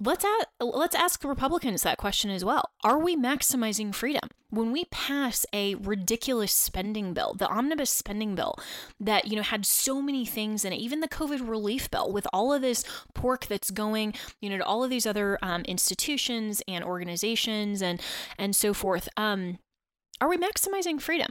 let's 0.00 0.24
ask, 0.24 0.48
let's 0.60 0.94
ask 0.94 1.24
Republicans 1.24 1.82
that 1.82 1.98
question 1.98 2.30
as 2.30 2.44
well. 2.44 2.70
Are 2.84 2.98
we 2.98 3.16
maximizing 3.16 3.94
freedom 3.94 4.28
when 4.50 4.72
we 4.72 4.84
pass 4.86 5.44
a 5.52 5.74
ridiculous 5.76 6.52
spending 6.52 7.12
bill, 7.12 7.34
the 7.34 7.48
omnibus 7.48 7.90
spending 7.90 8.34
bill 8.34 8.56
that 9.00 9.26
you 9.26 9.36
know 9.36 9.42
had 9.42 9.66
so 9.66 10.00
many 10.00 10.24
things 10.24 10.64
in 10.64 10.72
it, 10.72 10.76
even 10.76 11.00
the 11.00 11.08
COVID 11.08 11.48
relief 11.48 11.90
bill 11.90 12.12
with 12.12 12.26
all 12.32 12.52
of 12.52 12.62
this 12.62 12.84
pork 13.14 13.46
that's 13.46 13.70
going, 13.70 14.14
you 14.40 14.50
know, 14.50 14.58
to 14.58 14.64
all 14.64 14.84
of 14.84 14.90
these 14.90 15.06
other 15.06 15.38
um, 15.42 15.62
institutions 15.62 16.62
and 16.68 16.84
organizations 16.84 17.82
and 17.82 18.00
and 18.38 18.54
so 18.54 18.74
forth. 18.74 19.08
Um, 19.16 19.58
are 20.20 20.28
we 20.28 20.38
maximizing 20.38 21.00
freedom? 21.00 21.28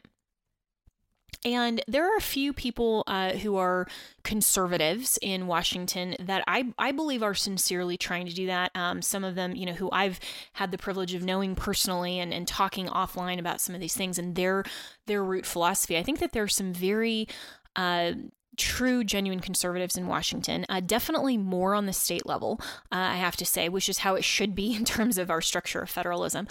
And 1.44 1.84
there 1.88 2.06
are 2.06 2.18
a 2.18 2.22
few 2.22 2.54
people 2.54 3.04
uh, 3.08 3.32
who 3.32 3.58
are 3.58 3.88
conservatives 4.24 5.20
in 5.22 5.48
Washington 5.48 6.16
that 6.20 6.44
I, 6.48 6.74
I 6.78 6.92
believe 6.92 7.24
are 7.24 7.34
sincerely 7.34 7.98
trying 7.98 8.26
to 8.28 8.34
do 8.34 8.48
that. 8.48 8.72
Um, 8.76 9.02
some 9.02 9.24
of 9.24 9.36
them, 9.36 9.56
you 9.56 9.66
know, 9.66 9.74
who 9.74 9.90
I've 9.92 10.20
had 10.54 10.72
the 10.72 10.78
privilege 10.78 11.14
of 11.14 11.24
knowing 11.24 11.56
personally 11.56 12.20
and, 12.20 12.34
and 12.34 12.48
talking 12.48 12.88
offline 12.88 13.40
about 13.40 13.62
some 13.62 13.76
of 13.76 13.82
these 13.82 13.96
things 13.96 14.18
and 14.18 14.36
their 14.36 14.64
their 15.08 15.24
root 15.24 15.46
philosophy. 15.46 15.98
I 15.98 16.04
think 16.04 16.20
that 16.20 16.32
there 16.32 16.44
are 16.44 16.48
some 16.48 16.74
very 16.74 17.28
uh, 17.76 18.14
true, 18.58 19.04
genuine 19.04 19.40
conservatives 19.40 19.98
in 19.98 20.08
Washington. 20.08 20.66
Uh, 20.70 20.80
definitely 20.80 21.38
more 21.38 21.76
on 21.76 21.86
the 21.86 21.94
state 21.94 22.26
level, 22.26 22.60
uh, 22.92 22.96
I 22.96 23.16
have 23.18 23.36
to 23.38 23.46
say, 23.46 23.70
which 23.70 23.90
is 23.90 24.00
how 24.00 24.16
it 24.16 24.24
should 24.24 24.56
be 24.56 24.76
in 24.76 24.86
terms 24.86 25.18
of 25.18 25.30
our 25.30 25.42
structure 25.42 25.82
of 25.82 25.90
federalism. 25.90 26.48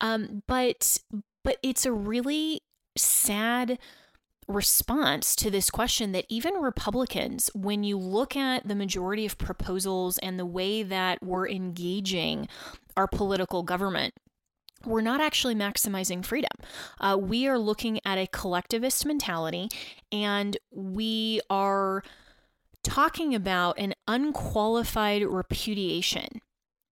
Um, 0.00 0.42
but 0.46 0.98
but 1.42 1.56
it's 1.62 1.86
a 1.86 1.92
really 1.92 2.62
sad 2.96 3.78
response 4.50 5.36
to 5.36 5.50
this 5.50 5.70
question 5.70 6.12
that 6.12 6.26
even 6.28 6.54
Republicans, 6.54 7.50
when 7.54 7.84
you 7.84 7.98
look 7.98 8.36
at 8.36 8.66
the 8.66 8.74
majority 8.74 9.24
of 9.24 9.38
proposals 9.38 10.18
and 10.18 10.38
the 10.38 10.46
way 10.46 10.82
that 10.82 11.22
we're 11.22 11.48
engaging 11.48 12.48
our 12.96 13.06
political 13.06 13.62
government, 13.62 14.14
we're 14.84 15.00
not 15.00 15.20
actually 15.20 15.54
maximizing 15.54 16.24
freedom. 16.24 16.50
Uh, 17.00 17.16
we 17.20 17.46
are 17.46 17.58
looking 17.58 18.00
at 18.04 18.18
a 18.18 18.26
collectivist 18.26 19.04
mentality 19.04 19.68
and 20.10 20.56
we 20.70 21.40
are 21.50 22.02
talking 22.82 23.34
about 23.34 23.78
an 23.78 23.94
unqualified 24.08 25.22
repudiation 25.22 26.40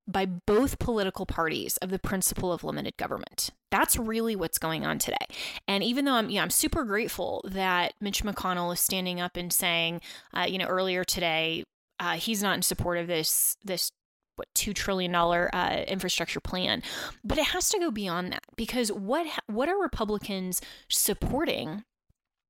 by 0.09 0.25
both 0.25 0.79
political 0.79 1.27
parties 1.27 1.77
of 1.77 1.91
the 1.91 1.99
principle 1.99 2.51
of 2.51 2.65
limited 2.65 2.97
government. 2.97 3.51
That's 3.71 3.97
really 3.97 4.35
what's 4.35 4.59
going 4.59 4.87
on 4.87 4.99
today. 4.99 5.27
And 5.69 5.85
even 5.85 6.07
though 6.07 6.15
I'm, 6.15 6.31
yeah, 6.31 6.43
I'm 6.43 6.51
super 6.51 6.85
grateful 6.85 7.45
that 7.47 7.93
Mitch 8.01 8.25
McConnell 8.25 8.73
is 8.73 8.81
standing 8.81 9.21
up 9.21 9.37
and 9.37 9.53
saying, 9.53 10.01
uh, 10.35 10.47
you 10.49 10.57
know, 10.57 10.67
earlier 10.67 11.05
today, 11.05 11.65
uh, 12.01 12.15
he's 12.15 12.43
not 12.43 12.55
in 12.55 12.63
support 12.63 12.97
of 12.97 13.07
this 13.07 13.57
this 13.65 13.93
what 14.37 14.49
two 14.55 14.73
trillion 14.73 15.13
dollar 15.13 15.51
uh, 15.53 15.85
infrastructure 15.87 16.41
plan, 16.41 16.83
but 17.25 17.39
it 17.39 17.47
has 17.47 17.69
to 17.69 17.79
go 17.79 17.91
beyond 17.91 18.33
that 18.33 18.45
because 18.57 18.91
what 18.91 19.27
what 19.47 19.69
are 19.69 19.81
Republicans 19.81 20.63
supporting 20.89 21.85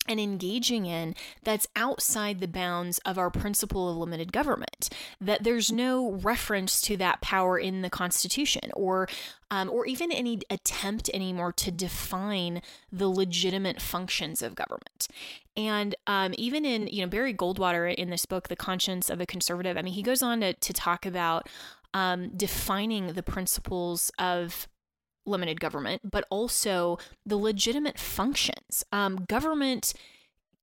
and 0.08 0.18
engaging 0.20 0.86
in 0.86 1.14
that's 1.42 1.66
outside 1.76 2.40
the 2.40 2.48
bounds 2.48 2.98
of 3.04 3.18
our 3.18 3.30
principle 3.30 3.90
of 3.90 3.96
limited 3.96 4.32
government. 4.32 4.88
That 5.20 5.44
there's 5.44 5.70
no 5.70 6.12
reference 6.12 6.80
to 6.82 6.96
that 6.96 7.20
power 7.20 7.58
in 7.58 7.82
the 7.82 7.90
Constitution, 7.90 8.70
or 8.74 9.08
um, 9.50 9.70
or 9.70 9.86
even 9.86 10.12
any 10.12 10.40
attempt 10.50 11.10
anymore 11.14 11.52
to 11.52 11.70
define 11.70 12.62
the 12.92 13.08
legitimate 13.08 13.80
functions 13.80 14.42
of 14.42 14.54
government. 14.54 15.08
And 15.56 15.94
um, 16.06 16.34
even 16.36 16.64
in 16.64 16.86
you 16.88 17.02
know 17.02 17.08
Barry 17.08 17.34
Goldwater 17.34 17.92
in 17.92 18.10
this 18.10 18.26
book, 18.26 18.48
The 18.48 18.56
Conscience 18.56 19.10
of 19.10 19.20
a 19.20 19.26
Conservative, 19.26 19.76
I 19.76 19.82
mean 19.82 19.94
he 19.94 20.02
goes 20.02 20.22
on 20.22 20.40
to 20.40 20.52
to 20.52 20.72
talk 20.72 21.06
about 21.06 21.48
um, 21.94 22.30
defining 22.36 23.12
the 23.12 23.22
principles 23.22 24.10
of 24.18 24.68
limited 25.28 25.60
government, 25.60 26.10
but 26.10 26.24
also 26.30 26.98
the 27.24 27.36
legitimate 27.36 27.98
functions. 27.98 28.84
Um, 28.92 29.24
government 29.28 29.94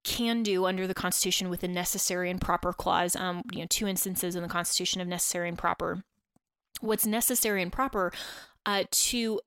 can 0.04 0.44
do 0.44 0.66
under 0.66 0.86
the 0.88 0.94
Constitution 0.94 1.50
with 1.50 1.64
a 1.64 1.68
necessary 1.68 2.30
and 2.30 2.40
proper 2.40 2.74
clause. 2.74 3.16
Um, 3.16 3.42
you 3.52 3.60
know, 3.60 3.68
two 3.70 3.88
instances 3.88 4.36
in 4.36 4.44
the 4.44 4.50
Constitution 4.50 5.02
of 5.02 5.08
necessary 5.08 5.50
and 5.50 5.58
proper. 5.58 6.04
What's 6.80 7.06
necessary 7.06 7.62
and 7.62 7.72
proper 7.72 8.12
uh, 8.66 8.84
to 8.92 9.40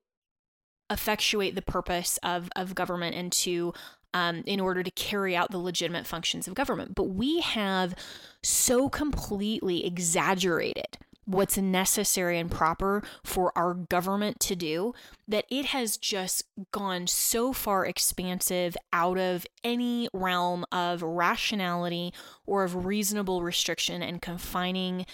effectuate 0.90 1.54
the 1.54 1.62
purpose 1.62 2.18
of 2.22 2.48
of 2.56 2.74
government 2.74 3.14
and 3.14 3.30
to 3.30 3.74
um, 4.14 4.42
in 4.46 4.58
order 4.58 4.82
to 4.82 4.90
carry 4.90 5.36
out 5.36 5.50
the 5.50 5.58
legitimate 5.58 6.06
functions 6.06 6.48
of 6.48 6.54
government. 6.54 6.94
But 6.94 7.10
we 7.10 7.40
have 7.40 7.94
so 8.42 8.88
completely 8.88 9.84
exaggerated 9.84 10.98
what's 11.28 11.58
necessary 11.58 12.38
and 12.38 12.50
proper 12.50 13.02
for 13.22 13.52
our 13.54 13.74
government 13.74 14.40
to 14.40 14.56
do 14.56 14.94
that 15.28 15.44
it 15.50 15.66
has 15.66 15.98
just 15.98 16.42
gone 16.72 17.06
so 17.06 17.52
far 17.52 17.84
expansive 17.84 18.78
out 18.94 19.18
of 19.18 19.46
any 19.62 20.08
realm 20.14 20.64
of 20.72 21.02
rationality 21.02 22.14
or 22.46 22.64
of 22.64 22.86
reasonable 22.86 23.42
restriction 23.42 24.02
and 24.02 24.22
confining 24.22 25.04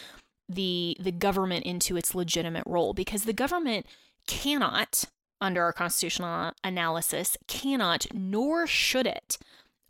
the 0.48 0.96
the 1.00 1.10
government 1.10 1.64
into 1.64 1.96
its 1.96 2.14
legitimate 2.14 2.64
role. 2.64 2.94
Because 2.94 3.24
the 3.24 3.32
government 3.32 3.84
cannot 4.28 5.06
under 5.40 5.64
our 5.64 5.72
constitutional 5.72 6.52
analysis 6.62 7.36
cannot 7.48 8.06
nor 8.14 8.68
should 8.68 9.06
it 9.06 9.36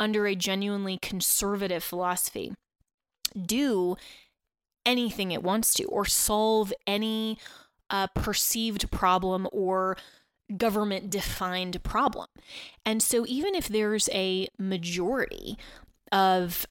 under 0.00 0.26
a 0.26 0.34
genuinely 0.34 0.96
conservative 0.96 1.84
philosophy 1.84 2.54
do 3.34 3.96
anything 4.87 5.32
it 5.32 5.43
wants 5.43 5.74
to 5.74 5.85
or 5.85 6.05
solve 6.05 6.72
any 6.87 7.39
uh, 7.91 8.07
perceived 8.09 8.91
problem 8.91 9.49
or 9.53 9.97
government 10.57 11.11
defined 11.11 11.82
problem. 11.82 12.26
And 12.85 13.03
so 13.03 13.24
even 13.26 13.55
if 13.55 13.68
there's 13.68 14.09
a 14.12 14.49
majority 14.59 15.59
of 16.12 16.66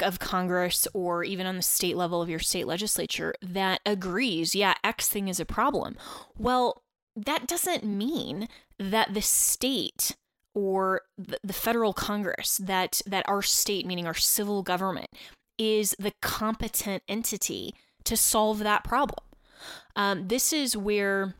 of 0.00 0.18
Congress 0.18 0.88
or 0.94 1.24
even 1.24 1.46
on 1.46 1.56
the 1.56 1.62
state 1.62 1.94
level 1.94 2.22
of 2.22 2.30
your 2.30 2.38
state 2.38 2.66
legislature 2.66 3.34
that 3.42 3.80
agrees, 3.84 4.54
yeah, 4.54 4.72
X 4.82 5.10
thing 5.10 5.28
is 5.28 5.38
a 5.38 5.44
problem. 5.44 5.94
Well, 6.38 6.82
that 7.14 7.46
doesn't 7.46 7.84
mean 7.84 8.48
that 8.78 9.12
the 9.12 9.20
state 9.20 10.16
or 10.54 11.02
the 11.18 11.52
federal 11.52 11.92
Congress, 11.92 12.58
that 12.58 13.02
that 13.06 13.28
our 13.28 13.42
state, 13.42 13.86
meaning 13.86 14.06
our 14.06 14.14
civil 14.14 14.62
government, 14.62 15.10
is 15.58 15.94
the 15.98 16.12
competent 16.20 17.02
entity 17.08 17.74
to 18.04 18.16
solve 18.16 18.58
that 18.60 18.84
problem. 18.84 19.24
Um, 19.96 20.28
this 20.28 20.52
is 20.52 20.76
where 20.76 21.34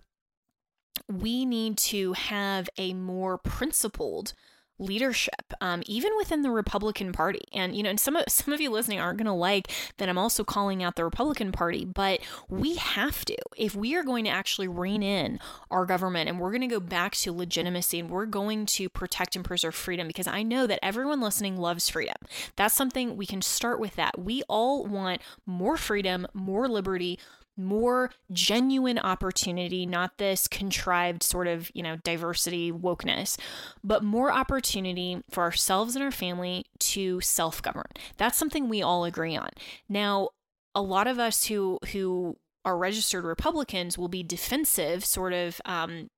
we 1.08 1.44
need 1.44 1.76
to 1.76 2.12
have 2.14 2.68
a 2.78 2.94
more 2.94 3.36
principled 3.38 4.32
leadership, 4.78 5.52
um, 5.60 5.82
even 5.86 6.16
within 6.16 6.42
the 6.42 6.50
Republican 6.50 7.12
Party. 7.12 7.42
And 7.52 7.76
you 7.76 7.82
know, 7.82 7.90
and 7.90 8.00
some 8.00 8.16
of 8.16 8.24
some 8.28 8.52
of 8.52 8.60
you 8.60 8.70
listening 8.70 9.00
aren't 9.00 9.18
going 9.18 9.26
to 9.26 9.32
like 9.32 9.70
that 9.98 10.08
I'm 10.08 10.18
also 10.18 10.44
calling 10.44 10.82
out 10.82 10.96
the 10.96 11.04
Republican 11.04 11.52
Party, 11.52 11.84
but 11.84 12.20
we 12.48 12.76
have 12.76 13.24
to 13.26 13.36
if 13.56 13.74
we 13.74 13.94
are 13.94 14.02
going 14.02 14.24
to 14.24 14.30
actually 14.30 14.68
rein 14.68 15.02
in 15.02 15.38
our 15.70 15.86
government 15.86 16.28
and 16.28 16.38
we're 16.38 16.50
going 16.50 16.60
to 16.60 16.66
go 16.66 16.80
back 16.80 17.14
to 17.16 17.32
legitimacy 17.32 18.00
and 18.00 18.10
we're 18.10 18.26
going 18.26 18.66
to 18.66 18.88
protect 18.88 19.36
and 19.36 19.44
preserve 19.44 19.74
freedom 19.74 20.06
because 20.06 20.26
I 20.26 20.42
know 20.42 20.66
that 20.66 20.84
everyone 20.84 21.20
listening 21.20 21.56
loves 21.56 21.88
freedom. 21.88 22.16
That's 22.56 22.74
something 22.74 23.16
we 23.16 23.26
can 23.26 23.42
start 23.42 23.78
with. 23.80 23.96
That 23.96 24.18
we 24.18 24.42
all 24.48 24.84
want 24.86 25.20
more 25.46 25.76
freedom, 25.76 26.26
more 26.34 26.68
liberty 26.68 27.18
more 27.56 28.10
genuine 28.32 28.98
opportunity, 28.98 29.86
not 29.86 30.18
this 30.18 30.48
contrived 30.48 31.22
sort 31.22 31.46
of, 31.46 31.70
you 31.74 31.82
know, 31.82 31.96
diversity 31.96 32.72
wokeness, 32.72 33.38
but 33.82 34.02
more 34.02 34.32
opportunity 34.32 35.22
for 35.30 35.42
ourselves 35.42 35.94
and 35.94 36.04
our 36.04 36.10
family 36.10 36.66
to 36.78 37.20
self-govern. 37.20 37.90
That's 38.16 38.38
something 38.38 38.68
we 38.68 38.82
all 38.82 39.04
agree 39.04 39.36
on. 39.36 39.50
Now, 39.88 40.30
a 40.74 40.82
lot 40.82 41.06
of 41.06 41.18
us 41.18 41.44
who 41.44 41.78
who 41.92 42.36
are 42.64 42.76
registered 42.76 43.24
Republicans 43.24 43.96
will 43.98 44.08
be 44.08 44.22
defensive, 44.22 45.04
sort 45.04 45.32
of 45.32 45.60
um, 45.64 46.10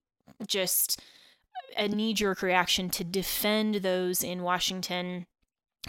just 0.46 1.02
a 1.76 1.88
knee 1.88 2.14
jerk 2.14 2.40
reaction 2.40 2.88
to 2.90 3.04
defend 3.04 3.76
those 3.76 4.22
in 4.22 4.42
Washington 4.42 5.26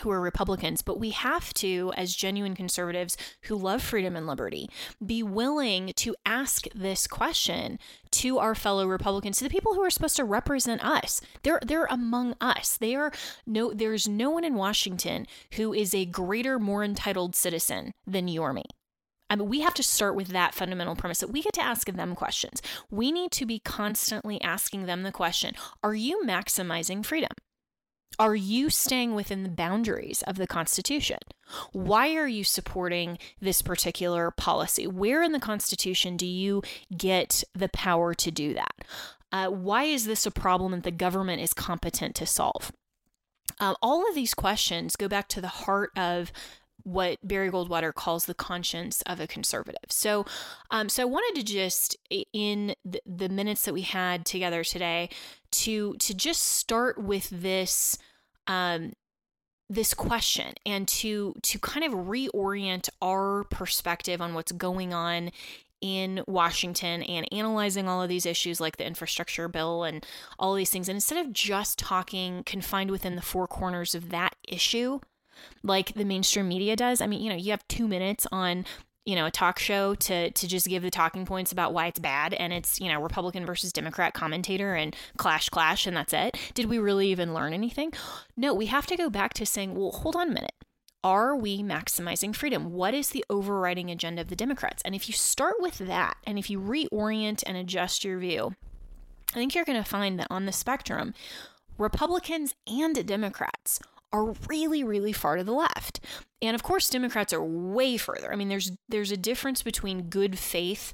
who 0.02 0.10
are 0.10 0.22
Republicans, 0.22 0.82
but 0.82 1.00
we 1.00 1.12
have 1.12 1.54
to, 1.56 1.91
as 1.95 2.16
genuine 2.16 2.56
conservatives 2.56 3.18
who 3.43 3.56
love 3.56 3.82
freedom 3.82 4.16
and 4.16 4.28
liberty, 4.28 4.70
be 5.06 5.24
willing 5.24 5.93
to 5.95 6.16
ask 6.26 6.66
this 6.74 7.08
question 7.08 7.80
to 8.12 8.39
our 8.39 8.56
fellow 8.56 8.88
Republicans, 8.88 9.38
to 9.38 9.43
the 9.43 9.50
people 9.50 9.74
who 9.74 9.84
are 9.84 9.89
supposed 9.89 10.16
to 10.16 10.24
represent 10.24 10.84
us. 10.84 11.22
They're 11.43 11.60
they're 11.66 11.88
among 11.89 12.36
us. 12.39 12.78
They 12.78 12.95
are 12.95 13.12
no 13.45 13.74
there's 13.74 14.08
no 14.08 14.30
one 14.30 14.43
in 14.43 14.56
Washington 14.56 15.28
who 15.54 15.74
is 15.74 15.93
a 15.93 16.06
greater, 16.06 16.60
more 16.60 16.84
entitled 16.84 17.36
citizen 17.36 17.91
than 18.06 18.28
you 18.28 18.41
or 18.41 18.54
me. 18.54 18.64
I 19.30 19.36
mean, 19.36 19.50
we 19.50 19.62
have 19.62 19.74
to 19.76 19.84
start 19.84 20.16
with 20.16 20.30
that 20.30 20.54
fundamental 20.54 20.95
premise 20.95 21.20
that 21.20 21.32
we 21.32 21.41
get 21.41 21.54
to 21.54 21.62
ask 21.64 21.91
them 21.91 22.16
questions. 22.16 22.62
We 22.89 23.12
need 23.12 23.32
to 23.34 23.45
be 23.45 23.60
constantly 23.60 24.41
asking 24.41 24.86
them 24.86 25.04
the 25.04 25.12
question 25.12 25.54
Are 25.84 25.95
you 25.95 26.22
maximizing 26.26 27.06
freedom? 27.06 27.32
Are 28.20 28.36
you 28.36 28.70
staying 28.70 29.14
within 29.14 29.43
the 29.43 29.49
boundaries 29.49 30.24
of 30.24 30.38
the 30.38 30.47
Constitution? 30.47 31.20
Why 31.72 32.16
are 32.16 32.28
you 32.28 32.43
supporting 32.43 33.20
this 33.39 33.62
particular 33.62 34.32
policy? 34.32 34.88
Where 34.88 35.22
in 35.22 35.34
the 35.34 35.39
Constitution 35.39 36.18
do 36.18 36.26
you 36.26 36.64
get 36.95 37.43
the 37.53 37.70
power 37.70 38.14
to 38.16 38.32
do 38.32 38.53
that? 38.55 38.76
Uh, 39.32 39.47
why 39.49 39.84
is 39.84 40.05
this 40.05 40.26
a 40.26 40.32
problem 40.32 40.72
that 40.72 40.84
the 40.84 40.91
government 40.91 41.41
is 41.41 41.53
competent 41.53 42.16
to 42.16 42.26
solve? 42.26 42.72
Um, 43.60 43.76
all 43.82 44.08
of 44.08 44.16
these 44.16 44.34
questions 44.34 44.95
go 44.95 45.08
back 45.08 45.28
to 45.30 45.41
the 45.41 45.47
heart 45.47 45.91
of 45.95 46.32
what 46.88 47.19
Barry 47.21 47.51
Goldwater 47.51 47.93
calls 47.93 48.25
the 48.25 48.33
conscience 48.33 49.01
of 49.01 49.19
a 49.19 49.27
conservative. 49.27 49.89
So, 49.89 50.25
um, 50.71 50.88
so 50.88 51.03
I 51.03 51.05
wanted 51.05 51.38
to 51.39 51.45
just 51.45 51.97
in 52.31 52.75
the, 52.85 53.01
the 53.05 53.27
minutes 53.27 53.65
that 53.65 53.73
we 53.73 53.81
had 53.81 54.25
together 54.25 54.63
today 54.63 55.09
to 55.51 55.95
to 55.95 56.13
just 56.13 56.43
start 56.43 56.97
with 56.97 57.29
this 57.29 57.97
um, 58.47 58.93
this 59.69 59.93
question 59.93 60.53
and 60.65 60.88
to 60.88 61.35
to 61.43 61.59
kind 61.59 61.85
of 61.85 61.91
reorient 61.91 62.88
our 63.01 63.43
perspective 63.45 64.21
on 64.21 64.33
what's 64.33 64.53
going 64.53 64.93
on 64.93 65.31
in 65.81 66.23
Washington 66.25 67.03
and 67.03 67.27
analyzing 67.33 67.89
all 67.89 68.01
of 68.01 68.07
these 68.07 68.25
issues 68.25 68.61
like 68.61 68.77
the 68.77 68.88
infrastructure 68.88 69.49
bill 69.49 69.83
and 69.83 70.05
all 70.39 70.55
these 70.55 70.69
things 70.69 70.88
and 70.88 70.95
instead 70.95 71.23
of 71.23 71.33
just 71.33 71.77
talking 71.77 72.43
confined 72.45 72.91
within 72.91 73.17
the 73.17 73.21
four 73.21 73.45
corners 73.45 73.93
of 73.93 74.09
that 74.09 74.35
issue 74.47 74.99
like 75.63 75.93
the 75.93 76.05
mainstream 76.05 76.47
media 76.47 76.75
does. 76.75 77.01
I 77.01 77.07
mean, 77.07 77.21
you 77.21 77.29
know, 77.29 77.35
you 77.35 77.51
have 77.51 77.67
2 77.67 77.88
minutes 77.88 78.27
on 78.31 78.65
you 79.07 79.15
know, 79.15 79.25
a 79.25 79.31
talk 79.31 79.57
show 79.57 79.95
to 79.95 80.29
to 80.31 80.47
just 80.49 80.67
give 80.67 80.83
the 80.83 80.91
talking 80.91 81.25
points 81.25 81.53
about 81.53 81.73
why 81.73 81.88
it's 81.88 81.97
bad 81.97 82.33
and 82.33 82.51
it's, 82.51 82.77
you 82.77 82.89
know, 82.89 83.01
Republican 83.01 83.45
versus 83.45 83.71
Democrat 83.71 84.13
commentator 84.13 84.75
and 84.75 84.93
clash 85.15 85.47
clash 85.47 85.88
and 85.88 85.95
that's 85.95 86.11
it. 86.11 86.38
Did 86.53 86.65
we 86.65 86.77
really 86.77 87.07
even 87.07 87.33
learn 87.33 87.53
anything? 87.53 87.93
No, 88.39 88.53
we 88.53 88.67
have 88.67 88.85
to 88.85 88.95
go 88.95 89.09
back 89.09 89.33
to 89.33 89.47
saying, 89.47 89.73
well, 89.73 89.89
hold 89.89 90.15
on 90.15 90.27
a 90.27 90.31
minute. 90.31 90.53
Are 91.03 91.35
we 91.35 91.63
maximizing 91.63 92.35
freedom? 92.35 92.71
What 92.71 92.93
is 92.93 93.09
the 93.09 93.25
overriding 93.31 93.89
agenda 93.89 94.21
of 94.21 94.27
the 94.27 94.35
Democrats? 94.35 94.83
And 94.85 94.93
if 94.93 95.07
you 95.07 95.15
start 95.15 95.55
with 95.59 95.79
that 95.79 96.17
and 96.27 96.38
if 96.38 96.51
you 96.51 96.59
reorient 96.59 97.41
and 97.47 97.57
adjust 97.57 98.03
your 98.03 98.19
view, 98.19 98.53
I 99.31 99.33
think 99.33 99.55
you're 99.55 99.65
going 99.65 99.81
to 99.81 99.89
find 99.89 100.19
that 100.19 100.27
on 100.29 100.45
the 100.45 100.51
spectrum, 100.51 101.15
Republicans 101.79 102.53
and 102.67 103.03
Democrats 103.07 103.79
are 104.14 104.34
really 104.47 104.84
really 104.84 105.14
far 105.14 105.38
to 105.38 105.43
the 105.43 105.53
left. 105.53 105.99
And 106.41 106.55
of 106.55 106.64
course 106.64 106.89
Democrats 106.89 107.34
are 107.34 107.43
way 107.43 107.97
further. 107.97 108.32
I 108.32 108.36
mean 108.36 108.49
there's 108.49 108.72
there's 108.89 109.12
a 109.12 109.18
difference 109.18 109.64
between 109.64 110.10
good 110.10 110.38
faith 110.38 110.93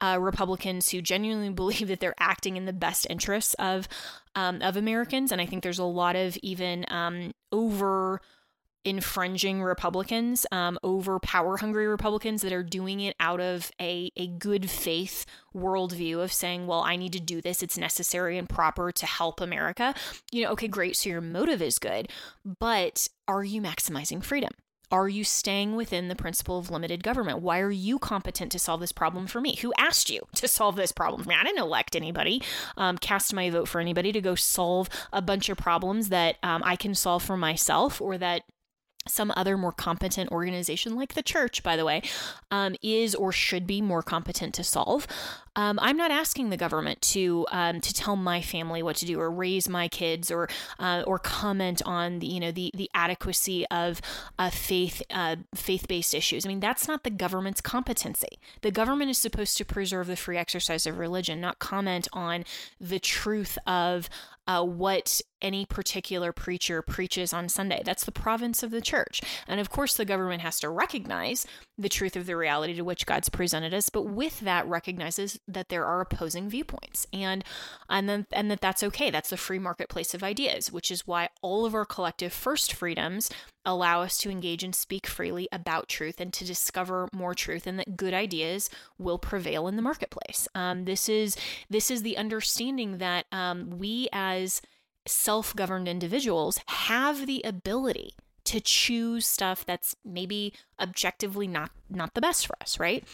uh, 0.00 0.18
Republicans 0.20 0.90
who 0.90 1.02
genuinely 1.02 1.50
believe 1.52 1.88
that 1.88 2.00
they're 2.00 2.14
acting 2.18 2.56
in 2.56 2.66
the 2.66 2.72
best 2.72 3.06
interests 3.10 3.54
of 3.54 3.88
um, 4.34 4.62
of 4.62 4.76
Americans, 4.76 5.32
and 5.32 5.40
I 5.40 5.46
think 5.46 5.62
there's 5.62 5.80
a 5.80 5.84
lot 5.84 6.14
of 6.14 6.36
even 6.42 6.84
um, 6.88 7.32
over 7.50 8.20
infringing 8.84 9.62
Republicans, 9.62 10.46
um, 10.52 10.78
over 10.82 11.18
power 11.18 11.56
hungry 11.56 11.86
Republicans 11.86 12.42
that 12.42 12.52
are 12.52 12.62
doing 12.62 13.00
it 13.00 13.14
out 13.20 13.40
of 13.40 13.70
a, 13.80 14.10
a 14.16 14.26
good 14.26 14.70
faith 14.70 15.26
worldview 15.54 16.22
of 16.22 16.32
saying, 16.32 16.66
well, 16.66 16.80
I 16.80 16.96
need 16.96 17.12
to 17.12 17.20
do 17.20 17.40
this. 17.40 17.62
It's 17.62 17.78
necessary 17.78 18.38
and 18.38 18.48
proper 18.48 18.92
to 18.92 19.06
help 19.06 19.40
America. 19.40 19.94
You 20.32 20.44
know, 20.44 20.50
okay, 20.52 20.68
great. 20.68 20.96
So 20.96 21.10
your 21.10 21.20
motive 21.20 21.60
is 21.60 21.78
good, 21.78 22.08
but 22.44 23.08
are 23.26 23.44
you 23.44 23.60
maximizing 23.60 24.22
freedom? 24.22 24.52
Are 24.90 25.08
you 25.08 25.22
staying 25.22 25.76
within 25.76 26.08
the 26.08 26.16
principle 26.16 26.58
of 26.58 26.70
limited 26.70 27.02
government? 27.02 27.40
Why 27.42 27.60
are 27.60 27.70
you 27.70 27.98
competent 27.98 28.50
to 28.52 28.58
solve 28.58 28.80
this 28.80 28.92
problem 28.92 29.26
for 29.26 29.38
me? 29.38 29.56
Who 29.56 29.72
asked 29.76 30.08
you 30.08 30.22
to 30.36 30.48
solve 30.48 30.76
this 30.76 30.92
problem 30.92 31.22
for 31.22 31.28
me? 31.28 31.34
I 31.38 31.44
didn't 31.44 31.62
elect 31.62 31.94
anybody, 31.94 32.40
um, 32.78 32.96
cast 32.96 33.34
my 33.34 33.50
vote 33.50 33.68
for 33.68 33.82
anybody 33.82 34.12
to 34.12 34.22
go 34.22 34.34
solve 34.34 34.88
a 35.12 35.20
bunch 35.20 35.50
of 35.50 35.58
problems 35.58 36.08
that 36.08 36.36
um, 36.42 36.62
I 36.64 36.74
can 36.74 36.94
solve 36.94 37.22
for 37.22 37.36
myself 37.36 38.00
or 38.00 38.16
that 38.16 38.44
some 39.06 39.32
other 39.36 39.56
more 39.56 39.72
competent 39.72 40.30
organization, 40.30 40.94
like 40.96 41.14
the 41.14 41.22
church, 41.22 41.62
by 41.62 41.76
the 41.76 41.84
way, 41.84 42.02
um, 42.50 42.76
is 42.82 43.14
or 43.14 43.32
should 43.32 43.66
be 43.66 43.80
more 43.80 44.02
competent 44.02 44.54
to 44.54 44.64
solve. 44.64 45.06
Um, 45.56 45.78
I'm 45.82 45.96
not 45.96 46.12
asking 46.12 46.50
the 46.50 46.56
government 46.56 47.02
to 47.02 47.44
um, 47.50 47.80
to 47.80 47.92
tell 47.92 48.14
my 48.14 48.40
family 48.40 48.80
what 48.80 48.94
to 48.96 49.06
do 49.06 49.18
or 49.18 49.28
raise 49.28 49.68
my 49.68 49.88
kids 49.88 50.30
or 50.30 50.48
uh, 50.78 51.02
or 51.04 51.18
comment 51.18 51.82
on 51.84 52.20
the 52.20 52.26
you 52.28 52.38
know 52.38 52.52
the 52.52 52.70
the 52.74 52.88
adequacy 52.94 53.66
of 53.66 54.00
uh, 54.38 54.50
faith 54.50 55.02
uh, 55.10 55.36
faith 55.56 55.88
based 55.88 56.14
issues. 56.14 56.46
I 56.46 56.48
mean 56.48 56.60
that's 56.60 56.86
not 56.86 57.02
the 57.02 57.10
government's 57.10 57.60
competency. 57.60 58.38
The 58.60 58.70
government 58.70 59.10
is 59.10 59.18
supposed 59.18 59.56
to 59.56 59.64
preserve 59.64 60.06
the 60.06 60.16
free 60.16 60.36
exercise 60.36 60.86
of 60.86 60.98
religion, 60.98 61.40
not 61.40 61.58
comment 61.58 62.06
on 62.12 62.44
the 62.80 63.00
truth 63.00 63.58
of 63.66 64.08
uh, 64.48 64.64
what 64.64 65.20
any 65.40 65.64
particular 65.64 66.32
preacher 66.32 66.82
preaches 66.82 67.32
on 67.32 67.48
Sunday. 67.48 67.82
That's 67.84 68.04
the 68.04 68.10
province 68.10 68.62
of 68.62 68.70
the 68.70 68.80
church. 68.80 69.20
And 69.46 69.60
of 69.60 69.70
course, 69.70 69.94
the 69.94 70.04
government 70.04 70.42
has 70.42 70.58
to 70.60 70.68
recognize 70.68 71.46
the 71.76 71.88
truth 71.88 72.16
of 72.16 72.26
the 72.26 72.36
reality 72.36 72.74
to 72.74 72.82
which 72.82 73.06
God's 73.06 73.28
presented 73.28 73.72
us, 73.72 73.90
but 73.90 74.02
with 74.02 74.40
that 74.40 74.66
recognizes 74.66 75.38
that 75.46 75.68
there 75.68 75.84
are 75.84 76.00
opposing 76.00 76.48
viewpoints 76.48 77.06
and 77.12 77.44
and 77.88 78.08
then 78.08 78.26
and 78.32 78.50
that 78.50 78.60
that's 78.60 78.82
okay. 78.82 79.10
That's 79.10 79.30
the 79.30 79.36
free 79.36 79.58
marketplace 79.58 80.14
of 80.14 80.24
ideas, 80.24 80.72
which 80.72 80.90
is 80.90 81.06
why 81.06 81.28
all 81.42 81.64
of 81.64 81.74
our 81.74 81.84
collective 81.84 82.32
first 82.32 82.72
freedoms 82.72 83.30
allow 83.68 84.00
us 84.00 84.16
to 84.16 84.30
engage 84.30 84.64
and 84.64 84.74
speak 84.74 85.06
freely 85.06 85.46
about 85.52 85.88
truth 85.88 86.20
and 86.20 86.32
to 86.32 86.44
discover 86.44 87.06
more 87.12 87.34
truth 87.34 87.66
and 87.66 87.78
that 87.78 87.98
good 87.98 88.14
ideas 88.14 88.70
will 88.98 89.18
prevail 89.18 89.68
in 89.68 89.76
the 89.76 89.82
marketplace. 89.82 90.48
Um, 90.54 90.86
this 90.86 91.08
is 91.08 91.36
this 91.68 91.90
is 91.90 92.02
the 92.02 92.16
understanding 92.16 92.96
that 92.96 93.26
um, 93.30 93.78
we 93.78 94.08
as 94.10 94.62
self-governed 95.06 95.86
individuals 95.86 96.58
have 96.66 97.26
the 97.26 97.42
ability 97.44 98.14
to 98.44 98.60
choose 98.60 99.26
stuff 99.26 99.66
that's 99.66 99.94
maybe 100.02 100.54
objectively 100.80 101.46
not 101.46 101.70
not 101.90 102.14
the 102.14 102.22
best 102.22 102.46
for 102.46 102.56
us, 102.62 102.80
right? 102.80 103.04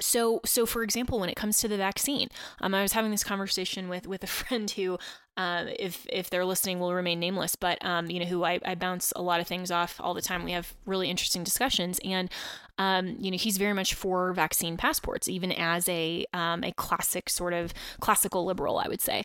So, 0.00 0.40
so 0.44 0.66
for 0.66 0.82
example, 0.82 1.18
when 1.18 1.28
it 1.28 1.36
comes 1.36 1.58
to 1.60 1.68
the 1.68 1.76
vaccine, 1.76 2.28
um, 2.60 2.74
I 2.74 2.82
was 2.82 2.92
having 2.92 3.10
this 3.10 3.24
conversation 3.24 3.88
with 3.88 4.06
with 4.06 4.22
a 4.22 4.26
friend 4.26 4.70
who, 4.70 4.98
uh, 5.36 5.66
if 5.78 6.06
if 6.10 6.30
they're 6.30 6.44
listening, 6.44 6.80
will 6.80 6.94
remain 6.94 7.20
nameless, 7.20 7.56
but 7.56 7.82
um, 7.84 8.10
you 8.10 8.20
know, 8.20 8.26
who 8.26 8.44
I, 8.44 8.60
I 8.64 8.74
bounce 8.74 9.12
a 9.16 9.22
lot 9.22 9.40
of 9.40 9.46
things 9.46 9.70
off 9.70 10.00
all 10.00 10.14
the 10.14 10.22
time. 10.22 10.44
We 10.44 10.52
have 10.52 10.74
really 10.84 11.10
interesting 11.10 11.44
discussions, 11.44 11.98
and 12.04 12.30
um, 12.78 13.16
you 13.18 13.30
know, 13.30 13.38
he's 13.38 13.56
very 13.56 13.72
much 13.72 13.94
for 13.94 14.32
vaccine 14.32 14.76
passports, 14.76 15.28
even 15.28 15.52
as 15.52 15.88
a 15.88 16.26
um, 16.32 16.62
a 16.64 16.72
classic 16.72 17.30
sort 17.30 17.52
of 17.52 17.72
classical 18.00 18.44
liberal, 18.44 18.78
I 18.78 18.88
would 18.88 19.00
say. 19.00 19.24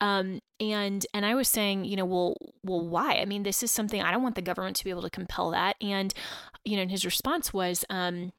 Um, 0.00 0.40
and 0.58 1.06
and 1.14 1.24
I 1.24 1.36
was 1.36 1.48
saying, 1.48 1.84
you 1.84 1.96
know, 1.96 2.04
well, 2.04 2.36
well, 2.64 2.86
why? 2.86 3.18
I 3.18 3.24
mean, 3.24 3.44
this 3.44 3.62
is 3.62 3.70
something 3.70 4.02
I 4.02 4.10
don't 4.10 4.22
want 4.22 4.34
the 4.34 4.42
government 4.42 4.76
to 4.76 4.84
be 4.84 4.90
able 4.90 5.02
to 5.02 5.10
compel 5.10 5.50
that. 5.52 5.76
And 5.80 6.12
you 6.64 6.76
know, 6.76 6.82
and 6.82 6.90
his 6.90 7.04
response 7.04 7.52
was, 7.52 7.84
um, 7.88 8.32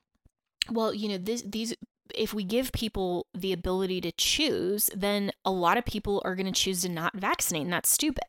well, 0.70 0.94
you 0.94 1.10
know, 1.10 1.18
this, 1.18 1.44
these 1.46 1.74
if 2.14 2.34
we 2.34 2.44
give 2.44 2.72
people 2.72 3.28
the 3.34 3.54
ability 3.54 4.02
to 4.02 4.12
choose, 4.12 4.90
then 4.96 5.32
a 5.46 5.52
lot 5.52 5.78
of 5.78 5.86
people 5.86 6.22
are 6.26 6.36
going 6.36 6.52
to 6.52 6.52
choose 6.52 6.82
to 6.82 6.90
not 6.90 7.16
vaccinate, 7.16 7.64
and 7.64 7.74
that's 7.74 7.90
stupid. 7.90 8.26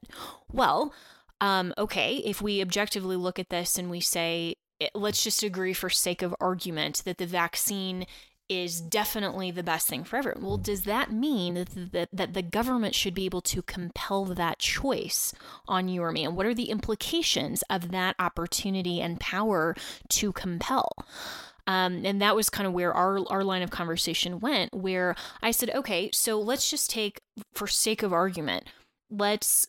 Well, 0.50 0.94
um, 1.40 1.74
okay, 1.76 2.16
if 2.24 2.40
we 2.40 2.62
objectively 2.62 3.16
look 3.16 3.38
at 3.38 3.50
this 3.50 3.76
and 3.76 3.90
we 3.90 4.00
say, 4.00 4.56
let's 4.94 5.22
just 5.22 5.42
agree 5.42 5.72
for 5.72 5.90
sake 5.90 6.22
of 6.22 6.34
argument 6.40 7.02
that 7.04 7.18
the 7.18 7.26
vaccine 7.26 8.06
is 8.48 8.80
definitely 8.80 9.50
the 9.50 9.62
best 9.62 9.88
thing 9.88 10.04
for 10.04 10.16
everyone. 10.16 10.44
Well, 10.44 10.58
does 10.58 10.82
that 10.82 11.10
mean 11.10 11.54
that, 11.54 11.92
that, 11.92 12.08
that 12.12 12.34
the 12.34 12.42
government 12.42 12.94
should 12.94 13.14
be 13.14 13.24
able 13.24 13.40
to 13.42 13.62
compel 13.62 14.26
that 14.26 14.58
choice 14.58 15.32
on 15.66 15.88
you 15.88 16.02
or 16.02 16.12
me? 16.12 16.24
And 16.24 16.36
what 16.36 16.44
are 16.44 16.54
the 16.54 16.70
implications 16.70 17.62
of 17.70 17.90
that 17.90 18.16
opportunity 18.18 19.00
and 19.00 19.18
power 19.18 19.74
to 20.10 20.32
compel? 20.32 20.92
Um, 21.66 22.04
and 22.04 22.20
that 22.20 22.36
was 22.36 22.50
kind 22.50 22.66
of 22.66 22.74
where 22.74 22.92
our, 22.92 23.20
our 23.30 23.42
line 23.42 23.62
of 23.62 23.70
conversation 23.70 24.38
went, 24.38 24.74
where 24.74 25.14
I 25.42 25.50
said, 25.50 25.70
okay, 25.74 26.10
so 26.12 26.38
let's 26.38 26.70
just 26.70 26.90
take, 26.90 27.20
for 27.54 27.66
sake 27.66 28.02
of 28.02 28.12
argument, 28.12 28.64
let's 29.10 29.66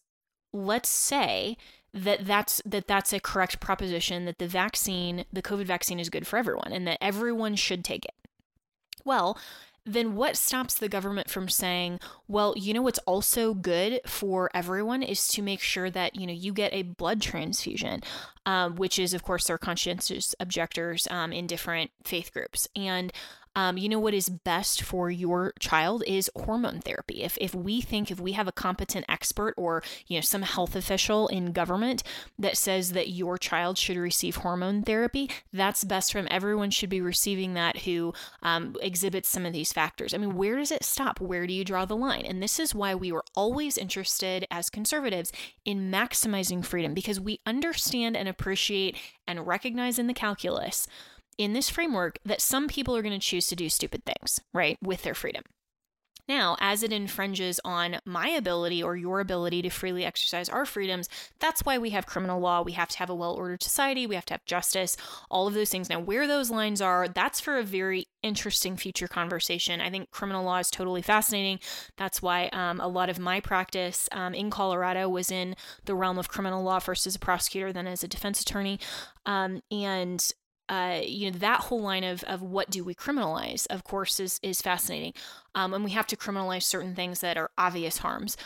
let's 0.54 0.89
say 0.89 1.58
that 1.93 2.26
that's 2.26 2.62
that 2.66 2.88
that's 2.88 3.14
a 3.14 3.20
correct 3.20 3.60
proposition 3.60 4.26
that 4.26 4.38
the 4.38 4.48
vaccine 4.48 5.26
the 5.32 5.41
covid 5.41 5.66
vaccine 5.66 6.00
is 6.00 6.10
good 6.10 6.26
for 6.28 6.38
everyone 6.38 6.72
and 6.72 6.88
that 6.88 6.98
everyone 7.02 7.56
should 7.56 7.84
take 7.84 8.06
it. 8.06 8.14
Well, 9.04 9.38
then 9.86 10.16
what 10.16 10.36
stops 10.36 10.74
the 10.76 10.90
government 10.90 11.30
from 11.30 11.48
saying, 11.48 12.00
well, 12.28 12.54
you 12.58 12.74
know 12.74 12.82
what's 12.82 13.00
also 13.00 13.54
good 13.54 14.02
for 14.06 14.50
everyone 14.54 15.04
is 15.04 15.28
to 15.30 15.42
make 15.42 15.62
sure 15.62 15.90
that, 15.92 16.16
you 16.16 16.26
know, 16.26 16.34
you 16.34 16.54
get 16.54 16.74
a 16.74 16.82
blood 16.82 17.22
transfusion, 17.22 18.02
um, 18.46 18.76
which 18.76 18.98
is, 18.98 19.14
of 19.14 19.24
course, 19.24 19.46
their 19.46 19.60
conscientious 19.60 20.34
objectors 20.40 21.08
um, 21.12 21.32
in 21.32 21.46
different 21.46 21.92
faith 22.04 22.34
groups. 22.34 22.68
And 22.76 23.14
um, 23.56 23.78
you 23.78 23.89
know 23.89 23.99
what 23.99 24.14
is 24.14 24.30
best 24.30 24.82
for 24.82 25.10
your 25.10 25.53
child 25.60 26.03
is 26.06 26.30
hormone 26.36 26.82
therapy. 26.82 27.24
If 27.24 27.38
if 27.39 27.56
we 27.56 27.82
think 27.82 28.12
if 28.12 28.20
we 28.20 28.34
have 28.34 28.47
a 28.47 28.51
competent 28.51 29.06
expert 29.08 29.53
or 29.58 29.84
you 30.08 30.18
know 30.18 30.22
some 30.22 30.41
health 30.41 30.76
official 30.76 31.28
in 31.28 31.51
government 31.51 32.03
that 32.38 32.58
says 32.58 32.91
that 32.91 33.10
your 33.10 33.38
child 33.38 33.78
should 33.78 33.97
receive 33.97 34.38
hormone 34.38 34.84
therapy, 34.84 35.30
that's 35.53 35.84
best 35.84 36.12
for 36.12 36.20
them. 36.20 36.28
Everyone 36.30 36.70
should 36.70 36.89
be 36.89 37.01
receiving 37.01 37.53
that 37.53 37.80
who 37.80 38.14
um, 38.43 38.76
exhibits 38.82 39.30
some 39.30 39.45
of 39.45 39.53
these 39.53 39.72
factors. 39.72 40.14
I 40.14 40.18
mean, 40.18 40.36
where 40.36 40.58
does 40.58 40.72
it 40.72 40.84
stop? 40.84 41.20
Where 41.20 41.47
do 41.47 41.53
you 41.53 41.64
draw 41.64 41.86
the 41.86 41.95
line? 41.95 42.26
And 42.26 42.41
this 42.41 42.60
is 42.60 42.76
why 42.76 42.95
we 42.95 43.12
were 43.12 43.24
always 43.36 43.78
interested 43.78 44.45
as 44.51 44.70
conservatives 44.70 45.32
in 45.64 45.91
maximizing 45.91 46.66
freedom 46.66 46.93
because 46.93 47.20
we 47.20 47.39
understand 47.45 48.18
and 48.18 48.28
appreciate 48.28 48.97
and 49.28 49.47
recognize 49.47 49.97
in 49.97 50.08
the 50.08 50.14
calculus 50.14 50.88
in 51.38 51.54
this 51.54 51.70
framework 51.70 52.20
that 52.26 52.42
some 52.42 52.68
people 52.68 52.96
are 52.96 53.02
going 53.02 53.20
to 53.20 53.26
choose 53.26 53.48
to 53.48 53.56
do 53.56 53.70
stupid 53.70 54.04
things, 54.06 54.40
right, 54.54 54.78
with 54.82 55.04
their 55.04 55.16
freedom. 55.16 55.44
Now, 56.28 56.58
as 56.60 56.82
it 56.82 56.92
infringes 56.92 57.60
on 57.64 58.00
my 58.04 58.30
ability 58.30 58.82
or 58.82 58.98
your 58.98 59.20
ability 59.20 59.62
to 59.62 59.70
freely 59.70 60.04
exercise 60.04 60.50
our 60.50 60.66
freedoms, 60.66 61.08
that's 61.40 61.64
why 61.64 61.78
we 61.78 61.92
have 61.92 62.08
criminal 62.08 62.40
law. 62.40 62.64
We 62.64 62.72
have 62.72 62.90
to 62.90 62.98
have 62.98 63.12
a 63.12 63.16
well 63.16 63.34
ordered 63.34 63.62
society. 63.62 64.08
We 64.08 64.16
have 64.16 64.26
to 64.26 64.34
have 64.34 64.46
justice, 64.46 64.98
all 65.30 65.48
of 65.48 65.54
those 65.54 65.70
things. 65.70 65.90
Now, 65.90 66.00
where 66.00 66.26
those 66.26 66.50
lines 66.50 66.82
are, 66.82 67.08
that's 67.08 67.40
for 67.40 67.60
a 67.60 67.64
very 67.64 68.08
interesting 68.24 68.76
future 68.76 69.08
conversation. 69.08 69.82
I 69.82 69.92
think 69.92 70.10
criminal 70.10 70.44
law 70.44 70.58
is 70.58 70.72
totally 70.72 71.04
fascinating. 71.04 71.60
That's 71.96 72.24
why 72.24 72.48
um, 72.48 72.80
a 72.82 72.88
lot 72.88 73.10
of 73.10 73.20
my 73.20 73.40
practice 73.40 74.10
um, 74.12 74.34
in 74.34 74.50
Colorado 74.50 75.08
was 75.08 75.30
in 75.30 75.56
the 75.86 75.96
realm 75.96 76.18
of 76.18 76.28
criminal 76.28 76.64
law, 76.64 76.80
first 76.80 77.06
as 77.06 77.16
a 77.16 77.20
prosecutor, 77.20 77.72
then 77.72 77.86
as 77.86 78.04
a 78.04 78.08
defense 78.08 78.42
attorney. 78.42 78.80
Um, 79.28 79.62
and 79.70 80.34
uh, 80.70 80.99
you 81.03 81.32
know 81.32 81.38
that 81.38 81.61
whole 81.61 81.82
line 81.82 82.03
of 82.03 82.24
of 82.24 82.41
what 82.41 82.70
do 82.70 82.84
we 82.84 82.95
criminalize 82.95 83.68
of 83.70 83.84
course 83.84 84.20
is 84.20 84.39
is 84.43 84.61
fascinating. 84.61 85.13
Um, 85.53 85.74
and 85.74 85.84
we 85.84 85.91
have 85.91 86.07
to 86.07 86.18
criminalize 86.18 86.63
certain 86.63 86.95
things 86.95 87.22
that 87.22 87.38
are 87.38 87.51
obvious 87.57 87.99
harms. 87.99 88.38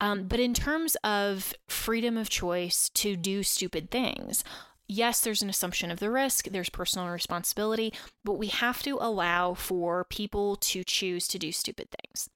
Um, 0.00 0.28
but 0.28 0.38
in 0.38 0.54
terms 0.54 0.96
of 1.02 1.52
freedom 1.66 2.16
of 2.16 2.30
choice 2.30 2.88
to 2.94 3.16
do 3.16 3.42
stupid 3.42 3.90
things 3.90 4.44
yes 4.90 5.20
there's 5.20 5.42
an 5.42 5.50
assumption 5.50 5.90
of 5.90 5.98
the 5.98 6.10
risk 6.10 6.46
there's 6.46 6.70
personal 6.70 7.08
responsibility 7.08 7.92
but 8.24 8.34
we 8.38 8.46
have 8.46 8.82
to 8.82 8.96
allow 9.00 9.52
for 9.52 10.04
people 10.04 10.56
to 10.56 10.82
choose 10.82 11.28
to 11.28 11.38
do 11.38 11.52
stupid 11.52 11.88
things 11.90 12.30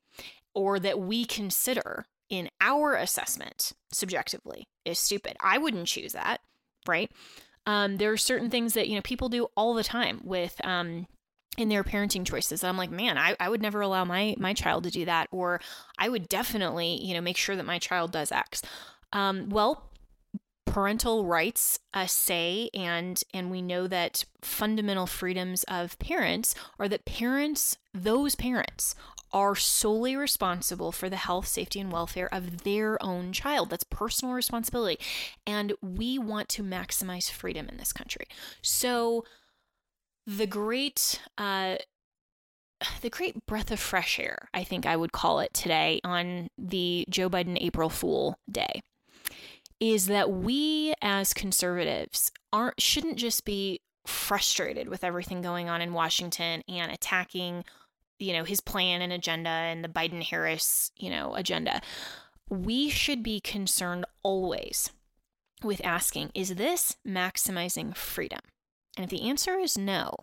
or 0.55 0.79
that 0.79 1.01
we 1.01 1.25
consider 1.25 2.05
in 2.29 2.49
our 2.61 2.95
assessment 2.95 3.73
subjectively 3.91 4.67
is 4.85 4.99
stupid. 4.99 5.37
I 5.41 5.59
wouldn't 5.59 5.87
choose 5.87 6.13
that 6.13 6.41
right 6.87 7.11
um, 7.67 7.97
there 7.97 8.11
are 8.13 8.17
certain 8.17 8.51
things 8.51 8.75
that 8.75 8.89
you 8.89 8.95
know 8.95 9.03
people 9.03 9.29
do 9.29 9.49
all 9.57 9.75
the 9.75 9.85
time 9.85 10.21
with 10.25 10.61
um, 10.65 11.07
in 11.57 11.69
their 11.69 11.85
parenting 11.85 12.27
choices. 12.27 12.65
I'm 12.65 12.77
like, 12.77 12.91
man, 12.91 13.19
I, 13.19 13.37
I 13.39 13.49
would 13.49 13.63
never 13.63 13.81
allow 13.81 14.05
my 14.05 14.35
my 14.39 14.55
child 14.55 14.85
to 14.85 14.91
do 14.91 15.05
that, 15.05 15.29
or 15.31 15.61
I 15.99 16.09
would 16.09 16.29
definitely 16.29 16.99
you 17.03 17.15
know 17.15 17.21
make 17.21 17.37
sure 17.37 17.57
that 17.57 17.67
my 17.67 17.79
child 17.79 18.13
does 18.13 18.33
X. 18.33 18.63
Um, 19.13 19.49
well, 19.51 19.91
parental 20.67 21.27
rights 21.27 21.79
uh, 21.93 22.07
say 22.07 22.71
and 22.73 23.23
and 23.35 23.51
we 23.51 23.61
know 23.61 23.87
that 23.87 24.25
fundamental 24.41 25.07
freedoms 25.07 25.65
of 25.65 25.99
parents 25.99 26.55
are 26.79 26.89
that 26.89 27.05
parents 27.05 27.77
those 27.93 28.35
parents 28.35 28.95
are 29.33 29.55
solely 29.55 30.17
responsible 30.17 30.93
for 30.93 31.09
the 31.09 31.17
health, 31.17 31.47
safety, 31.47 31.81
and 31.81 31.93
welfare 31.93 32.33
of 32.33 32.65
their 32.65 33.03
own 33.03 33.33
child. 33.33 33.71
That's 33.71 33.85
personal 33.85 34.35
responsibility. 34.35 34.99
And 35.47 35.73
we 35.81 36.19
want 36.19 36.49
to 36.51 36.63
maximize 36.63 37.31
freedom 37.31 37.69
in 37.69 37.77
this 37.77 37.93
country. 37.93 38.27
So, 38.61 39.25
the 40.27 40.47
great, 40.47 41.21
uh, 41.37 41.77
the 43.01 43.11
great 43.11 43.45
breath 43.47 43.71
of 43.71 43.81
fresh 43.81 44.19
air, 44.19 44.49
I 44.55 44.65
think 44.65 44.87
I 44.87 44.97
would 44.97 45.13
call 45.13 45.41
it 45.41 45.53
today 45.53 46.01
on 46.05 46.49
the 46.57 47.07
Joe 47.09 47.29
Biden 47.29 47.59
April 47.61 47.89
Fool 47.89 48.39
Day, 48.51 48.83
is 49.81 50.07
that 50.07 50.31
we 50.31 50.95
as 51.03 51.35
conservatives 51.35 52.31
aren't 52.53 52.81
shouldn't 52.81 53.17
just 53.17 53.45
be 53.45 53.81
frustrated 54.07 54.89
with 54.89 55.05
everything 55.05 55.43
going 55.43 55.69
on 55.69 55.81
in 55.81 55.93
Washington 55.93 56.63
and 56.69 56.93
attacking 56.93 57.65
you 58.23 58.33
know, 58.33 58.45
his 58.45 58.61
plan 58.61 59.03
and 59.03 59.13
agenda 59.13 59.51
and 59.51 59.85
the 59.85 59.89
Biden 59.89 60.23
Harris, 60.23 60.91
you 60.97 61.11
know, 61.11 61.35
agenda. 61.35 61.81
We 62.49 62.89
should 62.89 63.23
be 63.23 63.41
concerned 63.41 64.05
always 64.23 64.91
with 65.63 65.81
asking, 65.85 66.31
is 66.35 66.57
this 66.57 66.97
maximizing 67.07 67.97
freedom? 67.97 68.41
And 68.97 69.05
if 69.05 69.11
the 69.11 69.29
answer 69.29 69.59
is 69.59 69.79
no, 69.79 70.15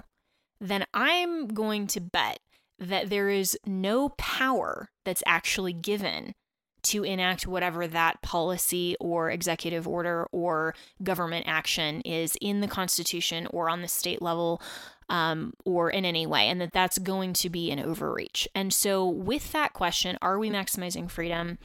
then 0.60 0.86
I'm 0.94 1.48
going 1.48 1.88
to 1.88 2.02
bet 2.02 2.40
that 2.78 3.10
there 3.10 3.30
is 3.30 3.58
no 3.66 4.10
power 4.10 4.90
that's 5.06 5.24
actually 5.26 5.74
given 5.74 6.34
to 6.82 7.04
enact 7.04 7.46
whatever 7.46 7.88
that 7.88 8.22
policy 8.22 8.96
or 9.00 9.30
executive 9.30 9.88
order 9.88 10.28
or 10.32 10.74
government 11.04 11.46
action 11.48 12.02
is 12.02 12.38
in 12.42 12.62
the 12.62 12.68
Constitution 12.68 13.48
or 13.52 13.70
on 13.70 13.82
the 13.82 13.88
state 13.88 14.22
level 14.22 14.62
um, 15.10 15.54
or 15.66 15.90
in 15.90 16.06
any 16.06 16.26
way, 16.26 16.48
and 16.48 16.62
that 16.62 16.72
that's 16.72 16.98
going 16.98 17.34
to 17.34 17.50
be 17.50 17.72
an 17.72 17.80
overreach. 17.80 18.48
And 18.54 18.74
so, 18.74 19.08
with 19.08 19.52
that 19.52 19.74
question, 19.74 20.18
are 20.22 20.40
we 20.40 20.50
maximizing 20.50 21.10
freedom? 21.10 21.58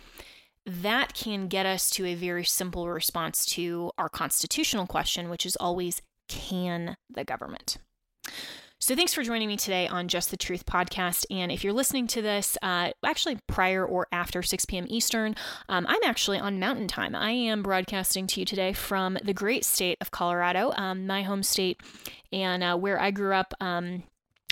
That 0.67 1.15
can 1.15 1.49
get 1.49 1.67
us 1.67 1.91
to 1.91 2.07
a 2.07 2.15
very 2.15 2.45
simple 2.45 2.89
response 2.89 3.45
to 3.47 3.93
our 3.99 4.09
constitutional 4.09 4.87
question, 4.87 5.29
which 5.29 5.45
is 5.45 5.57
always 5.57 6.01
can 6.29 6.97
the 7.11 7.25
government? 7.25 7.77
So, 8.85 8.95
thanks 8.95 9.15
for 9.15 9.23
joining 9.23 9.49
me 9.49 9.57
today 9.57 9.89
on 9.89 10.09
Just 10.09 10.31
the 10.31 10.37
Truth 10.37 10.67
podcast. 10.67 11.25
And 11.31 11.51
if 11.51 11.65
you're 11.65 11.73
listening 11.73 12.07
to 12.09 12.21
this, 12.21 12.59
uh, 12.61 12.91
actually 13.03 13.39
prior 13.47 13.83
or 13.83 14.09
after 14.13 14.43
6 14.43 14.67
p.m. 14.67 14.85
Eastern, 14.91 15.37
um, 15.71 15.87
I'm 15.89 16.03
actually 16.05 16.39
on 16.39 16.59
Mountain 16.61 16.89
Time. 16.89 17.15
I 17.15 17.31
am 17.31 17.63
broadcasting 17.63 18.27
to 18.27 18.41
you 18.41 18.45
today 18.45 18.75
from 18.75 19.17
the 19.25 19.33
great 19.33 19.65
state 19.65 19.97
of 20.03 20.11
Colorado, 20.11 20.75
um, 20.77 21.07
my 21.07 21.23
home 21.23 21.43
state, 21.43 21.81
and 22.31 22.63
uh, 22.63 22.77
where 22.77 23.01
I 23.01 23.11
grew 23.11 23.33
up. 23.33 23.55
Um, 23.59 24.03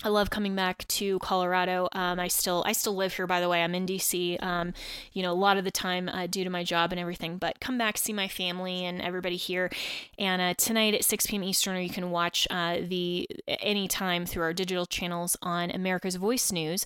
I 0.04 0.08
love 0.08 0.30
coming 0.30 0.56
back 0.56 0.86
to 0.88 1.18
Colorado. 1.20 1.88
Um, 1.92 2.18
I 2.18 2.28
still 2.28 2.64
I 2.66 2.72
still 2.72 2.96
live 2.96 3.14
here, 3.14 3.26
by 3.26 3.40
the 3.40 3.48
way. 3.48 3.62
I'm 3.62 3.74
in 3.74 3.86
DC. 3.86 4.42
Um, 4.42 4.74
you 5.12 5.22
know, 5.22 5.32
a 5.32 5.34
lot 5.34 5.56
of 5.56 5.64
the 5.64 5.70
time 5.70 6.08
uh, 6.08 6.26
due 6.26 6.42
to 6.42 6.50
my 6.50 6.64
job 6.64 6.90
and 6.90 7.00
everything, 7.00 7.36
but 7.36 7.60
come 7.60 7.78
back 7.78 7.96
see 7.96 8.12
my 8.12 8.26
family 8.26 8.84
and 8.84 9.00
everybody 9.00 9.36
here. 9.36 9.70
And 10.18 10.42
uh, 10.42 10.54
tonight 10.54 10.94
at 10.94 11.04
6 11.04 11.26
p.m. 11.26 11.44
Eastern, 11.44 11.76
or 11.76 11.80
you 11.80 11.90
can 11.90 12.10
watch 12.10 12.48
uh, 12.50 12.78
the 12.82 13.28
anytime 13.46 14.26
through 14.26 14.42
our 14.42 14.52
digital 14.52 14.86
channels 14.86 15.36
on 15.40 15.70
America's 15.70 16.16
Voice 16.16 16.50
News. 16.50 16.84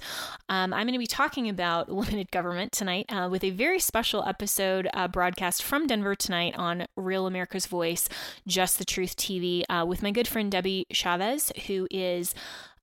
Um, 0.48 0.74
I'm 0.74 0.86
going 0.86 0.92
to 0.92 0.98
be 0.98 1.06
talking 1.06 1.48
about 1.48 1.88
limited 1.96 2.30
government 2.30 2.72
tonight 2.72 3.06
uh, 3.08 3.28
with 3.30 3.42
a 3.44 3.50
very 3.50 3.78
special 3.78 4.24
episode 4.24 4.88
uh, 4.92 5.08
broadcast 5.08 5.62
from 5.62 5.86
Denver 5.86 6.14
tonight 6.14 6.54
on 6.56 6.86
Real 6.96 7.26
America's 7.26 7.66
Voice, 7.66 8.08
Just 8.46 8.78
the 8.78 8.84
Truth 8.84 9.16
TV, 9.16 9.62
uh, 9.70 9.86
with 9.86 10.02
my 10.02 10.10
good 10.10 10.28
friend 10.28 10.52
Debbie 10.52 10.86
Chavez, 10.90 11.50
who 11.66 11.88
is 11.90 12.34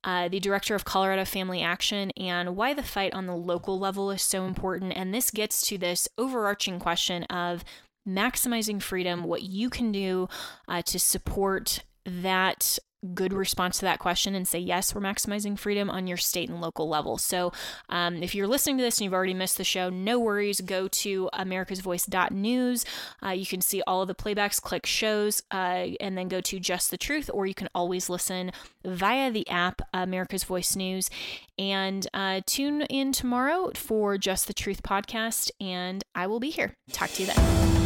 uh, 0.04 0.28
the 0.28 0.40
director 0.40 0.76
of 0.76 0.86
Colorado 0.86 1.26
Family 1.26 1.62
Action, 1.62 2.12
and 2.12 2.56
why 2.56 2.74
the 2.74 2.84
fight 2.84 3.14
on 3.14 3.26
the 3.26 3.36
local 3.36 3.80
level 3.80 4.12
is 4.12 4.22
so 4.22 4.46
important. 4.46 4.94
And 4.96 5.14
this 5.14 5.32
gets 5.32 5.66
to 5.68 5.78
this 5.78 6.08
overarching 6.18 6.80
question 6.80 7.24
of 7.26 7.64
maximizing 8.08 8.82
freedom, 8.82 9.24
what 9.24 9.44
you 9.44 9.70
can 9.70 9.92
do 9.92 10.28
uh, 10.68 10.82
to 10.84 11.00
support 11.00 11.84
that 12.06 12.78
good 13.14 13.34
response 13.34 13.80
to 13.80 13.86
that 13.86 14.00
question 14.00 14.36
and 14.36 14.48
say, 14.48 14.60
yes, 14.60 14.94
we're 14.94 15.02
maximizing 15.02 15.58
freedom 15.58 15.90
on 15.90 16.08
your 16.08 16.18
state 16.18 16.50
and 16.50 16.62
local 16.62 16.88
level. 16.88 17.18
So 17.18 17.52
um, 17.90 18.24
if 18.24 18.34
you're 18.34 18.48
listening 18.48 18.78
to 18.78 18.84
this 18.84 18.98
and 18.98 19.06
you've 19.06 19.14
already 19.14 19.34
missed 19.34 19.58
the 19.58 19.64
show, 19.64 19.90
no 19.90 20.20
worries. 20.20 20.62
Go 20.62 20.88
to 20.88 21.30
americasvoice.news. 21.34 22.86
Uh, 23.26 23.30
you 23.30 23.46
can 23.46 23.62
see 23.62 23.82
all 23.86 24.02
of 24.02 24.08
the 24.08 24.16
playbacks, 24.16 24.62
click 24.62 24.86
shows, 24.86 25.42
uh, 25.52 25.88
and 26.00 26.18
then 26.18 26.28
go 26.28 26.42
to 26.42 26.60
Just 26.60 26.92
the 26.92 26.98
Truth, 26.98 27.30
or 27.34 27.46
you 27.46 27.54
can 27.54 27.70
always 27.76 28.10
listen 28.10 28.52
via 28.86 29.32
the 29.32 29.48
app 29.50 29.82
America's 29.94 30.44
Voice 30.44 30.76
News. 30.76 31.10
And 31.58 32.08
uh, 32.14 32.42
tune 32.46 32.84
in 32.84 33.12
tomorrow 33.12 33.72
for 33.76 34.18
Just 34.18 34.48
the 34.48 34.54
Truth 34.54 34.84
podcast, 34.84 35.52
and 35.60 36.04
I 36.16 36.28
will 36.28 36.40
be 36.40 36.50
here. 36.50 36.74
Talk 36.92 37.10
to 37.12 37.24
you 37.24 37.28
then. 37.28 37.83